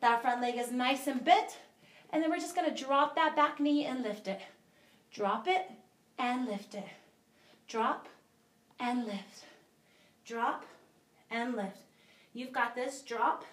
That 0.00 0.22
front 0.22 0.40
leg 0.40 0.56
is 0.56 0.70
nice 0.70 1.06
and 1.06 1.24
bent. 1.24 1.58
And 2.10 2.22
then 2.22 2.30
we're 2.30 2.38
just 2.38 2.54
to 2.72 2.84
drop 2.84 3.14
that 3.16 3.34
back 3.34 3.58
knee 3.58 3.86
and 3.86 4.02
lift 4.02 4.28
it. 4.28 4.40
Drop 5.12 5.48
it 5.48 5.70
and 6.18 6.46
lift 6.46 6.74
it. 6.74 6.86
Drop 7.66 8.08
and 8.78 9.06
lift. 9.06 9.44
Drop 10.24 10.64
and 11.30 11.54
lift. 11.54 11.78
You've 12.32 12.52
got 12.52 12.74
this. 12.74 13.00
Drop 13.00 13.44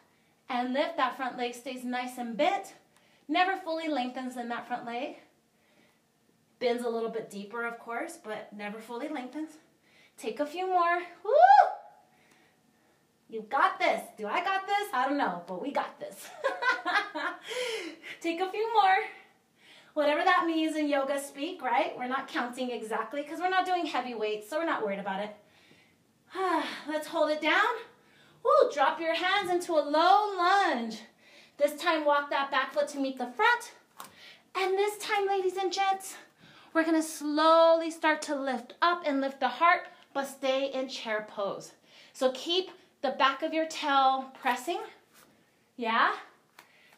and 0.49 0.73
lift. 0.73 0.97
That 0.97 1.15
front 1.15 1.37
leg 1.37 1.55
stays 1.55 1.83
nice 1.83 2.17
and 2.17 2.35
bent. 2.35 2.73
Never 3.31 3.55
fully 3.55 3.87
lengthens 3.87 4.35
in 4.35 4.49
that 4.49 4.67
front 4.67 4.85
leg. 4.85 5.15
Bends 6.59 6.83
a 6.83 6.89
little 6.89 7.09
bit 7.09 7.29
deeper, 7.29 7.65
of 7.65 7.79
course, 7.79 8.19
but 8.21 8.51
never 8.51 8.77
fully 8.77 9.07
lengthens. 9.07 9.51
Take 10.17 10.41
a 10.41 10.45
few 10.45 10.67
more. 10.67 10.97
Woo! 11.23 11.31
You 13.29 13.43
got 13.49 13.79
this. 13.79 14.01
Do 14.17 14.27
I 14.27 14.43
got 14.43 14.67
this? 14.67 14.89
I 14.93 15.07
don't 15.07 15.17
know, 15.17 15.43
but 15.47 15.61
we 15.61 15.71
got 15.71 15.97
this. 15.97 16.27
Take 18.21 18.41
a 18.41 18.51
few 18.51 18.73
more. 18.73 18.97
Whatever 19.93 20.25
that 20.25 20.43
means 20.45 20.75
in 20.75 20.89
yoga 20.89 21.17
speak, 21.17 21.61
right? 21.61 21.93
We're 21.97 22.09
not 22.09 22.27
counting 22.27 22.71
exactly 22.71 23.21
because 23.21 23.39
we're 23.39 23.49
not 23.49 23.65
doing 23.65 23.85
heavy 23.85 24.13
weights, 24.13 24.49
so 24.49 24.57
we're 24.57 24.65
not 24.65 24.83
worried 24.83 24.99
about 24.99 25.23
it. 25.23 25.33
Let's 26.85 27.07
hold 27.07 27.31
it 27.31 27.41
down. 27.41 27.75
Woo, 28.43 28.71
drop 28.73 28.99
your 28.99 29.15
hands 29.15 29.49
into 29.49 29.71
a 29.71 29.87
low 29.87 30.35
lunge. 30.35 30.99
This 31.61 31.79
time, 31.79 32.05
walk 32.05 32.31
that 32.31 32.49
back 32.49 32.73
foot 32.73 32.87
to 32.87 32.97
meet 32.97 33.19
the 33.19 33.27
front. 33.27 33.73
And 34.55 34.75
this 34.75 34.97
time, 34.97 35.27
ladies 35.27 35.57
and 35.57 35.71
gents, 35.71 36.15
we're 36.73 36.83
to 36.83 37.03
slowly 37.03 37.91
start 37.91 38.23
to 38.23 38.35
lift 38.35 38.73
up 38.81 39.03
and 39.05 39.21
lift 39.21 39.39
the 39.39 39.47
heart, 39.47 39.81
but 40.11 40.25
stay 40.25 40.71
in 40.73 40.89
chair 40.89 41.27
pose. 41.29 41.73
So 42.13 42.31
keep 42.33 42.71
the 43.03 43.11
back 43.11 43.43
of 43.43 43.53
your 43.53 43.67
tail 43.67 44.31
pressing. 44.41 44.79
Yeah? 45.77 46.15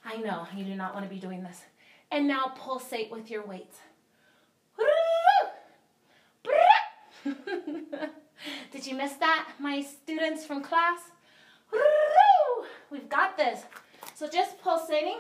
I 0.06 0.16
know, 0.16 0.48
you 0.56 0.64
do 0.64 0.76
not 0.76 0.94
want 0.94 1.06
to 1.06 1.14
be 1.14 1.20
doing 1.20 1.44
this. 1.44 1.64
And 2.10 2.26
now 2.26 2.54
pulsate 2.56 3.12
with 3.12 3.30
your 3.30 3.46
weights. 3.46 3.80
Did 8.72 8.88
you 8.88 8.96
miss 8.96 9.12
that, 9.16 9.50
my 9.60 9.82
students 9.82 10.46
from 10.46 10.64
class? 10.64 11.00
We've 12.90 13.10
got 13.10 13.36
this. 13.36 13.64
So 14.16 14.30
just 14.30 14.62
pulsating 14.62 15.18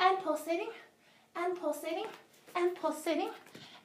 and 0.00 0.18
pulsating 0.18 0.70
and 1.36 1.56
pulsating 1.56 2.06
and 2.56 2.74
pulsating 2.74 3.30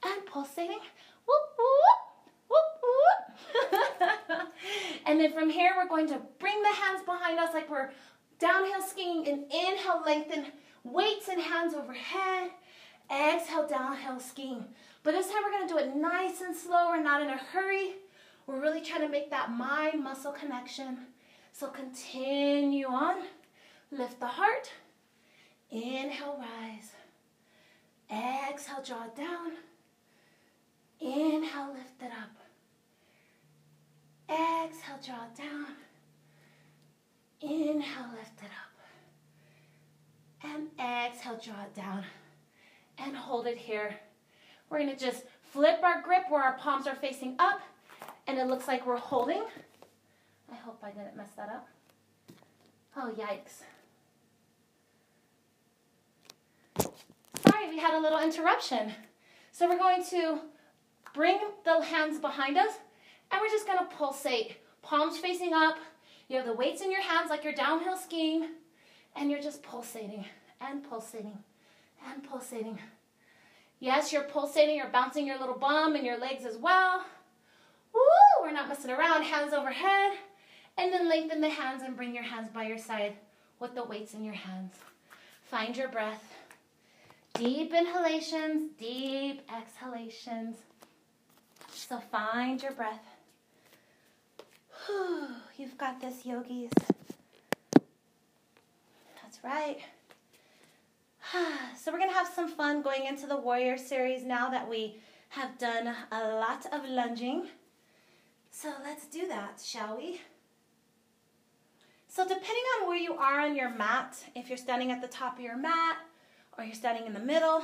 and 0.04 0.26
pulsating. 0.26 0.80
Whoop, 1.28 1.58
whoop, 1.58 2.50
whoop, 2.50 2.82
whoop. 2.84 4.48
and 5.06 5.20
then 5.20 5.34
from 5.34 5.50
here, 5.50 5.74
we're 5.78 5.88
going 5.88 6.08
to 6.08 6.22
bring 6.40 6.62
the 6.64 6.70
hands 6.70 7.04
behind 7.06 7.40
us 7.40 7.54
like 7.54 7.70
we're 7.70 7.92
downhill 8.40 8.82
skiing 8.82 9.28
and 9.28 9.44
inhale, 9.52 10.02
lengthen, 10.04 10.48
weights 10.84 11.28
and 11.28 11.42
hands 11.42 11.74
overhead. 11.76 12.52
Exhale, 13.12 13.68
downhill 13.68 14.20
skiing. 14.20 14.66
But 15.04 15.12
this 15.12 15.28
time 15.28 15.38
we're 15.44 15.52
gonna 15.52 15.68
do 15.68 15.78
it 15.78 15.96
nice 15.96 16.42
and 16.42 16.56
slow. 16.56 16.90
We're 16.90 17.02
not 17.02 17.22
in 17.22 17.30
a 17.30 17.38
hurry. 17.38 17.96
We're 18.46 18.62
really 18.62 18.82
trying 18.82 19.02
to 19.02 19.10
make 19.10 19.30
that 19.32 19.52
mind 19.52 20.04
muscle 20.04 20.32
connection. 20.32 20.98
So 21.52 21.68
continue 21.68 22.88
on. 22.88 23.24
Lift 23.92 24.20
the 24.20 24.28
heart. 24.28 24.72
Inhale, 25.72 26.40
rise. 26.40 26.92
Exhale, 28.12 28.84
draw 28.86 29.06
it 29.06 29.16
down. 29.16 29.54
Inhale, 31.00 31.74
lift 31.74 32.02
it 32.02 32.12
up. 32.12 32.36
Exhale, 34.30 35.00
draw 35.04 35.26
it 35.26 35.36
down. 35.36 35.66
Inhale, 37.42 38.10
lift 38.16 38.42
it 38.42 38.46
up. 38.46 38.70
And 40.44 40.68
exhale, 40.80 41.40
draw 41.44 41.64
it 41.64 41.76
down. 41.76 42.04
And 42.98 43.16
hold 43.16 43.48
it 43.48 43.58
here. 43.58 43.96
We're 44.70 44.80
going 44.80 44.96
to 44.96 44.98
just 44.98 45.24
flip 45.42 45.80
our 45.84 46.02
grip 46.02 46.24
where 46.30 46.44
our 46.44 46.58
palms 46.58 46.86
are 46.86 46.96
facing 46.96 47.36
up. 47.40 47.62
And 48.28 48.38
it 48.38 48.48
looks 48.48 48.68
like 48.68 48.86
we're 48.86 48.98
holding. 48.98 49.44
I 50.52 50.56
hope 50.56 50.80
I 50.84 50.92
didn't 50.92 51.16
mess 51.16 51.32
that 51.38 51.50
up. 51.50 51.68
Oh, 52.96 53.12
yikes. 53.18 53.64
Sorry, 57.48 57.70
we 57.70 57.80
had 57.80 57.94
a 57.94 58.02
little 58.02 58.20
interruption. 58.20 58.94
So 59.52 59.68
we're 59.68 59.78
going 59.78 60.04
to 60.06 60.40
bring 61.14 61.40
the 61.66 61.82
hands 61.82 62.20
behind 62.20 62.58
us 62.58 62.74
and 63.32 63.42
we're 63.42 63.50
just 63.50 63.68
going 63.68 63.80
to 63.80 63.96
pulsate. 63.96 64.58
Palms 64.82 65.18
facing 65.18 65.54
up. 65.54 65.78
You 66.28 66.38
have 66.38 66.46
the 66.46 66.54
weights 66.54 66.82
in 66.82 66.92
your 66.92 67.02
hands 67.02 67.30
like 67.30 67.44
you're 67.44 67.54
downhill 67.54 67.98
skiing 67.98 68.50
and 69.16 69.32
you're 69.32 69.42
just 69.42 69.64
pulsating 69.64 70.26
and 70.62 70.88
pulsating 70.88 71.38
and 72.08 72.24
pulsating. 72.24 72.80
Yes, 73.80 74.12
you're 74.12 74.24
pulsating, 74.24 74.78
you're 74.78 74.90
bouncing 74.90 75.26
your 75.26 75.40
little 75.40 75.58
bum 75.58 75.96
and 75.96 76.06
your 76.06 76.20
legs 76.20 76.46
as 76.46 76.58
well. 76.58 77.06
Woo, 77.94 78.00
we're 78.44 78.52
not 78.52 78.68
messing 78.68 78.92
around. 78.92 79.24
Hands 79.24 79.54
overhead. 79.54 80.14
And 80.78 80.94
then 80.94 81.10
lengthen 81.10 81.42
the 81.42 81.50
hands 81.50 81.84
and 81.84 81.96
bring 81.96 82.14
your 82.14 82.24
hands 82.24 82.50
by 82.50 82.68
your 82.68 82.78
side 82.78 83.16
with 83.60 83.76
the 83.76 83.84
weights 83.84 84.14
in 84.14 84.24
your 84.24 84.36
hands. 84.36 84.76
Find 85.44 85.76
your 85.76 85.90
breath. 85.90 86.39
Deep 87.34 87.74
inhalations, 87.74 88.72
deep 88.78 89.42
exhalations. 89.50 90.58
So 91.72 92.00
find 92.00 92.62
your 92.62 92.74
breath. 92.74 93.06
You've 95.58 95.78
got 95.78 96.02
this, 96.02 96.26
yogis. 96.26 96.72
That's 99.22 99.40
right. 99.44 99.78
So 101.78 101.94
we're 101.94 102.00
going 102.00 102.10
to 102.10 102.16
have 102.16 102.28
some 102.28 102.50
fun 102.50 102.82
going 102.82 103.06
into 103.06 103.26
the 103.26 103.38
warrior 103.38 103.78
series 103.78 104.26
now 104.26 104.50
that 104.50 104.70
we 104.70 104.98
have 105.30 105.58
done 105.58 105.96
a 106.12 106.28
lot 106.28 106.66
of 106.74 106.84
lunging. 106.90 107.48
So 108.52 108.74
let's 108.84 109.06
do 109.06 109.28
that, 109.28 109.62
shall 109.64 109.96
we? 109.98 110.20
So 112.10 112.24
depending 112.24 112.64
on 112.82 112.88
where 112.88 112.98
you 112.98 113.14
are 113.14 113.40
on 113.40 113.56
your 113.56 113.70
mat, 113.70 114.18
if 114.36 114.50
you're 114.50 114.58
standing 114.58 114.92
at 114.92 115.02
the 115.02 115.08
top 115.08 115.38
of 115.38 115.44
your 115.44 115.56
mat 115.56 115.98
or 116.60 116.66
you're 116.66 116.76
standing 116.76 117.08
in 117.08 117.14
the 117.14 117.20
middle, 117.20 117.64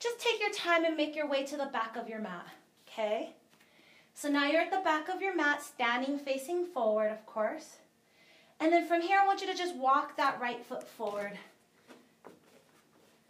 just 0.00 0.18
take 0.18 0.40
your 0.40 0.52
time 0.52 0.84
and 0.84 0.96
make 0.96 1.14
your 1.14 1.28
way 1.28 1.44
to 1.44 1.56
the 1.56 1.66
back 1.66 1.96
of 1.96 2.08
your 2.08 2.18
mat, 2.18 2.46
okay? 2.88 3.34
So 4.14 4.28
now 4.28 4.46
you're 4.46 4.60
at 4.60 4.72
the 4.72 4.80
back 4.84 5.08
of 5.08 5.22
your 5.22 5.34
mat, 5.34 5.62
standing 5.62 6.18
facing 6.18 6.66
forward, 6.66 7.12
of 7.12 7.24
course. 7.24 7.76
And 8.58 8.72
then 8.72 8.86
from 8.86 9.00
here, 9.00 9.18
I 9.20 9.26
want 9.26 9.40
you 9.40 9.46
to 9.46 9.56
just 9.56 9.76
walk 9.76 10.16
that 10.16 10.40
right 10.40 10.64
foot 10.64 10.86
forward. 10.86 11.38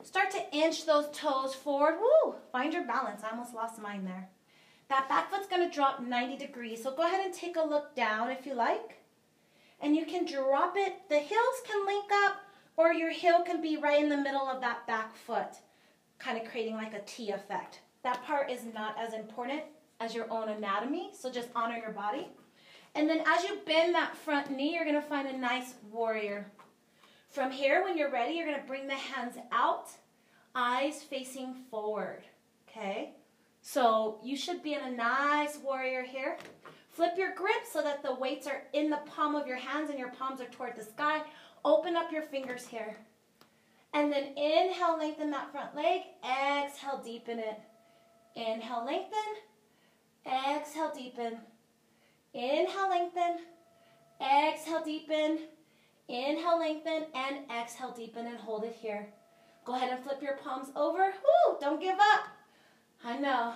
Start 0.02 0.30
to 0.32 0.56
inch 0.56 0.86
those 0.86 1.10
toes 1.12 1.54
forward. 1.54 1.98
Woo! 2.00 2.34
Find 2.50 2.72
your 2.72 2.84
balance. 2.84 3.22
I 3.22 3.30
almost 3.30 3.54
lost 3.54 3.80
mine 3.80 4.04
there. 4.04 4.28
That 4.88 5.08
back 5.08 5.30
foot's 5.30 5.46
going 5.46 5.66
to 5.66 5.74
drop 5.74 6.02
90 6.02 6.38
degrees. 6.38 6.82
So 6.82 6.94
go 6.94 7.06
ahead 7.06 7.24
and 7.24 7.32
take 7.32 7.56
a 7.56 7.62
look 7.62 7.94
down 7.94 8.30
if 8.30 8.44
you 8.44 8.54
like. 8.54 8.98
And 9.80 9.94
you 9.94 10.04
can 10.04 10.26
drop 10.26 10.74
it. 10.76 10.94
The 11.08 11.18
heels 11.18 11.62
can 11.66 11.86
link 11.86 12.10
up 12.24 12.41
or 12.92 12.94
your 12.94 13.10
heel 13.10 13.40
can 13.40 13.62
be 13.62 13.78
right 13.78 14.02
in 14.02 14.10
the 14.10 14.16
middle 14.16 14.46
of 14.46 14.60
that 14.60 14.86
back 14.86 15.16
foot, 15.16 15.56
kind 16.18 16.38
of 16.38 16.46
creating 16.50 16.74
like 16.74 16.92
a 16.92 17.00
T 17.06 17.30
effect. 17.30 17.80
That 18.02 18.22
part 18.24 18.50
is 18.50 18.60
not 18.74 18.96
as 18.98 19.14
important 19.14 19.62
as 19.98 20.14
your 20.14 20.30
own 20.30 20.50
anatomy, 20.50 21.10
so 21.18 21.30
just 21.30 21.48
honor 21.54 21.78
your 21.78 21.92
body. 21.92 22.28
And 22.94 23.08
then 23.08 23.22
as 23.26 23.44
you 23.44 23.60
bend 23.64 23.94
that 23.94 24.14
front 24.14 24.50
knee, 24.50 24.74
you're 24.74 24.84
going 24.84 25.00
to 25.00 25.08
find 25.08 25.26
a 25.26 25.38
nice 25.38 25.74
warrior. 25.90 26.52
From 27.30 27.50
here, 27.50 27.82
when 27.82 27.96
you're 27.96 28.10
ready, 28.10 28.34
you're 28.34 28.46
going 28.46 28.60
to 28.60 28.66
bring 28.66 28.86
the 28.86 28.94
hands 28.94 29.36
out, 29.50 29.88
eyes 30.54 31.02
facing 31.02 31.54
forward. 31.70 32.24
Okay? 32.68 33.14
So 33.62 34.18
you 34.22 34.36
should 34.36 34.62
be 34.62 34.74
in 34.74 34.82
a 34.82 34.90
nice 34.90 35.56
warrior 35.64 36.02
here. 36.02 36.36
Flip 36.90 37.12
your 37.16 37.34
grip 37.34 37.64
so 37.72 37.80
that 37.80 38.02
the 38.02 38.14
weights 38.14 38.46
are 38.46 38.64
in 38.74 38.90
the 38.90 39.00
palm 39.06 39.34
of 39.34 39.46
your 39.46 39.56
hands 39.56 39.88
and 39.88 39.98
your 39.98 40.10
palms 40.10 40.42
are 40.42 40.50
toward 40.50 40.76
the 40.76 40.84
sky. 40.84 41.22
Open 41.64 41.96
up 41.96 42.10
your 42.10 42.22
fingers 42.22 42.66
here. 42.66 42.96
And 43.94 44.12
then 44.12 44.36
inhale, 44.36 44.98
lengthen 44.98 45.30
that 45.30 45.52
front 45.52 45.74
leg. 45.76 46.02
Exhale, 46.24 47.02
deepen 47.04 47.38
it. 47.38 47.60
Inhale, 48.34 48.84
lengthen. 48.86 49.18
Exhale, 50.26 50.92
deepen. 50.94 51.38
Inhale, 52.32 52.88
lengthen. 52.88 53.38
Exhale, 54.20 54.82
deepen. 54.84 55.38
Inhale, 56.08 56.58
lengthen, 56.58 57.04
and 57.14 57.38
exhale, 57.50 57.92
deepen, 57.92 58.26
and 58.26 58.38
hold 58.38 58.64
it 58.64 58.76
here. 58.80 59.08
Go 59.64 59.74
ahead 59.74 59.92
and 59.92 60.02
flip 60.02 60.20
your 60.20 60.36
palms 60.36 60.68
over. 60.74 61.04
Woo, 61.04 61.56
don't 61.60 61.80
give 61.80 61.98
up. 61.98 62.26
I 63.04 63.18
know. 63.18 63.54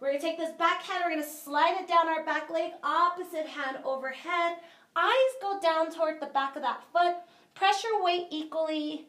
We're 0.00 0.08
going 0.08 0.20
to 0.20 0.26
take 0.26 0.38
this 0.38 0.56
back 0.56 0.82
hand, 0.82 1.02
we're 1.04 1.10
going 1.10 1.22
to 1.22 1.28
slide 1.28 1.76
it 1.78 1.86
down 1.86 2.08
our 2.08 2.24
back 2.24 2.48
leg, 2.48 2.72
opposite 2.82 3.46
hand 3.46 3.78
overhead. 3.84 4.56
Eyes 4.96 5.32
go 5.40 5.58
down 5.60 5.92
toward 5.92 6.20
the 6.20 6.26
back 6.26 6.56
of 6.56 6.62
that 6.62 6.82
foot. 6.92 7.16
Press 7.54 7.84
your 7.84 8.02
weight 8.02 8.26
equally 8.30 9.06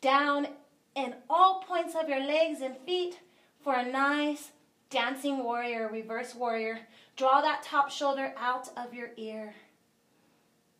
down 0.00 0.48
in 0.94 1.14
all 1.30 1.62
points 1.66 1.94
of 1.94 2.08
your 2.08 2.20
legs 2.20 2.60
and 2.60 2.76
feet 2.78 3.18
for 3.62 3.74
a 3.74 3.90
nice 3.90 4.50
dancing 4.90 5.42
warrior, 5.42 5.88
reverse 5.90 6.34
warrior. 6.34 6.78
Draw 7.16 7.40
that 7.40 7.62
top 7.62 7.90
shoulder 7.90 8.34
out 8.36 8.68
of 8.76 8.92
your 8.92 9.10
ear. 9.16 9.54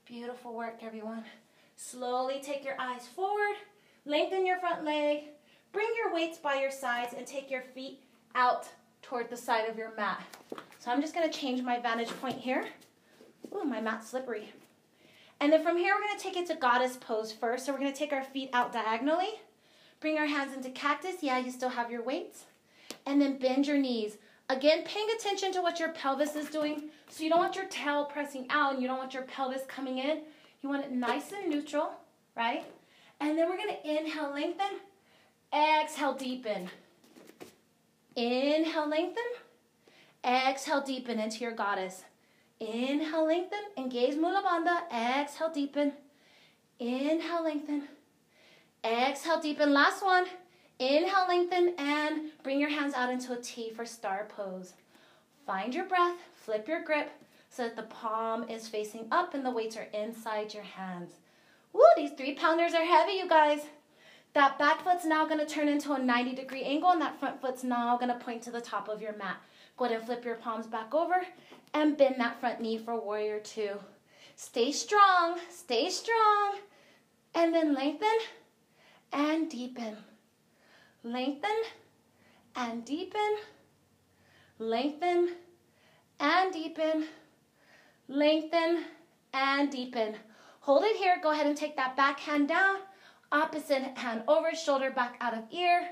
Beautiful 0.05 0.55
work, 0.55 0.81
everyone. 0.83 1.25
Slowly 1.77 2.41
take 2.43 2.65
your 2.65 2.79
eyes 2.79 3.07
forward, 3.07 3.57
lengthen 4.05 4.47
your 4.47 4.59
front 4.59 4.85
leg, 4.85 5.25
bring 5.73 5.89
your 5.97 6.15
weights 6.15 6.39
by 6.39 6.61
your 6.61 6.71
sides, 6.71 7.15
and 7.17 7.27
take 7.27 7.51
your 7.51 7.63
feet 7.63 8.01
out 8.35 8.69
toward 9.01 9.31
the 9.31 9.37
side 9.37 9.69
of 9.69 9.79
your 9.79 9.95
mat. 9.97 10.23
So 10.79 10.91
I'm 10.91 11.01
just 11.01 11.15
going 11.15 11.29
to 11.31 11.39
change 11.39 11.63
my 11.63 11.81
vantage 11.81 12.11
point 12.21 12.39
here. 12.39 12.65
Ooh, 13.55 13.65
my 13.65 13.81
mat's 13.81 14.11
slippery. 14.11 14.53
And 15.41 15.53
then 15.53 15.63
from 15.63 15.77
here, 15.77 15.95
we're 15.95 16.17
to 16.17 16.23
take 16.23 16.37
it 16.37 16.47
to 16.47 16.55
goddess 16.55 16.97
pose 16.97 17.33
first. 17.33 17.67
So 17.67 17.73
we're 17.73 17.79
to 17.81 17.93
take 17.93 18.13
our 18.13 18.23
feet 18.23 18.51
out 18.53 18.73
diagonally, 18.73 19.41
bring 20.01 20.19
our 20.19 20.27
hands 20.27 20.55
into 20.55 20.71
cactus. 20.71 21.17
Yeah, 21.23 21.39
you 21.39 21.51
still 21.51 21.71
have 21.71 21.91
your 21.91 22.03
weights. 22.03 22.45
And 23.07 23.21
then 23.21 23.39
bend 23.39 23.67
your 23.67 23.79
knees. 23.79 24.19
Again, 24.49 24.85
paying 24.85 25.09
attention 25.17 25.51
to 25.53 25.63
what 25.63 25.81
your 25.81 25.91
pelvis 25.91 26.37
is 26.37 26.49
doing. 26.49 26.91
So 27.09 27.25
you 27.25 27.31
don't 27.31 27.39
want 27.39 27.57
your 27.57 27.65
tail 27.65 28.05
pressing 28.05 28.47
out 28.51 28.75
and 28.75 28.83
you 28.83 28.89
don't 28.89 28.99
want 28.99 29.15
your 29.15 29.25
pelvis 29.25 29.63
coming 29.67 29.99
in. 29.99 30.21
You 30.61 30.69
want 30.69 30.85
it 30.85 30.93
nice 30.93 31.33
and 31.33 31.51
neutral, 31.51 31.91
right? 32.37 32.65
And 33.19 33.37
then 33.37 33.49
we're 33.49 33.57
to 33.57 33.91
inhale, 33.91 34.33
lengthen. 34.33 34.79
Exhale, 35.53 36.15
deepen. 36.15 36.71
Inhale, 38.15 38.89
lengthen. 38.89 39.25
Exhale, 40.25 40.83
deepen 40.83 41.19
into 41.19 41.39
your 41.39 41.53
goddess. 41.53 42.05
Inhale, 42.63 43.27
lengthen. 43.27 43.59
Engage 43.77 44.15
Mula 44.15 44.43
Bandha. 44.43 44.83
Exhale, 44.93 45.51
deepen. 45.51 45.93
Inhale, 46.79 47.43
lengthen. 47.43 47.89
Exhale, 48.85 49.41
deepen. 49.41 49.73
Last 49.73 50.05
one. 50.05 50.27
Inhale, 50.79 51.27
lengthen, 51.29 51.75
and 51.77 52.31
bring 52.43 52.61
your 52.61 52.71
hands 52.71 52.95
out 52.95 53.11
into 53.11 53.33
a 53.33 53.41
T 53.41 53.71
for 53.71 53.85
star 53.85 54.29
pose. 54.29 54.75
Find 55.45 55.75
your 55.75 55.87
breath, 55.87 56.17
flip 56.35 56.69
your 56.69 56.83
grip 56.83 57.11
so 57.51 57.65
that 57.65 57.77
the 57.77 57.83
palm 57.83 58.49
is 58.49 58.69
facing 58.69 59.07
up 59.11 59.35
and 59.35 59.45
the 59.45 59.51
weights 59.51 59.77
are 59.77 59.89
inside 59.93 60.55
your 60.55 60.63
hands. 60.63 61.13
Woo, 61.73 61.83
these 61.97 62.13
three 62.13 62.35
pounders 62.35 62.75
are 62.75 62.85
heavy, 62.85 63.13
you 63.15 63.29
guys. 63.29 63.61
That 64.35 64.59
back 64.59 64.83
foot's 64.83 65.05
now 65.05 65.27
gonna 65.27 65.45
turn 65.45 65.69
into 65.69 65.93
a 65.93 65.99
90 65.99 66.35
degree 66.35 66.63
angle 66.63 66.91
and 66.91 67.01
that 67.03 67.21
front 67.21 67.41
foot's 67.41 67.65
now 67.65 67.99
gonna 67.99 68.19
point 68.19 68.43
to 68.43 68.51
the 68.51 68.61
top 68.61 68.89
of 68.89 69.03
your 69.03 69.15
mat. 69.17 69.37
Go 69.77 69.85
ahead 69.85 69.99
and 69.99 70.07
flip 70.07 70.25
your 70.25 70.37
palms 70.37 70.67
back 70.67 70.95
over 70.95 71.27
and 71.75 71.97
bend 71.97 72.17
that 72.19 72.41
front 72.41 72.61
knee 72.61 72.79
for 72.79 72.99
warrior 72.99 73.41
two. 73.41 73.79
Stay 74.37 74.73
strong, 74.73 75.39
stay 75.51 75.91
strong. 75.91 76.59
And 77.35 77.55
then 77.55 77.75
lengthen 77.75 78.09
and 79.13 79.51
deepen. 79.51 79.97
Lengthen 81.03 81.63
and 82.57 82.85
deepen. 82.85 83.37
Lengthen 84.59 85.37
and 86.21 86.53
deepen. 86.53 87.07
Lengthen 88.09 88.85
and 89.35 89.71
deepen. 89.71 90.17
Hold 90.61 90.85
it 90.85 90.97
here. 90.97 91.19
Go 91.23 91.31
ahead 91.33 91.47
and 91.47 91.57
take 91.57 91.77
that 91.77 91.97
back 91.97 92.21
hand 92.21 92.49
down. 92.49 92.77
Opposite 93.33 93.97
hand 93.97 94.23
over, 94.29 94.55
shoulder 94.55 94.91
back 94.91 95.17
out 95.21 95.35
of 95.35 95.45
ear. 95.51 95.89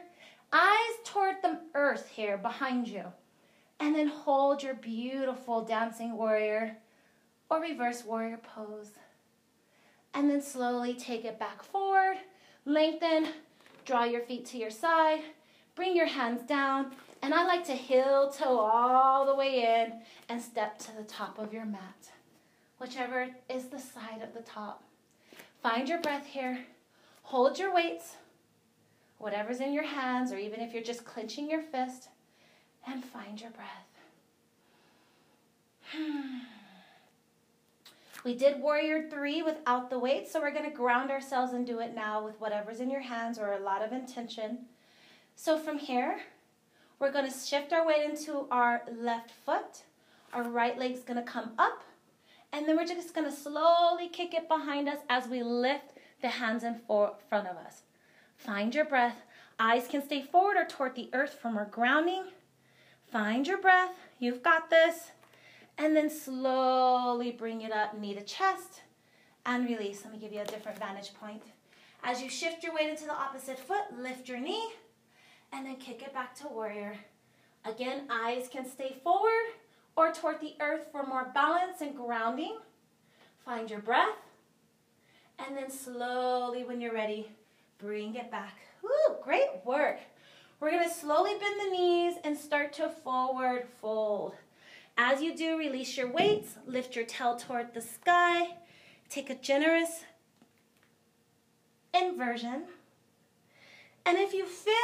Eyes 0.53 0.95
toward 1.05 1.37
the 1.43 1.59
earth 1.75 2.09
here 2.09 2.37
behind 2.37 2.87
you. 2.87 3.05
And 3.81 3.95
then 3.95 4.09
hold 4.09 4.63
your 4.63 4.75
beautiful 4.75 5.65
dancing 5.65 6.17
warrior 6.17 6.77
or 7.49 7.61
reverse 7.61 8.05
warrior 8.05 8.39
pose. 8.39 8.91
And 10.15 10.31
then 10.31 10.43
slowly 10.43 10.95
take 10.95 11.25
it 11.25 11.39
back 11.39 11.63
forward. 11.63 12.19
Lengthen. 12.67 13.29
Draw 13.87 14.05
your 14.05 14.21
feet 14.21 14.45
to 14.47 14.59
your 14.59 14.71
side. 14.71 15.23
Bring 15.75 15.97
your 15.97 16.07
hands 16.07 16.43
down. 16.43 16.93
And 17.23 17.35
I 17.35 17.45
like 17.47 17.65
to 17.67 17.73
heel 17.73 18.31
toe 18.31 18.59
all 18.59 19.25
the 19.25 19.35
way 19.35 19.83
in 19.83 20.01
and 20.29 20.41
step 20.41 20.79
to 20.81 20.95
the 20.97 21.05
top 21.05 21.39
of 21.39 21.53
your 21.53 21.65
mat 21.65 22.11
whichever 22.81 23.29
is 23.49 23.67
the 23.67 23.79
side 23.79 24.23
of 24.23 24.33
the 24.35 24.41
top. 24.41 24.83
Find 25.63 25.89
your 25.89 26.01
breath 26.01 26.27
here. 26.27 26.59
Hold 27.31 27.61
your 27.61 27.73
weights, 27.73 28.17
whatever's 29.19 29.61
in 29.61 29.73
your 29.73 29.85
hands, 29.85 30.33
or 30.33 30.37
even 30.37 30.59
if 30.59 30.75
you're 30.75 30.83
just 30.83 31.05
clenching 31.05 31.49
your 31.49 31.63
fist, 31.63 32.09
and 32.89 33.05
find 33.05 33.41
your 33.41 33.53
breath. 33.53 33.87
We 38.25 38.35
did 38.35 38.61
warrior 38.61 39.09
three 39.09 39.43
without 39.43 39.89
the 39.89 39.99
weight, 39.99 40.29
so 40.29 40.41
we're 40.41 40.51
going 40.51 40.69
to 40.69 40.77
ground 40.77 41.11
ourselves 41.11 41.55
and 41.55 41.67
do 41.67 41.79
it 41.79 41.95
now 41.95 42.23
with 42.23 42.39
whatever's 42.39 42.81
in 42.81 42.91
your 42.91 43.01
hands 43.01 43.39
or 43.39 43.53
a 43.53 43.61
lot 43.61 43.81
of 43.81 43.93
intention. 43.93 44.67
So 45.37 45.57
from 45.57 45.79
here, 45.79 46.21
we're 46.99 47.13
going 47.13 47.31
to 47.31 47.35
shift 47.35 47.73
our 47.73 47.87
weight 47.87 48.05
into 48.05 48.47
our 48.51 48.83
left 48.95 49.31
foot. 49.31 49.85
Our 50.35 50.43
right 50.43 50.77
leg's 50.77 51.01
going 51.01 51.17
to 51.17 51.23
come 51.23 51.53
up 51.59 51.83
and 52.53 52.67
then 52.67 52.77
we're 52.77 52.85
just 52.85 53.15
going 53.15 53.29
to 53.29 53.35
slowly 53.35 54.09
kick 54.09 54.35
it 54.35 54.49
behind 54.49 54.89
us 54.89 54.99
as 55.09 55.29
we 55.29 55.43
lift 55.43 55.93
the 56.21 56.29
hands 56.29 56.65
in 56.65 56.81
front 56.87 57.47
of 57.47 57.57
us. 57.57 57.83
Find 58.37 58.75
your 58.75 58.85
breath. 58.85 59.17
Eyes 59.59 59.87
can 59.89 60.03
stay 60.03 60.23
forward 60.23 60.57
or 60.57 60.65
toward 60.65 60.95
the 60.95 61.11
earth 61.13 61.35
from 61.35 61.57
our 61.57 61.67
grounding. 61.67 62.25
Find 63.11 63.47
your 63.47 63.59
breath. 63.59 63.95
You've 64.19 64.43
got 64.43 64.71
this. 64.71 65.11
And 65.77 65.97
then 65.97 66.11
slowly 66.11 67.33
bring 67.33 67.63
it 67.63 67.73
up, 67.73 67.99
knee 67.99 68.15
to 68.15 68.23
chest, 68.23 68.83
and 69.47 69.69
release. 69.69 70.05
Let 70.05 70.13
me 70.13 70.19
give 70.19 70.33
you 70.33 70.41
a 70.41 70.45
different 70.45 70.79
vantage 70.79 71.13
point. 71.15 71.43
As 72.03 72.23
you 72.23 72.31
shift 72.31 72.63
your 72.63 72.75
weight 72.75 72.89
into 72.89 73.05
the 73.05 73.15
opposite 73.15 73.59
foot, 73.59 73.85
lift 73.99 74.29
your 74.29 74.41
knee, 74.41 74.71
and 75.53 75.67
then 75.67 75.77
kick 75.77 76.03
it 76.03 76.15
back 76.15 76.35
to 76.37 76.49
warrior. 76.49 76.97
Again, 77.65 78.05
eyes 78.11 78.49
can 78.51 78.67
stay 78.69 78.97
forward 79.03 79.53
or 79.97 80.13
toward 80.13 80.41
the 80.41 80.55
earth 80.61 80.87
for 80.91 81.07
more 81.07 81.31
balance 81.35 81.81
and 81.81 81.95
grounding. 81.95 82.57
Find 83.45 83.71
your 83.71 83.81
breath. 83.81 84.17
And 85.47 85.57
then 85.57 85.71
slowly, 85.71 86.65
when 86.65 86.81
you're 86.81 86.93
ready, 86.93 87.31
bring 87.79 88.15
it 88.15 88.31
back. 88.31 88.59
Woo, 88.83 89.17
great 89.23 89.49
work. 89.65 89.99
We're 90.61 90.83
to 90.83 90.91
slowly 90.91 91.33
bend 91.39 91.61
the 91.61 91.71
knees 91.71 92.17
and 92.23 92.37
start 92.37 92.73
to 92.75 92.89
forward 92.89 93.67
fold. 93.81 94.35
As 94.99 95.23
you 95.23 95.35
do, 95.35 95.59
release 95.59 95.97
your 95.97 96.13
weights, 96.13 96.57
lift 96.67 96.95
your 96.95 97.07
tail 97.07 97.37
toward 97.37 97.73
the 97.73 97.81
sky, 97.81 98.57
take 99.09 99.31
a 99.31 99.35
generous 99.35 100.05
inversion. 101.95 102.65
And 104.05 104.19
if 104.19 104.35
you 104.35 104.45
feel 104.45 104.75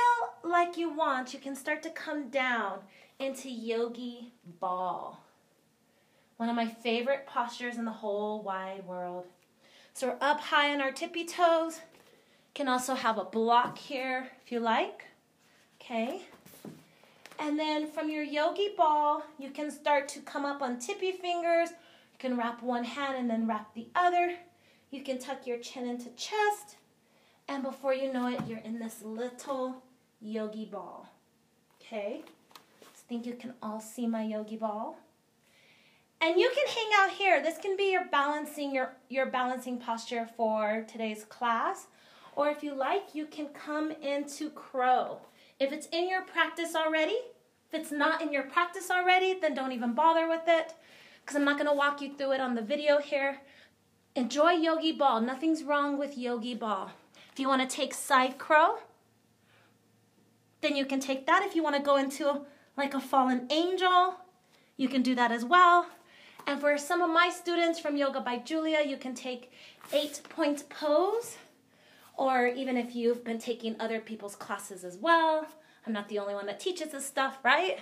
like 0.42 0.78
you 0.78 0.90
want, 0.90 1.34
you 1.34 1.40
can 1.40 1.54
start 1.54 1.82
to 1.82 1.90
come 1.90 2.30
down 2.30 2.78
into 3.18 3.50
yogi 3.50 4.32
ball. 4.61 5.22
One 6.38 6.48
of 6.48 6.57
my 6.57 6.66
favorite 6.66 7.26
postures 7.26 7.76
in 7.76 7.84
the 7.84 7.90
whole 7.90 8.42
wide 8.42 8.86
world. 8.86 9.26
So 9.97 10.09
we're 10.09 10.18
up 10.20 10.40
high 10.40 10.74
on 10.74 10.82
our 10.82 10.92
tippy 10.92 11.24
toes. 11.24 11.80
Can 12.53 12.68
also 12.68 12.94
have 12.94 13.16
a 13.16 13.24
block 13.24 13.78
here 13.78 14.28
if 14.44 14.53
you 14.53 14.61
like. 14.61 15.07
Okay. 15.80 16.20
And 17.38 17.59
then 17.59 17.90
from 17.90 18.11
your 18.11 18.22
yogi 18.22 18.74
ball, 18.76 19.22
you 19.38 19.49
can 19.49 19.70
start 19.70 20.07
to 20.09 20.20
come 20.20 20.44
up 20.44 20.61
on 20.61 20.78
tippy 20.78 21.12
fingers. 21.12 21.70
You 21.70 22.18
can 22.18 22.36
wrap 22.36 22.62
one 22.62 22.84
hand 22.84 23.16
and 23.16 23.30
then 23.30 23.47
wrap 23.47 23.72
the 23.72 23.86
other. 23.94 24.34
You 24.90 25.03
can 25.03 25.18
tuck 25.18 25.47
your 25.47 25.61
chin 25.61 25.88
into 25.88 26.11
chest. 26.11 26.76
And 27.49 27.62
before 27.62 27.94
you 27.94 28.12
know 28.12 28.28
it, 28.28 28.40
you're 28.47 28.59
in 28.59 28.78
this 28.78 29.01
little 29.03 29.82
yogi 30.20 30.66
ball. 30.66 31.09
Okay 31.80 32.22
I 32.82 33.09
think 33.09 33.24
you 33.24 33.32
can 33.32 33.55
all 33.62 33.80
see 33.80 34.07
my 34.07 34.24
yogi 34.24 34.59
ball. 34.59 34.99
And 36.27 36.41
you 36.41 36.51
can 36.53 36.66
hang 36.66 36.91
out 36.99 37.11
here. 37.12 37.41
This 37.41 37.57
can 37.57 37.77
be 37.77 37.93
your 37.93 38.07
balancing 38.07 38.74
your, 38.74 38.97
your 39.09 39.27
balancing 39.27 39.79
posture 39.79 40.29
for 40.37 40.85
today's 40.91 41.22
class. 41.22 41.87
Or 42.35 42.49
if 42.49 42.64
you 42.64 42.74
like, 42.74 43.14
you 43.14 43.27
can 43.27 43.47
come 43.51 43.93
into 43.93 44.51
crow. 44.51 45.20
If 45.61 45.70
it's 45.70 45.87
in 45.93 46.09
your 46.09 46.22
practice 46.22 46.74
already, 46.74 47.16
if 47.70 47.81
it's 47.81 47.93
not 47.93 48.22
in 48.22 48.33
your 48.33 48.43
practice 48.43 48.91
already, 48.91 49.39
then 49.39 49.55
don't 49.55 49.70
even 49.70 49.95
bother 49.95 50.29
with 50.29 50.49
it 50.49 50.74
because 51.20 51.37
I'm 51.37 51.45
not 51.45 51.59
going 51.59 51.70
to 51.70 51.77
walk 51.77 52.03
you 52.03 52.12
through 52.12 52.33
it 52.33 52.41
on 52.41 52.57
the 52.57 52.61
video 52.61 52.99
here. 52.99 53.43
Enjoy 54.16 54.51
yogi 54.51 54.91
ball. 54.91 55.20
Nothing's 55.20 55.62
wrong 55.62 55.97
with 55.97 56.18
yogi 56.18 56.57
ball. 56.57 56.91
If 57.33 57.39
you 57.39 57.47
want 57.47 57.62
to 57.62 57.77
take 57.77 57.95
side 57.95 58.37
crow, 58.37 58.79
then 60.61 60.74
you 60.74 60.87
can 60.87 60.99
take 60.99 61.24
that. 61.27 61.45
If 61.45 61.55
you 61.55 61.62
want 61.62 61.77
to 61.77 61.83
go 61.83 61.95
into 61.95 62.47
like 62.77 62.95
a 62.95 63.01
fallen 63.01 63.47
angel. 63.49 64.16
You 64.77 64.89
can 64.89 65.03
do 65.03 65.14
that 65.14 65.31
as 65.31 65.45
well. 65.45 65.87
And 66.47 66.61
for 66.61 66.78
some 66.78 67.03
of 67.03 67.11
my 67.11 67.28
students 67.28 67.80
from 67.80 67.97
Yoga 67.97 68.20
by 68.20 68.38
Julia, 68.38 68.82
you 68.86 68.97
can 68.97 69.14
take 69.14 69.51
eight 69.92 70.20
point 70.28 70.68
pose, 70.68 71.36
or 72.16 72.47
even 72.47 72.76
if 72.76 72.94
you've 72.94 73.24
been 73.24 73.38
taking 73.38 73.74
other 73.80 73.99
people's 74.01 74.36
classes 74.36 74.84
as 74.84 74.97
well. 74.97 75.47
I'm 75.86 75.92
not 75.92 76.09
the 76.09 76.18
only 76.18 76.34
one 76.34 76.47
that 76.47 76.61
teaches 76.61 76.92
this 76.92 77.05
stuff, 77.05 77.38
right? 77.42 77.80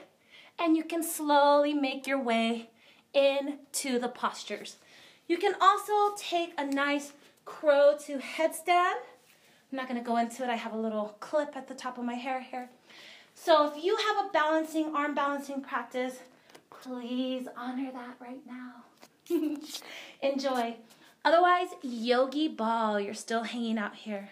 And 0.59 0.77
you 0.77 0.85
can 0.85 1.03
slowly 1.03 1.75
make 1.75 2.07
your 2.07 2.23
way 2.23 2.71
into 3.13 3.99
the 3.99 4.09
postures. 4.09 4.77
You 5.29 5.37
can 5.37 5.55
also 5.61 6.15
take 6.17 6.53
a 6.59 6.65
nice 6.65 7.13
crow 7.45 7.97
to 8.07 8.19
headstand. 8.19 8.95
I'm 9.71 9.77
not 9.77 9.89
gonna 9.89 10.03
go 10.03 10.17
into 10.17 10.43
it, 10.43 10.49
I 10.51 10.57
have 10.57 10.73
a 10.73 10.79
little 10.79 11.17
clip 11.21 11.57
at 11.57 11.69
the 11.69 11.75
top 11.75 11.99
of 11.99 12.05
my 12.05 12.15
hair 12.15 12.41
here. 12.41 12.71
So 13.35 13.67
if 13.67 13.83
you 13.83 13.97
have 13.97 14.27
a 14.27 14.31
balancing, 14.33 14.95
arm 14.95 15.15
balancing 15.15 15.61
practice, 15.61 16.21
please 16.85 17.49
honor 17.57 17.91
that 17.93 18.17
right 18.21 18.43
now. 18.47 18.85
Enjoy. 20.23 20.77
Otherwise, 21.25 21.69
yogi 21.83 22.49
ball, 22.49 23.01
you're 23.01 23.15
still 23.15 23.45
hanging 23.45 23.79
out 23.79 23.95
here. 23.95 24.29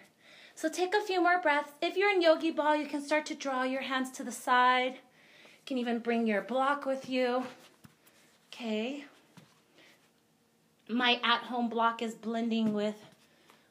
So 0.55 0.69
take 0.69 0.95
a 0.95 1.01
few 1.01 1.23
more 1.23 1.41
breaths. 1.41 1.73
If 1.81 1.97
you're 1.97 2.11
in 2.11 2.21
yogi 2.21 2.51
ball, 2.51 2.77
you 2.77 2.87
can 2.87 3.03
start 3.03 3.25
to 3.27 3.35
draw 3.35 3.63
your 3.63 3.81
hands 3.81 4.11
to 4.13 4.23
the 4.23 4.33
side. 4.33 4.95
You 4.95 5.67
can 5.67 5.79
even 5.79 6.01
bring 6.01 6.27
your 6.27 6.43
block 6.43 6.85
with 6.85 7.09
you. 7.09 7.45
Okay. 8.53 9.05
My 10.89 11.21
at-home 11.25 11.71
block 11.71 12.03
is 12.03 12.15
blending 12.15 12.75
with 12.75 12.97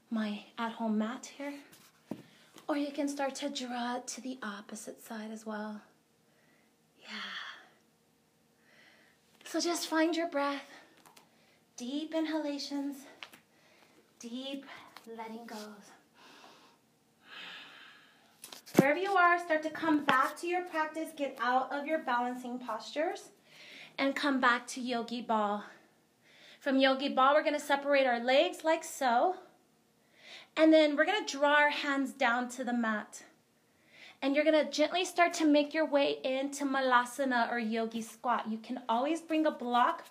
my 0.10 0.44
at-home 0.58 0.98
mat 0.98 1.32
here. 1.38 1.54
Or 2.68 2.78
you 2.78 2.92
can 2.92 3.08
start 3.08 3.36
to 3.36 3.50
draw 3.50 3.98
it 3.98 4.08
to 4.08 4.22
the 4.22 4.40
opposite 4.42 5.06
side 5.06 5.30
as 5.32 5.46
well. 5.46 5.82
Yeah. 7.02 7.41
So 9.52 9.60
just 9.60 9.88
find 9.88 10.16
your 10.16 10.30
breath. 10.30 10.64
Deep 11.76 12.16
inhalations, 12.16 13.00
deep 14.18 14.66
letting 15.18 15.46
goes. 15.46 15.92
Wherever 18.78 18.98
you 18.98 19.12
are, 19.12 19.38
start 19.38 19.62
to 19.64 19.70
come 19.70 20.06
back 20.06 20.40
to 20.40 20.48
your 20.48 20.64
practice. 20.64 21.10
Get 21.18 21.38
out 21.42 21.70
of 21.74 21.86
your 21.86 22.00
balancing 22.00 22.60
postures 22.60 23.32
and 23.98 24.16
come 24.16 24.40
back 24.40 24.68
to 24.68 24.80
yogi 24.80 25.22
ball. 25.22 25.66
From 26.62 26.78
yogi 26.78 27.10
ball, 27.10 27.34
we're 27.34 27.44
going 27.44 27.54
to 27.54 27.60
separate 27.60 28.08
our 28.08 28.24
legs 28.24 28.60
like 28.64 28.86
so. 28.86 29.36
And 30.56 30.72
then 30.72 30.96
we're 30.96 31.06
going 31.06 31.26
to 31.26 31.38
draw 31.38 31.56
our 31.56 31.72
hands 31.72 32.14
down 32.14 32.48
to 32.52 32.64
the 32.64 32.72
mat. 32.72 33.24
And 34.22 34.36
you're 34.36 34.46
to 34.46 34.70
gently 34.70 35.04
start 35.04 35.34
to 35.36 35.46
make 35.46 35.74
your 35.74 35.86
way 35.86 36.18
into 36.24 36.64
malasana 36.66 37.52
or 37.52 37.58
yogi 37.58 38.02
squat. 38.02 38.46
You 38.50 38.60
can 38.60 38.80
always 38.88 39.20
bring 39.20 39.48
a 39.48 39.52
block 39.52 40.06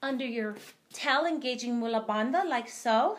under 0.00 0.24
your 0.24 0.54
tail, 0.92 1.26
engaging 1.26 1.80
mula 1.80 2.04
bandha 2.08 2.48
like 2.48 2.68
so. 2.68 3.18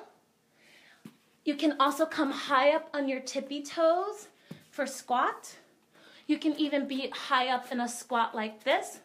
You 1.43 1.55
can 1.55 1.75
also 1.79 2.05
come 2.05 2.31
high 2.31 2.71
up 2.71 2.89
on 2.93 3.09
your 3.09 3.19
tippy 3.19 3.63
toes 3.63 4.29
for 4.71 4.85
squat. 4.85 5.55
You 6.27 6.37
can 6.37 6.53
even 6.53 6.87
be 6.87 7.09
high 7.09 7.49
up 7.49 7.71
in 7.71 7.81
a 7.81 7.89
squat 7.89 8.33
like 8.33 8.63
this 8.63 8.99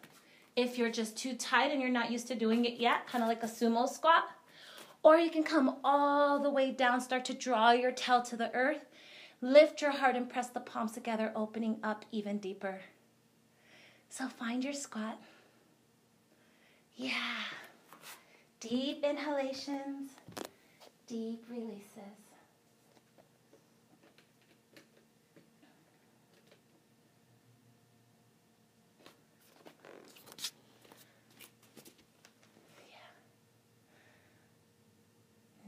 if 0.56 0.78
you're 0.78 0.90
just 0.90 1.16
too 1.16 1.34
tight 1.34 1.72
and 1.72 1.80
you're 1.80 1.90
not 1.90 2.10
used 2.12 2.28
to 2.28 2.34
doing 2.34 2.64
it 2.64 2.74
yet, 2.78 3.06
kind 3.08 3.24
of 3.24 3.28
like 3.28 3.42
a 3.42 3.46
sumo 3.46 3.88
squat. 3.88 4.24
Or 5.02 5.16
you 5.16 5.30
can 5.30 5.42
come 5.42 5.76
all 5.82 6.38
the 6.38 6.50
way 6.50 6.70
down, 6.70 7.00
start 7.00 7.24
to 7.26 7.34
draw 7.34 7.72
your 7.72 7.92
tail 7.92 8.22
to 8.22 8.36
the 8.36 8.54
earth. 8.54 8.84
Lift 9.44 9.82
your 9.82 9.90
heart 9.90 10.16
and 10.16 10.26
press 10.26 10.48
the 10.48 10.58
palms 10.58 10.92
together, 10.92 11.30
opening 11.36 11.76
up 11.82 12.06
even 12.10 12.38
deeper. 12.38 12.80
So 14.08 14.26
find 14.26 14.64
your 14.64 14.72
squat. 14.72 15.20
Yeah. 16.96 17.12
Deep 18.58 19.04
inhalations, 19.04 20.12
deep 21.06 21.44
releases. 21.50 21.84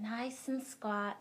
Nice 0.01 0.49
and 0.49 0.62
squat. 0.62 1.18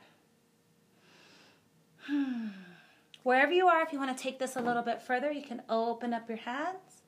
Wherever 3.24 3.52
you 3.52 3.68
are, 3.68 3.82
if 3.82 3.92
you 3.92 4.00
want 4.00 4.16
to 4.16 4.24
take 4.24 4.40
this 4.40 4.56
a 4.56 4.62
little 4.62 4.84
bit 4.84 5.02
further, 5.02 5.32
you 5.32 5.42
can 5.42 5.62
open 5.70 6.14
up 6.14 6.30
your 6.30 6.38
hands. 6.38 7.02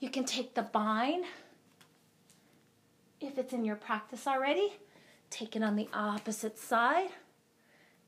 You 0.00 0.10
can 0.10 0.24
take 0.24 0.54
the 0.54 0.62
bind. 0.62 1.24
If 3.20 3.38
it's 3.38 3.52
in 3.52 3.64
your 3.64 3.76
practice 3.76 4.26
already, 4.26 4.72
take 5.30 5.54
it 5.54 5.62
on 5.62 5.76
the 5.76 5.88
opposite 5.92 6.58
side. 6.58 7.10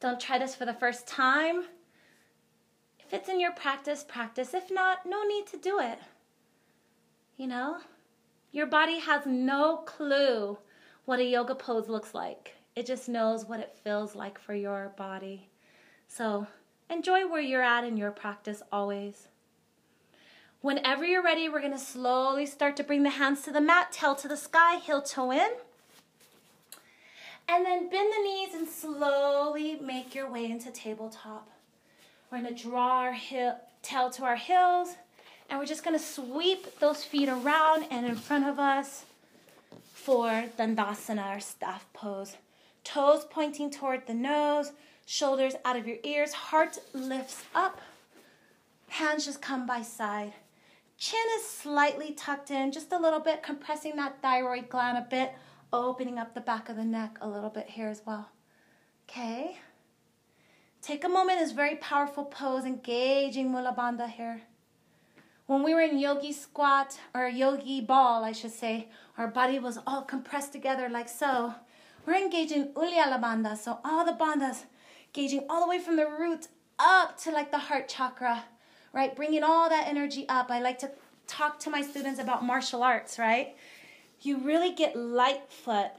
Don't 0.01 0.19
try 0.19 0.39
this 0.39 0.55
for 0.55 0.65
the 0.65 0.75
first 0.75 1.07
time. 1.07 1.65
If 2.99 3.13
it's 3.13 3.29
in 3.29 3.39
your 3.39 3.53
practice, 3.53 4.05
practice. 4.07 4.55
If 4.55 4.71
not, 4.71 5.07
no 5.07 5.23
need 5.25 5.47
to 5.49 5.57
do 5.57 5.79
it. 5.79 5.99
You 7.37 7.47
know, 7.47 7.79
your 8.51 8.67
body 8.67 8.99
has 9.01 9.27
no 9.27 9.79
clue 9.79 10.59
what 11.05 11.21
a 11.21 11.25
yoga 11.25 11.55
pose 11.55 11.89
looks 11.89 12.15
like. 12.15 12.55
It 12.75 12.87
just 12.87 13.09
knows 13.09 13.45
what 13.45 13.61
it 13.61 13.77
feels 13.85 14.15
like 14.15 14.39
for 14.39 14.55
your 14.55 14.95
body. 14.97 15.49
So 16.17 16.47
enjoy 16.89 17.27
where 17.27 17.41
you're 17.41 17.61
at 17.61 17.83
in 17.83 17.97
your 17.97 18.13
practice 18.13 18.63
always. 18.71 19.27
Whenever 20.61 21.05
you're 21.05 21.25
ready, 21.25 21.49
we're 21.49 21.59
to 21.73 21.79
slowly 21.79 22.47
start 22.47 22.77
to 22.77 22.85
bring 22.85 23.03
the 23.03 23.11
hands 23.11 23.43
to 23.43 23.51
the 23.51 23.61
mat, 23.61 23.91
tail 23.91 24.15
to 24.15 24.29
the 24.29 24.37
sky, 24.37 24.77
heel 24.77 25.03
toe 25.03 25.33
in. 25.33 25.51
And 27.49 27.67
then 27.67 27.91
bend 27.91 28.13
the 28.13 28.23
knees 28.23 28.55
and 28.55 28.69
slowly 28.69 29.75
make 29.81 30.15
your 30.15 30.31
way 30.31 30.49
into 30.49 30.71
tabletop. 30.71 31.49
We're 32.31 32.43
to 32.43 32.55
draw 32.55 33.01
our 33.01 33.17
tail 33.83 34.11
to 34.11 34.25
our 34.25 34.37
heels, 34.37 34.95
and 35.51 35.59
we're 35.59 35.67
just 35.67 35.83
to 35.99 36.05
sweep 36.05 36.79
those 36.79 37.03
feet 37.03 37.29
around 37.29 37.87
and 37.91 38.07
in 38.07 38.15
front 38.15 38.47
of 38.47 38.61
us 38.61 39.05
for 39.93 40.45
Dandasana 40.57 41.37
or 41.37 41.41
staff 41.41 41.87
pose. 41.93 42.37
Toes 42.85 43.27
pointing 43.29 43.69
toward 43.69 44.07
the 44.07 44.15
nose, 44.15 44.71
shoulders 45.07 45.55
out 45.65 45.77
of 45.77 45.87
your 45.87 45.99
ears, 46.03 46.33
heart 46.33 46.79
lifts 46.93 47.45
up, 47.55 47.81
hands 48.89 49.25
just 49.25 49.43
come 49.43 49.67
by 49.67 49.83
side. 49.83 50.33
Chin 50.97 51.21
is 51.37 51.47
slightly 51.47 52.13
tucked 52.13 52.51
in, 52.51 52.73
just 52.73 52.93
a 52.93 52.99
little 52.99 53.21
bit, 53.21 53.43
compressing 53.43 53.97
that 53.97 54.23
thyroid 54.23 54.69
gland 54.69 54.97
a 54.97 55.07
bit, 55.09 55.33
opening 55.73 56.19
up 56.19 56.35
the 56.35 56.41
back 56.41 56.69
of 56.69 56.77
the 56.77 56.85
neck 56.85 57.19
a 57.21 57.29
little 57.29 57.51
bit 57.51 57.69
here 57.69 57.89
as 57.89 58.03
well. 58.07 58.29
Okay. 59.09 59.59
Take 60.81 61.05
a 61.05 61.09
moment, 61.09 61.39
this 61.41 61.53
very 61.53 61.77
powerful 61.77 62.25
pose, 62.25 62.65
engaging 62.65 63.51
Mula 63.51 63.75
Bandha 63.77 64.09
here. 64.09 64.43
When 65.47 65.63
we 65.63 65.75
were 65.75 65.81
in 65.81 65.99
yogi 65.99 66.33
squat, 66.33 66.99
or 67.15 67.27
yogi 67.29 67.81
ball, 67.81 68.25
I 68.25 68.33
should 68.33 68.53
say, 68.53 68.89
our 69.19 69.29
body 69.29 69.59
was 69.59 69.79
all 69.87 70.03
compressed 70.03 70.53
together 70.53 70.89
like 70.89 71.09
so. 71.09 71.55
We're 72.07 72.15
engaging 72.15 72.69
Uddiyana 72.75 73.21
Bandha, 73.21 73.57
so 73.57 73.79
all 73.85 74.05
the 74.05 74.13
bandhas, 74.13 74.65
engaging 75.15 75.45
all 75.49 75.61
the 75.61 75.69
way 75.69 75.79
from 75.79 75.97
the 75.97 76.07
root 76.07 76.49
up 76.79 77.17
to 77.19 77.31
like 77.31 77.51
the 77.51 77.59
heart 77.59 77.89
chakra, 77.89 78.45
right? 78.93 79.15
Bringing 79.15 79.45
all 79.45 79.69
that 79.69 79.87
energy 79.87 80.29
up. 80.29 80.51
I 80.51 80.61
like 80.61 80.79
to 80.81 80.91
talk 81.27 81.61
to 81.61 81.71
my 81.71 81.83
students 81.83 82.19
about 82.21 82.45
martial 82.45 82.83
arts, 82.83 83.19
right? 83.19 83.57
You 84.23 84.39
really 84.39 84.73
get 84.73 84.97
light 84.97 85.43
foot, 85.49 85.91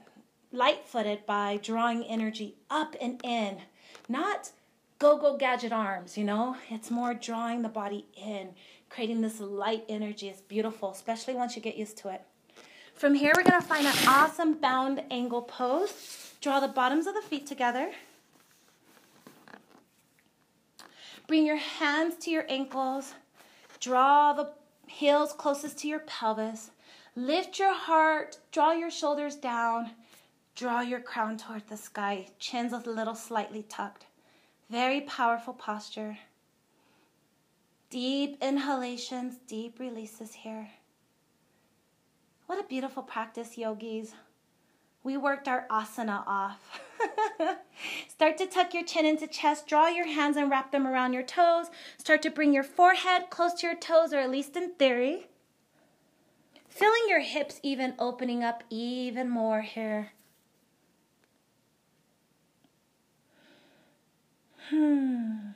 light-footed 0.51 1.25
by 1.25 1.59
drawing 1.61 2.03
energy 2.03 2.55
up 2.69 2.95
and 2.99 3.21
in, 3.23 3.59
not 4.09 4.51
go-go 4.99 5.37
gadget 5.37 5.71
arms, 5.71 6.17
you 6.17 6.23
know? 6.23 6.57
It's 6.69 6.91
more 6.91 7.13
drawing 7.13 7.61
the 7.61 7.69
body 7.69 8.05
in, 8.17 8.49
creating 8.89 9.21
this 9.21 9.39
light 9.39 9.85
energy. 9.87 10.27
It's 10.27 10.41
beautiful, 10.41 10.91
especially 10.91 11.35
once 11.35 11.55
you 11.55 11.61
get 11.61 11.77
used 11.77 11.97
to 11.99 12.09
it. 12.09 12.21
From 12.93 13.13
here, 13.13 13.33
we're 13.35 13.43
to 13.43 13.61
find 13.61 13.85
an 13.85 14.07
awesome 14.07 14.55
bound 14.55 15.03
angle 15.11 15.41
pose. 15.41 16.33
Draw 16.41 16.61
the 16.61 16.67
bottoms 16.67 17.07
of 17.07 17.13
the 17.13 17.21
feet 17.21 17.45
together. 17.45 17.91
Bring 21.27 21.45
your 21.45 21.57
hands 21.57 22.15
to 22.17 22.31
your 22.31 22.45
ankles. 22.49 23.13
Draw 23.79 24.33
the 24.33 24.51
heels 24.87 25.33
closest 25.33 25.79
to 25.79 25.87
your 25.87 25.99
pelvis. 25.99 26.71
Lift 27.15 27.57
your 27.57 27.73
heart. 27.73 28.37
Draw 28.51 28.73
your 28.73 28.91
shoulders 28.91 29.35
down. 29.35 29.91
Draw 30.55 30.81
your 30.81 30.99
crown 30.99 31.37
toward 31.37 31.67
the 31.67 31.77
sky. 31.77 32.27
Chin's 32.39 32.73
a 32.73 32.77
little 32.77 33.15
slightly 33.15 33.63
tucked. 33.63 34.05
Very 34.69 35.01
powerful 35.01 35.53
posture. 35.53 36.17
Deep 37.89 38.37
inhalations, 38.41 39.37
deep 39.47 39.79
releases 39.79 40.33
here. 40.33 40.69
What 42.45 42.59
a 42.59 42.63
beautiful 42.67 43.03
practice, 43.03 43.57
yogis. 43.57 44.13
We 45.05 45.17
worked 45.17 45.47
our 45.47 45.67
asana 45.69 46.23
off. 46.25 46.81
Start 48.07 48.39
to 48.39 48.47
tuck 48.47 48.73
your 48.73 48.83
chin 48.83 49.05
into 49.05 49.27
chest. 49.27 49.67
Draw 49.67 49.89
your 49.89 50.07
hands 50.07 50.35
and 50.35 50.49
wrap 50.49 50.71
them 50.71 50.87
around 50.87 51.13
your 51.13 51.21
toes. 51.21 51.67
Start 51.99 52.23
to 52.23 52.31
bring 52.31 52.51
your 52.51 52.63
forehead 52.63 53.29
close 53.29 53.53
to 53.53 53.67
your 53.67 53.75
toes, 53.75 54.13
or 54.13 54.17
at 54.17 54.31
least 54.31 54.57
in 54.57 54.73
theory. 54.73 55.27
Feeling 56.67 57.03
your 57.07 57.19
hips 57.19 57.59
even 57.61 57.93
opening 57.99 58.43
up 58.43 58.63
even 58.71 59.29
more 59.29 59.61
here. 59.61 60.13
Hmm. 64.71 65.51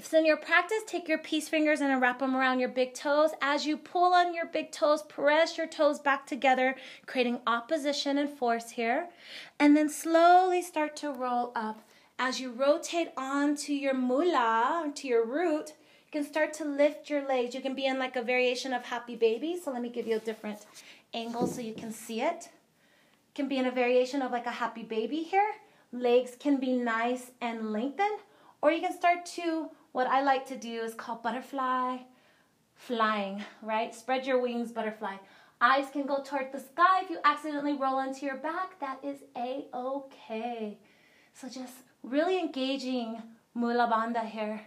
If 0.00 0.06
it's 0.06 0.14
in 0.14 0.24
your 0.24 0.38
practice, 0.38 0.82
take 0.86 1.08
your 1.08 1.18
peace 1.18 1.50
fingers 1.50 1.82
and 1.82 2.00
wrap 2.00 2.20
them 2.20 2.34
around 2.34 2.58
your 2.58 2.70
big 2.70 2.94
toes. 2.94 3.32
As 3.42 3.66
you 3.66 3.76
pull 3.76 4.14
on 4.14 4.32
your 4.32 4.46
big 4.46 4.72
toes, 4.72 5.02
press 5.02 5.58
your 5.58 5.66
toes 5.66 5.98
back 5.98 6.26
together, 6.26 6.74
creating 7.04 7.40
opposition 7.46 8.16
and 8.16 8.30
force 8.30 8.70
here. 8.70 9.10
And 9.58 9.76
then 9.76 9.90
slowly 9.90 10.62
start 10.62 10.96
to 10.96 11.10
roll 11.10 11.52
up. 11.54 11.82
As 12.18 12.40
you 12.40 12.50
rotate 12.50 13.08
onto 13.14 13.74
your 13.74 13.92
mula, 13.92 14.90
to 14.94 15.06
your 15.06 15.26
root, 15.26 15.74
you 16.06 16.10
can 16.10 16.24
start 16.24 16.54
to 16.54 16.64
lift 16.64 17.10
your 17.10 17.28
legs. 17.28 17.54
You 17.54 17.60
can 17.60 17.74
be 17.74 17.84
in 17.84 17.98
like 17.98 18.16
a 18.16 18.22
variation 18.22 18.72
of 18.72 18.86
happy 18.86 19.16
baby. 19.16 19.60
So 19.62 19.70
let 19.70 19.82
me 19.82 19.90
give 19.90 20.06
you 20.06 20.16
a 20.16 20.20
different 20.20 20.64
angle 21.12 21.46
so 21.46 21.60
you 21.60 21.74
can 21.74 21.92
see 21.92 22.22
it. 22.22 22.48
You 22.50 23.34
can 23.34 23.48
be 23.48 23.58
in 23.58 23.66
a 23.66 23.70
variation 23.70 24.22
of 24.22 24.32
like 24.32 24.46
a 24.46 24.50
happy 24.50 24.82
baby 24.82 25.24
here. 25.24 25.52
Legs 25.92 26.38
can 26.40 26.56
be 26.56 26.72
nice 26.72 27.32
and 27.42 27.70
lengthened. 27.70 28.20
Or 28.62 28.70
you 28.70 28.80
can 28.80 28.96
start 28.96 29.26
to 29.36 29.70
what 29.92 30.06
I 30.06 30.22
like 30.22 30.46
to 30.46 30.56
do 30.56 30.82
is 30.82 30.94
called 30.94 31.22
butterfly 31.22 31.98
flying, 32.80 33.44
right? 33.62 33.94
Spread 33.94 34.26
your 34.26 34.40
wings, 34.40 34.72
butterfly. 34.72 35.16
Eyes 35.60 35.90
can 35.92 36.06
go 36.06 36.22
toward 36.22 36.50
the 36.50 36.58
sky. 36.58 37.02
If 37.02 37.10
you 37.10 37.18
accidentally 37.24 37.74
roll 37.74 38.00
into 38.00 38.24
your 38.24 38.38
back, 38.38 38.80
that 38.80 38.98
is 39.04 39.18
a-okay. 39.36 40.78
So 41.34 41.48
just 41.48 41.74
really 42.02 42.38
engaging 42.38 43.22
Mula 43.54 43.86
Bandha 43.92 44.24
here. 44.24 44.62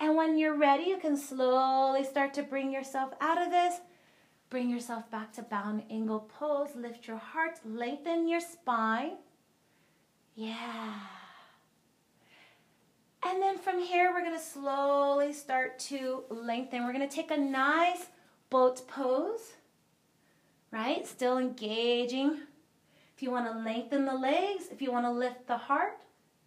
And 0.00 0.16
when 0.16 0.36
you're 0.36 0.56
ready, 0.56 0.84
you 0.84 0.98
can 0.98 1.16
slowly 1.16 2.02
start 2.04 2.34
to 2.34 2.42
bring 2.42 2.72
yourself 2.72 3.12
out 3.20 3.40
of 3.40 3.50
this. 3.50 3.76
Bring 4.50 4.68
yourself 4.68 5.08
back 5.10 5.32
to 5.34 5.42
bound 5.42 5.84
angle 5.88 6.28
pose. 6.38 6.70
Lift 6.74 7.06
your 7.06 7.18
heart, 7.18 7.60
lengthen 7.64 8.28
your 8.28 8.40
spine. 8.40 9.18
Yeah. 10.34 10.94
And 13.28 13.42
then 13.42 13.58
from 13.58 13.80
here, 13.80 14.12
we're 14.12 14.22
to 14.34 14.38
slowly 14.38 15.32
start 15.32 15.80
to 15.80 16.22
lengthen. 16.30 16.84
We're 16.84 16.92
to 17.08 17.14
take 17.14 17.32
a 17.32 17.36
nice 17.36 18.06
boat 18.50 18.86
pose, 18.86 19.54
right? 20.70 21.04
Still 21.04 21.36
engaging. 21.36 22.38
If 23.16 23.22
you 23.24 23.32
want 23.32 23.50
to 23.50 23.58
lengthen 23.58 24.04
the 24.04 24.14
legs, 24.14 24.66
if 24.70 24.80
you 24.80 24.92
want 24.92 25.06
to 25.06 25.10
lift 25.10 25.48
the 25.48 25.56
heart, 25.56 25.98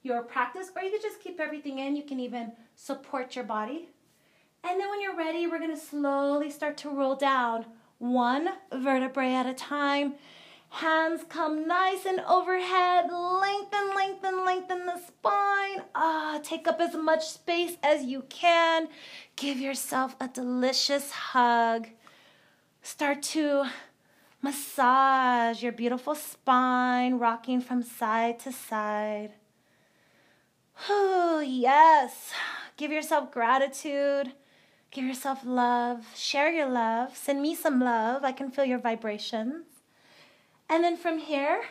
your 0.04 0.24
practice, 0.24 0.72
or 0.74 0.82
you 0.82 0.92
can 0.92 1.02
just 1.02 1.20
keep 1.20 1.42
everything 1.42 1.80
in. 1.80 1.98
You 1.98 2.04
can 2.04 2.22
even 2.22 2.54
support 2.76 3.36
your 3.36 3.44
body. 3.44 3.90
And 4.64 4.80
then 4.80 4.90
when 4.90 5.02
you're 5.02 5.18
ready, 5.18 5.48
we're 5.48 5.60
to 5.72 5.78
slowly 5.78 6.50
start 6.50 6.78
to 6.78 6.90
roll 6.90 7.16
down 7.16 7.66
one 7.98 8.52
vertebrae 8.72 9.34
at 9.34 9.46
a 9.46 9.54
time. 9.54 10.14
Hands 10.70 11.22
come 11.30 11.68
nice 11.68 12.06
and 12.06 12.20
overhead. 12.22 13.12
Lengthen, 13.12 13.96
lengthen, 13.96 14.46
lengthen 14.46 14.86
the 14.86 15.00
spine. 15.00 15.84
Ah, 15.96 16.40
take 16.44 16.68
up 16.68 16.80
as 16.80 16.96
much 16.96 17.28
space 17.28 17.76
as 17.84 18.04
you 18.04 18.24
can. 18.30 18.88
Give 19.36 19.60
yourself 19.60 20.16
a 20.20 20.28
delicious 20.28 21.12
hug. 21.12 21.88
Start 22.82 23.22
to 23.24 23.66
Massage 24.42 25.62
your 25.62 25.74
beautiful 25.74 26.16
spine, 26.16 27.16
rocking 27.16 27.60
from 27.60 27.84
side 27.84 28.40
to 28.40 28.54
side. 28.54 29.34
Oh, 30.88 31.44
yes. 31.46 32.32
Give 32.78 32.90
yourself 32.90 33.32
gratitude. 33.32 34.32
Give 34.92 35.04
yourself 35.04 35.40
love. 35.44 36.08
Share 36.16 36.50
your 36.50 36.70
love. 36.70 37.18
Send 37.18 37.42
me 37.42 37.54
some 37.54 37.82
love. 37.82 38.24
I 38.24 38.32
can 38.32 38.50
feel 38.50 38.64
your 38.64 38.80
vibrations. 38.80 39.66
And 40.70 40.84
then 40.84 40.96
from 40.98 41.18
here, 41.18 41.62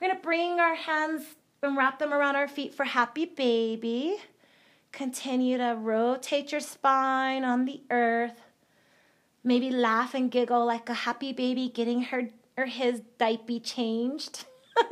we're 0.00 0.08
going 0.08 0.16
to 0.16 0.22
bring 0.22 0.60
our 0.60 0.76
hands 0.76 1.24
and 1.62 1.76
wrap 1.76 1.98
them 1.98 2.14
around 2.14 2.36
our 2.36 2.46
feet 2.46 2.72
for 2.74 2.84
happy 2.84 3.24
baby. 3.24 4.16
Continue 4.92 5.58
to 5.58 5.76
rotate 5.76 6.52
your 6.52 6.60
spine 6.60 7.44
on 7.44 7.64
the 7.64 7.82
earth. 7.90 8.40
Maybe 9.42 9.70
laugh 9.70 10.14
and 10.14 10.30
giggle 10.30 10.64
like 10.64 10.88
a 10.88 10.94
happy 10.94 11.32
baby 11.32 11.68
getting 11.68 12.02
her 12.02 12.28
or 12.56 12.66
his 12.66 13.00
diaper 13.18 13.58
changed. 13.58 14.44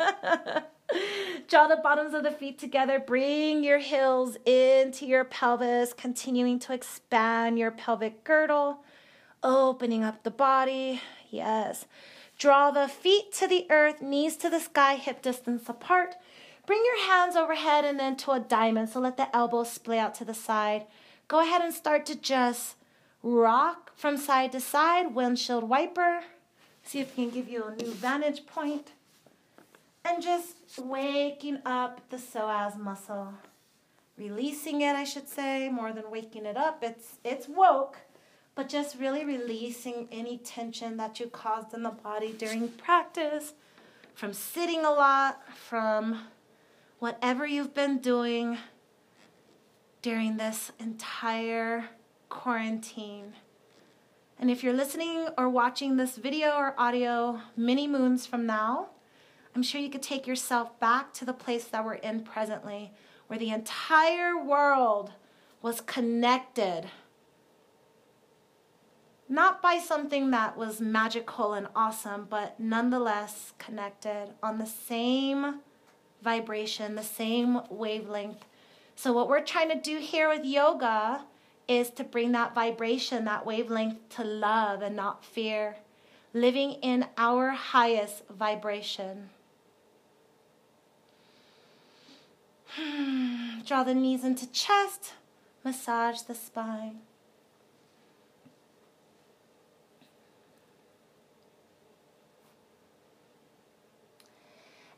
Draw 1.48 1.68
the 1.68 1.80
bottoms 1.82 2.14
of 2.14 2.24
the 2.24 2.32
feet 2.32 2.58
together. 2.58 2.98
Bring 2.98 3.62
your 3.62 3.78
heels 3.78 4.36
into 4.44 5.06
your 5.06 5.24
pelvis, 5.24 5.92
continuing 5.92 6.58
to 6.60 6.72
expand 6.72 7.58
your 7.58 7.70
pelvic 7.70 8.24
girdle, 8.24 8.82
opening 9.42 10.02
up 10.02 10.22
the 10.22 10.30
body. 10.30 11.00
Yes. 11.30 11.86
Draw 12.43 12.72
the 12.72 12.88
feet 12.88 13.32
to 13.34 13.47
the 13.47 13.68
earth, 13.70 14.03
knees 14.03 14.36
to 14.38 14.51
the 14.51 14.59
sky, 14.59 14.97
hip 14.97 15.22
distance 15.22 15.68
apart. 15.68 16.16
Bring 16.66 16.82
your 16.84 17.07
hands 17.07 17.36
overhead 17.36 17.84
and 17.84 18.01
then 18.01 18.16
to 18.16 18.32
a 18.32 18.40
diamond. 18.40 18.88
So 18.88 18.99
let 18.99 19.16
the 19.16 19.32
elbows 19.32 19.70
splay 19.70 20.01
out 20.01 20.16
to 20.16 20.24
the 20.24 20.34
side. 20.34 20.86
Go 21.28 21.38
ahead 21.38 21.62
and 21.62 21.72
start 21.72 22.05
to 22.07 22.16
just 22.16 22.74
rock 23.22 23.93
from 23.95 24.16
side 24.16 24.51
to 24.51 24.61
side, 24.61 25.14
windshield 25.14 25.68
wiper. 25.68 26.24
See 26.82 26.99
if 26.99 27.16
we 27.16 27.26
can 27.26 27.32
give 27.32 27.49
you 27.49 27.62
a 27.62 27.76
new 27.76 27.93
vantage 27.93 28.45
point 28.45 28.90
and 30.05 30.20
just 30.20 30.57
waking 30.80 31.61
up 31.64 32.01
the 32.11 32.16
psoas 32.16 32.76
muscle. 32.76 33.34
Releasing 34.18 34.80
it, 34.80 34.97
I 34.97 35.05
should 35.05 35.28
say, 35.28 35.68
more 35.68 35.93
than 35.93 36.11
waking 36.11 36.47
it 36.47 36.57
up. 36.57 36.82
It's 36.82 37.18
it's 37.22 37.47
woke, 37.47 37.99
but 38.55 38.68
just 38.68 38.98
really 38.98 39.24
releasing 39.24 40.09
any 40.12 40.38
tension 40.38 40.96
that 40.98 41.18
you 41.18 41.26
caused 41.26 41.72
in 41.72 41.82
the 41.82 41.90
body 41.90 42.32
during 42.32 42.68
practice, 42.68 43.55
from 44.14 44.32
sitting 44.32 44.84
a 44.84 44.90
lot, 44.90 45.40
from 45.57 46.26
whatever 46.98 47.46
you've 47.46 47.74
been 47.74 47.98
doing 47.98 48.59
during 50.03 50.36
this 50.36 50.72
entire 50.78 51.86
quarantine. 52.28 53.32
And 54.38 54.50
if 54.50 54.62
you're 54.62 54.72
listening 54.72 55.28
or 55.38 55.48
watching 55.48 55.96
this 55.96 56.16
video 56.16 56.50
or 56.57 56.74
audio 56.76 57.40
many 57.57 57.86
moons 57.86 58.26
from 58.26 58.44
now, 58.44 58.88
I'm 59.55 59.62
sure 59.62 59.80
you 59.80 59.90
could 59.90 60.03
take 60.03 60.26
yourself 60.26 60.78
back 60.80 61.12
to 61.14 61.24
the 61.24 61.32
place 61.32 61.64
that 61.64 61.84
we're 61.84 61.94
in 61.94 62.20
presently, 62.22 62.92
where 63.28 63.38
the 63.38 63.50
entire 63.50 64.36
world 64.36 65.12
was 65.61 65.80
connected. 65.80 66.90
Not 69.32 69.62
by 69.62 69.78
something 69.78 70.30
that 70.32 70.58
was 70.58 70.78
magical 70.78 71.54
and 71.54 71.66
awesome, 71.74 72.26
but 72.28 72.60
nonetheless 72.60 73.54
connected 73.58 74.28
on 74.42 74.58
the 74.58 74.66
same 74.66 75.60
vibration, 76.22 76.96
the 76.96 77.02
same 77.02 77.62
wavelength. 77.70 78.44
So, 78.94 79.10
what 79.14 79.30
we're 79.30 79.42
trying 79.42 79.70
to 79.70 79.80
do 79.80 79.96
here 80.00 80.28
with 80.28 80.44
yoga 80.44 81.24
is 81.66 81.88
to 81.92 82.04
bring 82.04 82.32
that 82.32 82.54
vibration, 82.54 83.24
that 83.24 83.46
wavelength 83.46 84.06
to 84.16 84.22
love 84.22 84.82
and 84.82 84.94
not 84.94 85.24
fear, 85.24 85.76
living 86.34 86.72
in 86.82 87.06
our 87.16 87.52
highest 87.52 88.28
vibration. 88.28 89.30
Draw 93.64 93.82
the 93.84 93.94
knees 93.94 94.24
into 94.24 94.46
chest, 94.52 95.14
massage 95.64 96.20
the 96.20 96.34
spine. 96.34 96.98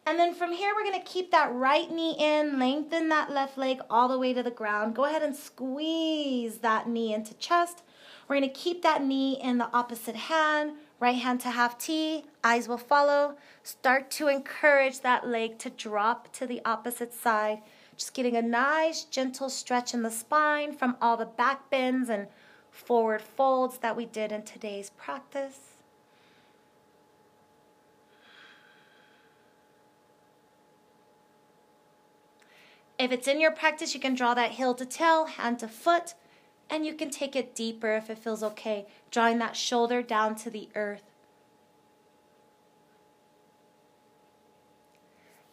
And 0.07 0.19
then 0.19 0.35
from 0.35 0.53
here, 0.53 0.75
we're 0.75 0.85
going 0.85 1.01
to 1.01 1.11
keep 1.11 1.31
that 1.31 1.53
right 1.53 1.91
knee 1.91 2.15
in, 2.19 2.59
lengthen 2.59 3.09
that 3.09 3.31
left 3.31 3.57
leg 3.57 3.81
all 3.89 4.07
the 4.07 4.19
way 4.19 4.35
to 4.35 4.43
the 4.43 4.51
ground. 4.51 4.95
Go 4.95 5.07
ahead 5.07 5.23
and 5.23 5.35
squeeze 5.35 6.59
that 6.59 6.87
knee 6.87 7.15
into 7.15 7.33
chest. 7.35 7.83
We're 8.29 8.37
going 8.37 8.51
to 8.51 8.55
keep 8.55 8.83
that 8.83 9.03
knee 9.03 9.41
in 9.43 9.57
the 9.57 9.75
opposite 9.75 10.17
hand, 10.17 10.73
right 11.01 11.17
hand 11.17 11.41
to 11.41 11.51
half 11.51 11.79
T, 11.79 12.25
eyes 12.43 12.69
will 12.69 12.79
follow. 12.79 13.37
Start 13.63 14.11
to 14.13 14.29
encourage 14.29 15.01
that 15.01 15.27
leg 15.27 15.59
to 15.61 15.71
drop 15.71 16.31
to 16.35 16.47
the 16.47 16.61
opposite 16.67 17.15
side. 17.15 17.63
Just 17.97 18.13
getting 18.13 18.37
a 18.37 18.43
nice 18.43 19.05
gentle 19.05 19.49
stretch 19.49 19.95
in 19.95 20.03
the 20.03 20.11
spine 20.11 20.75
from 20.75 20.97
all 21.01 21.17
the 21.17 21.25
back 21.25 21.71
bends 21.71 22.11
and 22.11 22.27
forward 22.71 23.23
folds 23.23 23.79
that 23.79 23.97
we 23.97 24.05
did 24.05 24.33
in 24.33 24.43
today's 24.43 24.91
practice. 24.91 25.64
If 32.99 33.11
it's 33.11 33.27
in 33.27 33.41
your 33.41 33.51
practice, 33.51 33.93
you 33.93 34.01
can 34.01 34.15
draw 34.15 34.35
that 34.35 34.53
heel 34.53 34.75
to 34.75 34.87
tail, 34.87 35.27
hand 35.27 35.59
to 35.59 35.69
foot, 35.69 36.15
and 36.71 36.87
you 36.87 36.95
can 36.95 37.11
take 37.11 37.35
it 37.35 37.55
deeper 37.55 37.97
if 37.97 38.09
it 38.09 38.19
feels 38.19 38.43
okay, 38.43 38.87
drawing 39.11 39.39
that 39.39 39.57
shoulder 39.57 40.01
down 40.01 40.37
to 40.37 40.51
the 40.51 40.69
earth. 40.75 41.03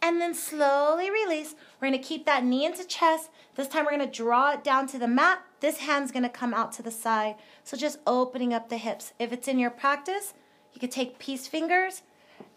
And 0.03 0.19
then 0.19 0.33
slowly 0.33 1.09
release. 1.09 1.55
We're 1.79 1.89
going 1.89 1.99
to 1.99 2.07
keep 2.07 2.25
that 2.25 2.43
knee 2.43 2.65
into 2.65 2.83
chest. 2.85 3.29
This 3.55 3.67
time 3.67 3.85
we're 3.85 3.97
going 3.97 4.09
to 4.09 4.17
draw 4.17 4.51
it 4.51 4.63
down 4.63 4.87
to 4.87 4.99
the 4.99 5.07
mat. 5.07 5.41
This 5.59 5.77
hand's 5.77 6.11
going 6.11 6.23
to 6.23 6.29
come 6.29 6.53
out 6.53 6.71
to 6.73 6.83
the 6.83 6.91
side. 6.91 7.35
So 7.63 7.77
just 7.77 7.99
opening 8.07 8.53
up 8.53 8.69
the 8.69 8.77
hips. 8.77 9.13
If 9.19 9.31
it's 9.31 9.47
in 9.47 9.59
your 9.59 9.69
practice, 9.69 10.33
you 10.73 10.79
could 10.79 10.91
take 10.91 11.19
peace 11.19 11.47
fingers 11.47 12.01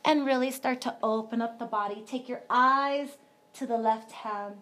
and 0.04 0.26
really 0.26 0.50
start 0.50 0.80
to 0.82 0.96
open 1.02 1.42
up 1.42 1.58
the 1.58 1.66
body. 1.66 2.02
Take 2.06 2.28
your 2.28 2.42
eyes 2.48 3.18
to 3.54 3.66
the 3.66 3.76
left 3.76 4.12
hand 4.12 4.56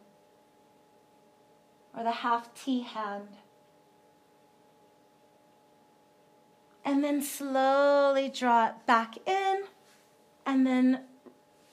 or 1.96 2.04
the 2.04 2.10
half 2.10 2.54
T 2.54 2.82
hand. 2.82 3.28
And 6.84 7.02
then 7.04 7.22
slowly 7.22 8.28
draw 8.28 8.68
it 8.68 8.86
back 8.86 9.16
in 9.26 9.62
and 10.44 10.66
then 10.66 11.04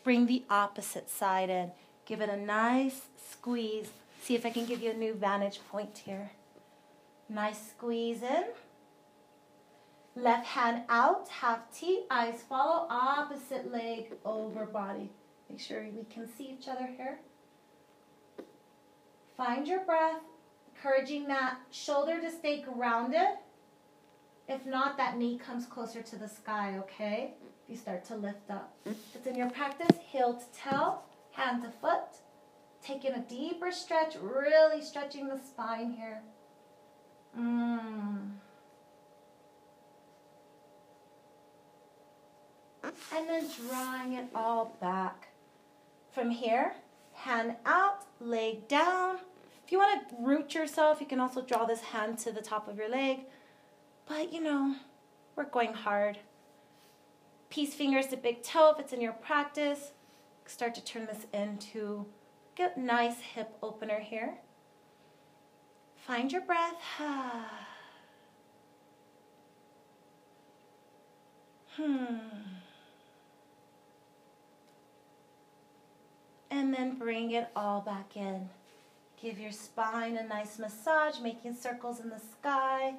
bring 0.03 0.27
the 0.27 0.43
opposite 0.49 1.09
side 1.09 1.49
in. 1.49 1.71
Give 2.05 2.21
it 2.21 2.29
a 2.29 2.37
nice 2.37 3.01
squeeze. 3.31 3.89
See 4.21 4.35
if 4.35 4.45
I 4.45 4.49
can 4.49 4.65
give 4.65 4.81
you 4.81 4.91
a 4.91 4.95
new 4.95 5.13
vantage 5.13 5.61
point 5.69 6.01
here. 6.05 6.31
Nice 7.27 7.71
squeeze 7.71 8.21
in. 8.21 8.45
Left 10.15 10.45
hand 10.45 10.83
out, 10.89 11.29
half 11.29 11.71
T, 11.71 12.03
eyes 12.11 12.43
follow, 12.49 12.87
opposite 12.89 13.71
leg 13.71 14.13
over 14.25 14.65
body. 14.65 15.11
Make 15.49 15.59
sure 15.59 15.81
we 15.83 16.03
can 16.13 16.27
see 16.35 16.57
each 16.59 16.67
other 16.67 16.87
here. 16.97 17.19
Find 19.39 19.65
your 19.65 19.85
breath, 19.85 20.19
encouraging 20.75 21.25
that 21.29 21.59
shoulder 21.71 22.19
to 22.19 22.29
stay 22.29 22.61
grounded. 22.61 23.37
If 24.49 24.65
not, 24.65 24.97
that 24.97 25.17
knee 25.17 25.37
comes 25.37 25.65
closer 25.65 26.01
to 26.01 26.17
the 26.17 26.27
sky, 26.27 26.75
okay? 26.79 27.35
You 27.69 27.77
start 27.77 28.03
to 28.07 28.17
lift 28.17 28.51
up. 28.51 28.75
It's 28.85 29.25
in 29.25 29.35
your 29.35 29.49
practice, 29.49 29.97
heel 30.05 30.33
to 30.33 30.59
toe, 30.61 30.97
hand 31.31 31.63
to 31.63 31.69
foot. 31.69 32.17
Taking 32.83 33.13
a 33.13 33.21
deeper 33.21 33.71
stretch, 33.71 34.17
really 34.21 34.81
stretching 34.81 35.29
the 35.29 35.37
spine 35.37 35.93
here. 35.93 36.21
Mm. 37.39 38.31
And 42.83 43.29
then 43.29 43.45
drawing 43.69 44.13
it 44.13 44.27
all 44.35 44.75
back. 44.81 45.29
From 46.11 46.29
here, 46.29 46.73
hand 47.19 47.55
out, 47.65 48.05
leg 48.19 48.67
down, 48.67 49.19
if 49.69 49.73
you 49.73 49.77
want 49.77 50.09
to 50.09 50.15
root 50.19 50.55
yourself, 50.55 50.99
you 50.99 51.05
can 51.05 51.19
also 51.19 51.43
draw 51.43 51.63
this 51.63 51.81
hand 51.81 52.17
to 52.19 52.31
the 52.31 52.41
top 52.41 52.67
of 52.67 52.75
your 52.75 52.89
leg. 52.89 53.19
But 54.07 54.33
you 54.33 54.41
know, 54.41 54.77
we're 55.35 55.43
going 55.43 55.75
hard. 55.75 56.17
Peace 57.51 57.75
fingers 57.75 58.07
to 58.07 58.17
big 58.17 58.41
toe 58.41 58.71
if 58.73 58.79
it's 58.79 58.93
in 58.93 58.99
your 58.99 59.13
practice. 59.13 59.91
Start 60.47 60.73
to 60.73 60.83
turn 60.83 61.05
this 61.05 61.27
into 61.31 62.07
a 62.57 62.79
nice 62.79 63.19
hip 63.19 63.55
opener 63.61 63.99
here. 63.99 64.39
Find 65.97 66.31
your 66.31 66.41
breath. 66.41 66.73
hmm. 71.75 72.17
And 76.51 76.73
then 76.73 76.95
bring 76.97 77.31
it 77.31 77.49
all 77.55 77.81
back 77.81 78.17
in. 78.17 78.49
Give 79.21 79.39
your 79.39 79.51
spine 79.51 80.17
a 80.17 80.23
nice 80.23 80.57
massage, 80.57 81.19
making 81.19 81.55
circles 81.55 81.99
in 81.99 82.09
the 82.09 82.19
sky, 82.19 82.95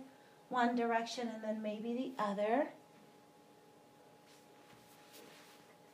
one 0.50 0.76
direction 0.76 1.28
and 1.28 1.42
then 1.42 1.62
maybe 1.62 1.94
the 1.94 2.22
other. 2.22 2.68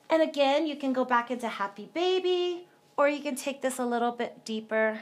And 0.09 0.23
again, 0.23 0.67
you 0.67 0.77
can 0.77 0.93
go 0.93 1.05
back 1.05 1.31
into 1.31 1.49
happy 1.49 1.91
baby, 1.93 2.67
or 2.97 3.09
you 3.09 3.21
can 3.21 3.37
take 3.37 3.63
this 3.63 3.79
a 3.79 3.85
little 3.85 4.13
bit 4.13 4.45
deeper 4.45 5.01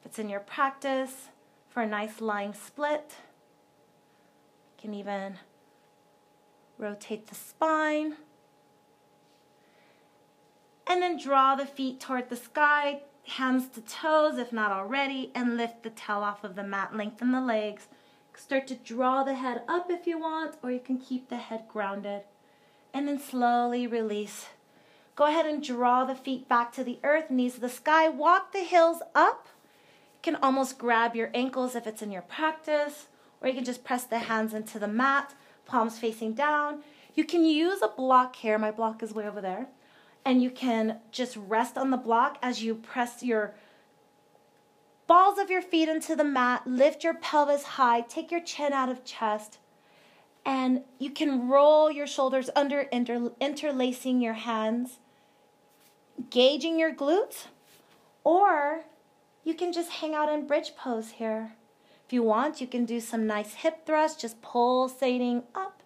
if 0.00 0.06
it's 0.06 0.18
in 0.18 0.28
your 0.28 0.40
practice 0.40 1.28
for 1.68 1.82
a 1.82 1.86
nice 1.86 2.20
lying 2.20 2.54
split. 2.54 3.14
You 4.76 4.82
can 4.82 4.94
even 4.94 5.38
rotate 6.78 7.28
the 7.28 7.34
spine. 7.34 8.16
And 10.92 11.00
then 11.00 11.16
draw 11.16 11.54
the 11.54 11.64
feet 11.64 12.00
toward 12.00 12.28
the 12.28 12.36
sky, 12.36 13.00
hands 13.26 13.66
to 13.68 13.80
toes 13.80 14.36
if 14.36 14.52
not 14.52 14.70
already, 14.70 15.30
and 15.34 15.56
lift 15.56 15.82
the 15.82 15.88
tail 15.88 16.18
off 16.18 16.44
of 16.44 16.54
the 16.54 16.62
mat. 16.62 16.94
Lengthen 16.94 17.32
the 17.32 17.40
legs. 17.40 17.88
Start 18.36 18.66
to 18.66 18.74
draw 18.74 19.24
the 19.24 19.32
head 19.34 19.62
up 19.66 19.90
if 19.90 20.06
you 20.06 20.18
want, 20.18 20.56
or 20.62 20.70
you 20.70 20.80
can 20.80 20.98
keep 20.98 21.30
the 21.30 21.38
head 21.38 21.62
grounded. 21.66 22.24
And 22.92 23.08
then 23.08 23.18
slowly 23.18 23.86
release. 23.86 24.48
Go 25.16 25.24
ahead 25.24 25.46
and 25.46 25.64
draw 25.64 26.04
the 26.04 26.14
feet 26.14 26.46
back 26.46 26.74
to 26.74 26.84
the 26.84 26.98
earth, 27.02 27.30
knees 27.30 27.54
to 27.54 27.60
the 27.60 27.70
sky. 27.70 28.10
Walk 28.10 28.52
the 28.52 28.60
heels 28.60 29.00
up. 29.14 29.48
You 30.16 30.20
can 30.20 30.36
almost 30.42 30.76
grab 30.76 31.16
your 31.16 31.30
ankles 31.32 31.74
if 31.74 31.86
it's 31.86 32.02
in 32.02 32.10
your 32.10 32.20
practice, 32.20 33.06
or 33.40 33.48
you 33.48 33.54
can 33.54 33.64
just 33.64 33.82
press 33.82 34.04
the 34.04 34.18
hands 34.18 34.52
into 34.52 34.78
the 34.78 34.88
mat, 34.88 35.32
palms 35.64 35.98
facing 35.98 36.34
down. 36.34 36.82
You 37.14 37.24
can 37.24 37.46
use 37.46 37.80
a 37.80 37.88
block 37.88 38.36
here. 38.36 38.58
My 38.58 38.70
block 38.70 39.02
is 39.02 39.14
way 39.14 39.26
over 39.26 39.40
there 39.40 39.68
and 40.24 40.42
you 40.42 40.50
can 40.50 40.98
just 41.10 41.36
rest 41.36 41.76
on 41.76 41.90
the 41.90 41.96
block 41.96 42.38
as 42.42 42.62
you 42.62 42.74
press 42.74 43.22
your 43.22 43.54
balls 45.06 45.38
of 45.38 45.50
your 45.50 45.62
feet 45.62 45.88
into 45.88 46.16
the 46.16 46.24
mat, 46.24 46.66
lift 46.66 47.04
your 47.04 47.14
pelvis 47.14 47.64
high, 47.64 48.00
take 48.02 48.30
your 48.30 48.40
chin 48.40 48.72
out 48.72 48.88
of 48.88 49.04
chest, 49.04 49.58
and 50.44 50.82
you 50.98 51.10
can 51.10 51.48
roll 51.48 51.90
your 51.90 52.06
shoulders 52.06 52.50
under, 52.56 52.80
inter- 52.80 53.32
interlacing 53.40 54.20
your 54.20 54.32
hands, 54.34 54.98
gauging 56.30 56.78
your 56.78 56.94
glutes, 56.94 57.46
or 58.24 58.84
you 59.44 59.54
can 59.54 59.72
just 59.72 59.90
hang 59.90 60.14
out 60.14 60.32
in 60.32 60.46
bridge 60.46 60.74
pose 60.76 61.10
here. 61.10 61.54
If 62.06 62.12
you 62.12 62.22
want, 62.22 62.60
you 62.60 62.66
can 62.66 62.84
do 62.84 63.00
some 63.00 63.26
nice 63.26 63.54
hip 63.54 63.84
thrusts, 63.86 64.20
just 64.20 64.40
pulsating 64.42 65.44
up 65.54 65.82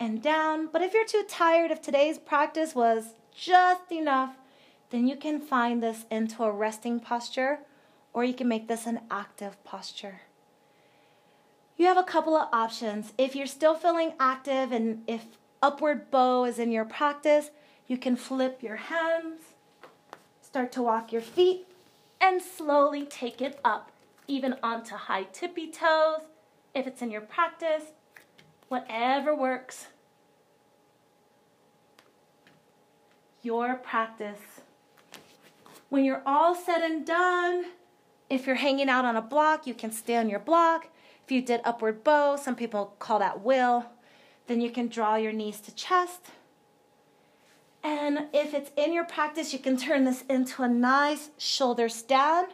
and 0.00 0.22
down. 0.22 0.68
But 0.72 0.82
if 0.82 0.94
you're 0.94 1.06
too 1.06 1.24
tired, 1.28 1.70
if 1.70 1.82
today's 1.82 2.18
practice 2.18 2.74
was 2.74 3.14
just 3.38 3.92
enough, 3.92 4.34
then 4.90 5.06
you 5.06 5.16
can 5.16 5.40
find 5.40 5.82
this 5.82 6.04
into 6.10 6.42
a 6.42 6.50
resting 6.50 6.98
posture 6.98 7.60
or 8.12 8.24
you 8.24 8.34
can 8.34 8.48
make 8.48 8.66
this 8.66 8.86
an 8.86 9.00
active 9.10 9.62
posture. 9.64 10.22
You 11.76 11.86
have 11.86 11.96
a 11.96 12.02
couple 12.02 12.36
of 12.36 12.48
options. 12.52 13.12
If 13.16 13.36
you're 13.36 13.46
still 13.46 13.74
feeling 13.74 14.14
active 14.18 14.72
and 14.72 15.02
if 15.06 15.24
upward 15.62 16.10
bow 16.10 16.44
is 16.44 16.58
in 16.58 16.72
your 16.72 16.84
practice, 16.84 17.50
you 17.86 17.96
can 17.96 18.16
flip 18.16 18.62
your 18.62 18.76
hands, 18.76 19.40
start 20.42 20.72
to 20.72 20.82
walk 20.82 21.12
your 21.12 21.22
feet, 21.22 21.66
and 22.20 22.42
slowly 22.42 23.06
take 23.06 23.40
it 23.40 23.60
up, 23.64 23.92
even 24.26 24.56
onto 24.62 24.96
high 24.96 25.24
tippy 25.32 25.70
toes. 25.70 26.22
If 26.74 26.86
it's 26.86 27.02
in 27.02 27.10
your 27.12 27.20
practice, 27.20 27.84
whatever 28.68 29.34
works. 29.34 29.86
Your 33.42 33.76
practice. 33.76 34.40
When 35.88 36.04
you're 36.04 36.22
all 36.26 36.54
said 36.54 36.82
and 36.82 37.06
done, 37.06 37.66
if 38.28 38.46
you're 38.46 38.56
hanging 38.56 38.88
out 38.88 39.04
on 39.04 39.16
a 39.16 39.22
block, 39.22 39.66
you 39.66 39.74
can 39.74 39.92
stay 39.92 40.16
on 40.16 40.28
your 40.28 40.40
block. 40.40 40.88
If 41.24 41.32
you 41.32 41.40
did 41.40 41.60
upward 41.64 42.02
bow, 42.02 42.36
some 42.36 42.56
people 42.56 42.96
call 42.98 43.18
that 43.20 43.44
wheel, 43.44 43.92
then 44.48 44.60
you 44.60 44.70
can 44.70 44.88
draw 44.88 45.16
your 45.16 45.32
knees 45.32 45.60
to 45.60 45.74
chest. 45.74 46.26
And 47.82 48.26
if 48.32 48.54
it's 48.54 48.70
in 48.76 48.92
your 48.92 49.04
practice, 49.04 49.52
you 49.52 49.58
can 49.58 49.76
turn 49.76 50.04
this 50.04 50.24
into 50.28 50.62
a 50.62 50.68
nice 50.68 51.30
shoulder 51.38 51.88
stand, 51.88 52.48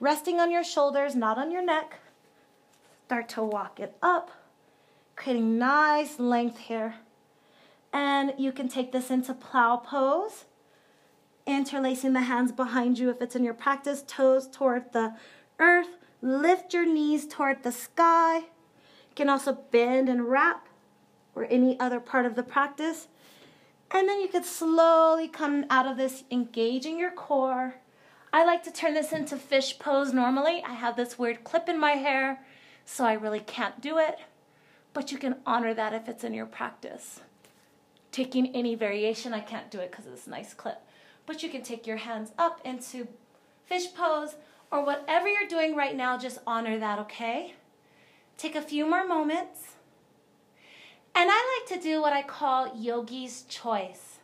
resting 0.00 0.38
on 0.38 0.50
your 0.50 0.64
shoulders, 0.64 1.16
not 1.16 1.38
on 1.38 1.50
your 1.50 1.64
neck. 1.64 1.98
Start 3.06 3.28
to 3.30 3.42
walk 3.42 3.80
it 3.80 3.96
up, 4.02 4.30
creating 5.16 5.58
nice 5.58 6.20
length 6.20 6.58
here. 6.58 6.96
And 7.92 8.34
you 8.38 8.52
can 8.52 8.68
take 8.68 8.92
this 8.92 9.10
into 9.10 9.34
plow 9.34 9.76
pose, 9.76 10.44
interlacing 11.46 12.12
the 12.12 12.22
hands 12.22 12.52
behind 12.52 12.98
you 12.98 13.10
if 13.10 13.20
it's 13.20 13.34
in 13.34 13.44
your 13.44 13.54
practice, 13.54 14.04
toes 14.06 14.48
toward 14.48 14.92
the 14.92 15.14
earth. 15.58 15.96
Lift 16.22 16.74
your 16.74 16.86
knees 16.86 17.26
toward 17.26 17.62
the 17.62 17.72
sky. 17.72 18.36
You 18.36 19.14
can 19.16 19.28
also 19.28 19.52
bend 19.70 20.08
and 20.08 20.28
wrap 20.28 20.68
or 21.34 21.46
any 21.50 21.78
other 21.80 21.98
part 21.98 22.26
of 22.26 22.36
the 22.36 22.42
practice. 22.42 23.08
And 23.90 24.08
then 24.08 24.20
you 24.20 24.28
could 24.28 24.44
slowly 24.44 25.26
come 25.26 25.64
out 25.68 25.86
of 25.86 25.96
this, 25.96 26.22
engaging 26.30 26.98
your 26.98 27.10
core. 27.10 27.76
I 28.32 28.44
like 28.44 28.62
to 28.64 28.72
turn 28.72 28.94
this 28.94 29.12
into 29.12 29.36
fish 29.36 29.78
pose 29.78 30.12
normally. 30.12 30.62
I 30.64 30.74
have 30.74 30.94
this 30.94 31.18
weird 31.18 31.42
clip 31.42 31.68
in 31.68 31.80
my 31.80 31.92
hair, 31.92 32.44
so 32.84 33.04
I 33.04 33.14
really 33.14 33.40
can't 33.40 33.80
do 33.80 33.98
it. 33.98 34.18
But 34.92 35.10
you 35.10 35.18
can 35.18 35.36
honor 35.44 35.74
that 35.74 35.92
if 35.92 36.08
it's 36.08 36.22
in 36.22 36.34
your 36.34 36.46
practice 36.46 37.20
taking 38.12 38.54
any 38.54 38.74
variation. 38.74 39.32
I 39.32 39.40
can't 39.40 39.70
do 39.70 39.78
it 39.78 39.90
because 39.90 40.06
it's 40.06 40.26
a 40.26 40.30
nice 40.30 40.54
clip. 40.54 40.80
But 41.26 41.42
you 41.42 41.48
can 41.48 41.62
take 41.62 41.86
your 41.86 41.98
hands 41.98 42.32
up 42.38 42.60
into 42.64 43.08
fish 43.64 43.94
pose 43.94 44.34
or 44.70 44.84
whatever 44.84 45.28
you're 45.28 45.48
doing 45.48 45.76
right 45.76 45.96
now, 45.96 46.16
just 46.16 46.38
honor 46.46 46.78
that, 46.78 46.98
okay? 47.00 47.54
Take 48.36 48.54
a 48.54 48.62
few 48.62 48.88
more 48.88 49.06
moments. 49.06 49.74
And 51.14 51.28
I 51.30 51.62
like 51.68 51.78
to 51.78 51.82
do 51.82 52.00
what 52.00 52.12
I 52.12 52.22
call 52.22 52.76
yogi's 52.76 53.42
choice. 53.42 54.18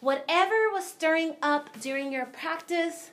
Whatever 0.00 0.70
was 0.72 0.86
stirring 0.86 1.34
up 1.42 1.80
during 1.80 2.12
your 2.12 2.26
practice, 2.26 3.10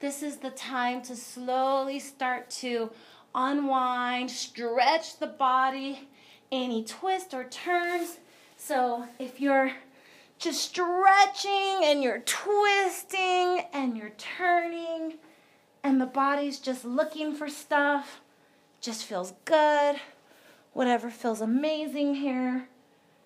this 0.00 0.22
is 0.22 0.36
the 0.36 0.50
time 0.50 1.00
to 1.02 1.16
slowly 1.16 1.98
start 1.98 2.50
to 2.50 2.90
unwind, 3.34 4.30
stretch 4.30 5.18
the 5.18 5.26
body, 5.26 6.08
any 6.52 6.84
twists 6.84 7.32
or 7.32 7.44
turns 7.44 8.18
so 8.66 9.06
if 9.20 9.40
you're 9.40 9.70
just 10.38 10.60
stretching 10.60 11.84
and 11.84 12.02
you're 12.02 12.22
twisting 12.26 13.64
and 13.72 13.96
you're 13.96 14.12
turning 14.18 15.14
and 15.84 16.00
the 16.00 16.06
body's 16.06 16.58
just 16.58 16.84
looking 16.84 17.32
for 17.32 17.48
stuff, 17.48 18.20
just 18.80 19.04
feels 19.04 19.34
good, 19.44 19.96
whatever 20.72 21.10
feels 21.10 21.40
amazing 21.40 22.16
here. 22.16 22.68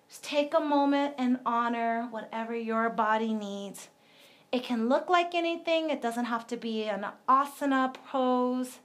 Just 0.07 0.23
take 0.23 0.53
a 0.53 0.59
moment 0.59 1.15
and 1.17 1.39
honor 1.43 2.07
whatever 2.11 2.55
your 2.55 2.91
body 2.91 3.33
needs. 3.33 3.89
It 4.51 4.63
can 4.63 4.89
look 4.89 5.09
like 5.09 5.33
anything, 5.33 5.89
it 5.89 6.03
doesn't 6.03 6.25
have 6.25 6.45
to 6.47 6.57
be 6.57 6.83
an 6.83 7.07
asana 7.27 7.95
pose. 7.95 8.77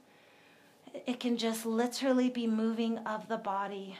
It 1.05 1.19
can 1.19 1.37
just 1.37 1.67
literally 1.67 2.29
be 2.29 2.47
moving 2.47 2.97
of 2.99 3.27
the 3.27 3.37
body 3.37 3.97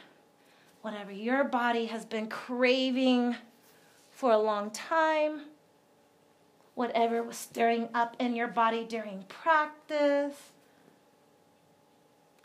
whatever 0.82 1.12
your 1.12 1.44
body 1.44 1.86
has 1.86 2.04
been 2.04 2.28
craving 2.28 3.36
for 4.10 4.32
a 4.32 4.38
long 4.38 4.70
time, 4.70 5.42
whatever 6.74 7.22
was 7.22 7.36
stirring 7.36 7.88
up 7.94 8.16
in 8.18 8.34
your 8.34 8.48
body 8.48 8.84
during 8.88 9.24
practice. 9.28 10.34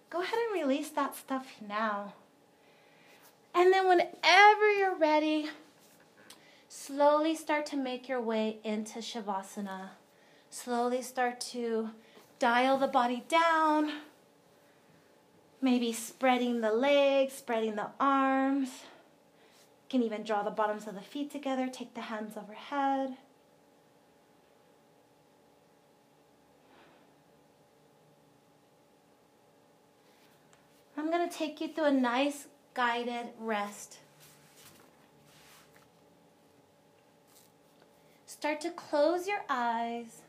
Go 0.10 0.22
ahead 0.22 0.38
and 0.48 0.62
release 0.62 0.90
that 0.92 1.16
stuff 1.16 1.56
now. 1.68 2.14
And 3.56 3.72
then, 3.72 3.88
whenever 3.88 4.72
you're 4.78 4.96
ready, 4.96 5.50
slowly 6.68 7.36
start 7.36 7.66
to 7.68 7.78
make 7.78 8.10
your 8.10 8.22
way 8.22 8.58
into 8.64 9.00
Shavasana. 9.00 9.90
Slowly 10.50 11.02
start 11.02 11.40
to 11.52 11.92
dial 12.40 12.78
the 12.78 12.88
body 12.88 13.24
down 13.28 13.92
Maybe 15.64 15.94
spreading 15.94 16.60
the 16.60 16.74
legs, 16.74 17.32
spreading 17.32 17.76
the 17.76 17.88
arms. 17.98 18.68
You 18.68 19.90
can 19.90 20.04
even 20.04 20.24
draw 20.24 20.44
the 20.44 20.52
bottoms 20.52 20.88
of 20.88 20.94
the 20.94 21.00
feet 21.00 21.32
together, 21.32 21.70
take 21.72 21.94
the 21.94 22.02
hands 22.02 22.36
overhead. 22.36 23.16
I'm 30.98 31.10
going 31.10 31.30
to 31.30 31.34
take 31.34 31.62
you 31.62 31.70
through 31.70 31.86
a 31.86 31.92
nice 31.92 32.48
guided 32.74 33.28
rest. 33.40 34.00
Start 38.26 38.60
to 38.60 38.72
close 38.72 39.30
your 39.30 39.46
eyes. 39.48 40.23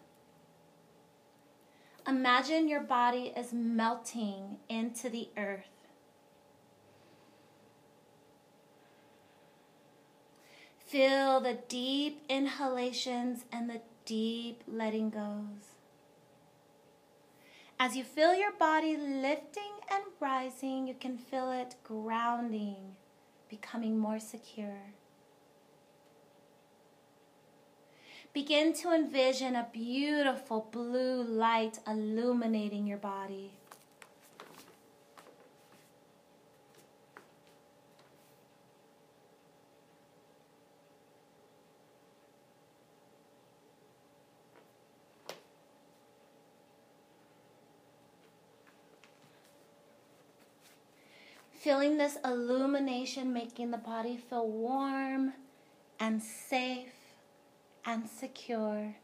Imagine 2.06 2.68
your 2.68 2.82
body 2.82 3.32
is 3.34 3.54
melting 3.54 4.58
into 4.68 5.08
the 5.08 5.30
earth. 5.38 5.64
Feel 10.78 11.40
the 11.40 11.58
deep 11.66 12.22
inhalations 12.28 13.46
and 13.50 13.70
the 13.70 13.80
deep 14.04 14.62
letting 14.68 15.08
goes. 15.08 15.74
As 17.80 17.96
you 17.96 18.04
feel 18.04 18.34
your 18.34 18.52
body 18.52 18.96
lifting 18.96 19.72
and 19.90 20.04
rising, 20.20 20.86
you 20.86 20.94
can 20.94 21.16
feel 21.16 21.50
it 21.50 21.74
grounding, 21.84 22.96
becoming 23.48 23.98
more 23.98 24.20
secure. 24.20 24.92
Begin 28.34 28.72
to 28.72 28.92
envision 28.92 29.54
a 29.54 29.68
beautiful 29.72 30.66
blue 30.72 31.22
light 31.22 31.78
illuminating 31.86 32.84
your 32.84 32.98
body. 32.98 33.52
Feeling 51.52 51.98
this 51.98 52.18
illumination 52.24 53.32
making 53.32 53.70
the 53.70 53.78
body 53.78 54.16
feel 54.16 54.48
warm 54.48 55.34
and 56.00 56.20
safe 56.20 57.03
and 57.86 58.08
secure. 58.08 58.96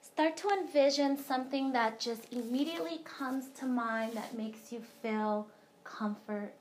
Start 0.00 0.36
to 0.36 0.50
envision 0.50 1.16
something 1.16 1.72
that 1.72 1.98
just 1.98 2.30
immediately 2.32 2.98
comes 3.04 3.48
to 3.58 3.64
mind 3.64 4.12
that 4.12 4.36
makes 4.36 4.70
you 4.70 4.82
feel 5.00 5.48
comfort. 5.84 6.52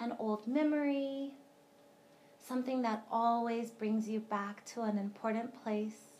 An 0.00 0.16
old 0.18 0.48
memory, 0.48 1.30
something 2.44 2.82
that 2.82 3.06
always 3.10 3.70
brings 3.70 4.08
you 4.08 4.18
back 4.18 4.64
to 4.66 4.82
an 4.82 4.98
important 4.98 5.62
place. 5.62 6.13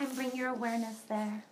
And 0.00 0.14
bring 0.14 0.34
your 0.36 0.50
awareness 0.50 1.00
there. 1.08 1.44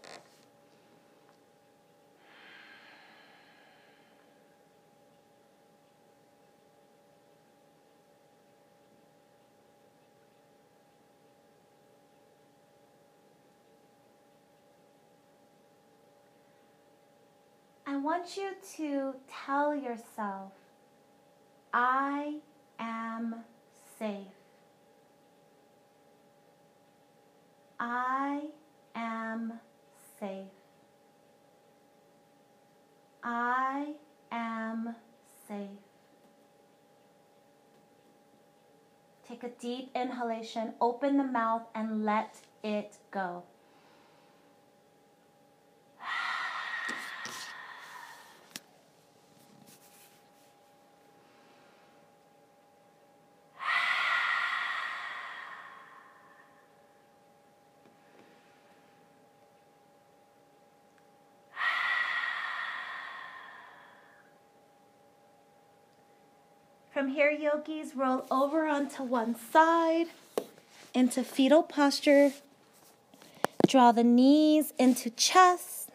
I 17.89 17.97
want 17.97 18.36
you 18.36 18.51
to 18.77 19.14
tell 19.47 19.74
yourself, 19.74 20.52
I 21.73 22.36
am 22.78 23.36
safe. 23.98 24.35
I 27.78 28.43
am 28.94 29.61
safe. 30.19 30.47
I 33.23 33.94
am 34.32 34.94
safe. 35.47 35.69
Take 39.28 39.43
a 39.43 39.48
deep 39.48 39.90
inhalation, 39.94 40.74
open 40.81 41.16
the 41.16 41.24
mouth, 41.24 41.62
and 41.74 42.05
let 42.05 42.36
it 42.62 42.97
go. 43.11 43.43
From 66.97 67.05
here, 67.16 67.30
yogis, 67.30 67.97
roll 67.97 68.26
over 68.30 68.66
onto 68.66 69.02
one 69.02 69.34
side 69.34 70.09
into 70.93 71.24
fetal 71.24 71.62
posture. 71.62 72.30
Draw 73.66 73.93
the 73.93 74.05
knees 74.05 74.74
into 74.78 75.09
chest. 75.09 75.88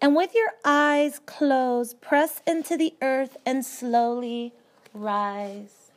And 0.00 0.14
with 0.14 0.36
your 0.36 0.52
eyes 0.64 1.18
closed, 1.26 2.00
press 2.00 2.42
into 2.46 2.76
the 2.76 2.94
earth 3.02 3.36
and 3.44 3.66
slowly 3.66 4.52
rise. 4.92 5.90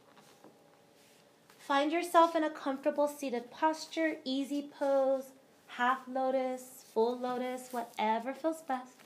Find 1.59 1.91
yourself 1.91 2.35
in 2.35 2.43
a 2.43 2.49
comfortable 2.49 3.07
seated 3.07 3.51
posture, 3.51 4.15
easy 4.23 4.63
pose, 4.79 5.25
half 5.67 5.99
lotus, 6.07 6.85
full 6.91 7.19
lotus, 7.19 7.67
whatever 7.69 8.33
feels 8.33 8.63
best. 8.63 8.96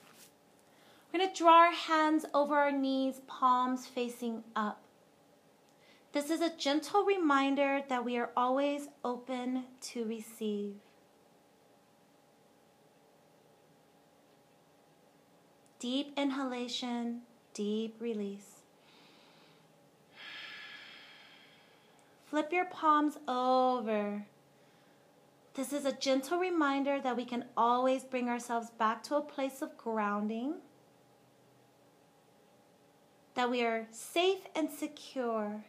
We're 1.11 1.19
going 1.19 1.31
to 1.31 1.38
draw 1.38 1.65
our 1.65 1.73
hands 1.73 2.25
over 2.33 2.55
our 2.55 2.71
knees, 2.71 3.21
palms 3.27 3.85
facing 3.85 4.43
up. 4.55 4.81
This 6.13 6.29
is 6.29 6.41
a 6.41 6.55
gentle 6.55 7.03
reminder 7.03 7.81
that 7.89 8.05
we 8.05 8.17
are 8.17 8.29
always 8.35 8.88
open 9.03 9.65
to 9.81 10.05
receive. 10.05 10.75
Deep 15.79 16.13
inhalation, 16.15 17.21
deep 17.53 17.95
release. 17.99 18.61
Flip 22.27 22.53
your 22.53 22.65
palms 22.65 23.17
over. 23.27 24.25
This 25.55 25.73
is 25.73 25.85
a 25.85 25.91
gentle 25.91 26.39
reminder 26.39 27.01
that 27.01 27.17
we 27.17 27.25
can 27.25 27.45
always 27.57 28.05
bring 28.05 28.29
ourselves 28.29 28.69
back 28.69 29.03
to 29.03 29.15
a 29.15 29.21
place 29.21 29.61
of 29.61 29.77
grounding 29.77 30.55
that 33.35 33.49
we 33.49 33.63
are 33.63 33.87
safe 33.91 34.41
and 34.55 34.69
secure. 34.69 35.63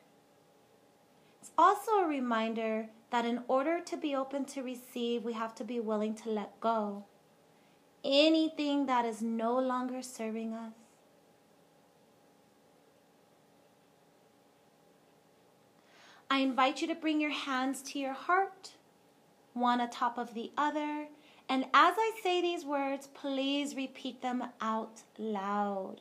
It's 1.41 1.53
also 1.57 1.93
a 1.93 2.07
reminder 2.07 2.89
that 3.11 3.25
in 3.25 3.43
order 3.47 3.81
to 3.81 3.97
be 3.97 4.15
open 4.15 4.45
to 4.47 4.63
receive, 4.63 5.25
we 5.25 5.35
have 5.35 5.55
to 5.57 5.65
be 5.65 5.81
willing 5.81 6.15
to 6.15 6.31
let 6.31 6.59
go. 6.61 7.05
Anything 8.05 8.87
that 8.87 9.05
is 9.05 9.23
no 9.23 9.59
longer 9.59 10.03
serving 10.03 10.55
us. 10.55 10.73
I 16.31 16.39
invite 16.39 16.81
you 16.81 16.89
to 16.89 16.95
bring 16.95 17.21
your 17.21 17.31
hands 17.31 17.83
to 17.83 17.99
your 17.99 18.15
heart, 18.15 18.73
one 19.53 19.83
atop 19.83 20.17
of 20.17 20.33
the 20.33 20.51
other. 20.57 21.09
And 21.47 21.65
as 21.75 21.95
I 21.99 22.13
say 22.23 22.41
these 22.41 22.65
words, 22.65 23.09
please 23.13 23.77
repeat 23.77 24.23
them 24.23 24.43
out 24.59 25.03
loud. 25.19 26.01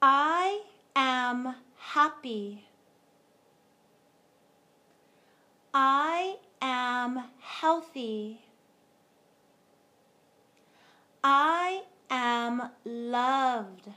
I 0.00 0.62
am 0.94 1.56
happy. 1.76 2.68
I 5.74 6.36
am 6.62 7.24
healthy. 7.40 8.42
I 11.24 11.82
am 12.10 12.70
loved. 12.84 13.88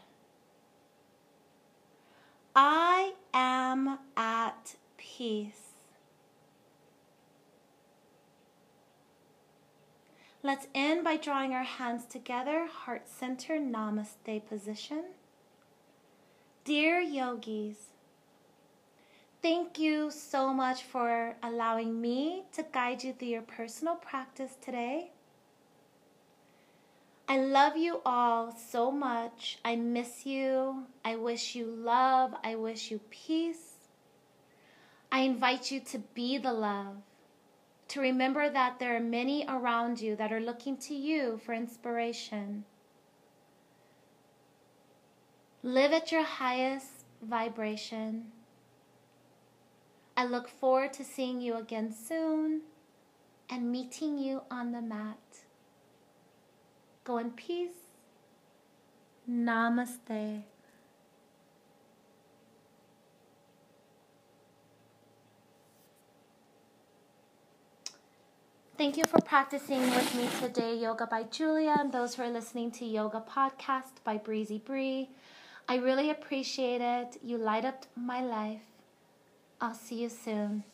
I 2.55 3.13
am 3.31 3.99
at 4.17 4.75
peace. 4.97 5.67
Let's 10.41 10.67
end 10.73 11.03
by 11.03 11.17
drawing 11.17 11.53
our 11.53 11.63
hands 11.63 12.05
together, 12.05 12.65
heart 12.65 13.07
center, 13.07 13.59
namaste 13.59 14.47
position. 14.49 15.03
Dear 16.63 16.99
yogis, 17.01 17.77
thank 19.41 19.79
you 19.79 20.11
so 20.11 20.53
much 20.53 20.83
for 20.83 21.35
allowing 21.41 21.99
me 21.99 22.43
to 22.53 22.63
guide 22.71 23.03
you 23.03 23.13
through 23.13 23.29
your 23.29 23.41
personal 23.41 23.95
practice 23.95 24.57
today. 24.61 25.09
I 27.27 27.39
love 27.39 27.77
you 27.77 28.01
all 28.05 28.55
so 28.55 28.91
much. 28.91 29.57
I 29.65 29.75
miss 29.75 30.23
you. 30.27 30.83
I 31.03 31.15
wish 31.15 31.55
you 31.55 31.65
love. 31.65 32.35
I 32.43 32.53
wish 32.53 32.91
you 32.91 32.99
peace. 33.09 33.89
I 35.11 35.21
invite 35.21 35.71
you 35.71 35.79
to 35.79 35.97
be 36.13 36.37
the 36.37 36.53
love, 36.53 36.97
to 37.87 38.01
remember 38.01 38.51
that 38.51 38.77
there 38.77 38.95
are 38.95 38.99
many 38.99 39.45
around 39.47 39.99
you 39.99 40.15
that 40.15 40.31
are 40.31 40.39
looking 40.39 40.77
to 40.77 40.93
you 40.93 41.39
for 41.43 41.53
inspiration. 41.53 42.65
Live 45.63 45.93
at 45.93 46.11
your 46.11 46.23
highest 46.23 47.05
vibration. 47.21 48.31
I 50.17 50.25
look 50.25 50.49
forward 50.49 50.91
to 50.93 51.03
seeing 51.03 51.39
you 51.39 51.55
again 51.55 51.93
soon 51.93 52.61
and 53.47 53.71
meeting 53.71 54.17
you 54.17 54.41
on 54.49 54.71
the 54.71 54.81
mat. 54.81 55.19
Go 57.03 57.19
in 57.19 57.29
peace. 57.31 57.91
Namaste. 59.29 60.41
Thank 68.79 68.97
you 68.97 69.03
for 69.05 69.21
practicing 69.21 69.81
with 69.81 70.15
me 70.15 70.27
today, 70.39 70.75
Yoga 70.75 71.05
by 71.05 71.21
Julia, 71.21 71.75
and 71.77 71.91
those 71.91 72.15
who 72.15 72.23
are 72.23 72.31
listening 72.31 72.71
to 72.71 72.85
Yoga 72.85 73.23
Podcast 73.29 74.01
by 74.03 74.17
Breezy 74.17 74.57
Bree. 74.57 75.09
I 75.71 75.75
really 75.75 76.09
appreciate 76.09 76.81
it. 76.81 77.17
You 77.23 77.37
light 77.37 77.63
up 77.63 77.85
my 77.95 78.21
life. 78.21 78.59
I'll 79.61 79.73
see 79.73 80.01
you 80.01 80.09
soon. 80.09 80.65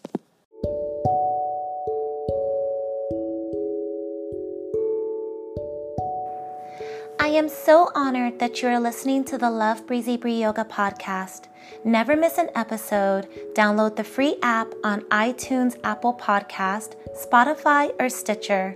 I 7.19 7.27
am 7.27 7.47
so 7.47 7.91
honored 7.93 8.39
that 8.39 8.63
you 8.63 8.69
are 8.69 8.79
listening 8.79 9.23
to 9.25 9.37
the 9.37 9.51
Love 9.51 9.85
Breezy 9.85 10.17
Bree 10.17 10.41
Yoga 10.41 10.65
podcast. 10.65 11.43
Never 11.83 12.15
miss 12.15 12.39
an 12.39 12.49
episode. 12.55 13.27
Download 13.53 13.95
the 13.95 14.03
free 14.03 14.37
app 14.41 14.73
on 14.83 15.01
iTunes, 15.11 15.77
Apple 15.83 16.15
Podcast, 16.15 16.95
Spotify, 17.13 17.93
or 17.99 18.09
Stitcher. 18.09 18.75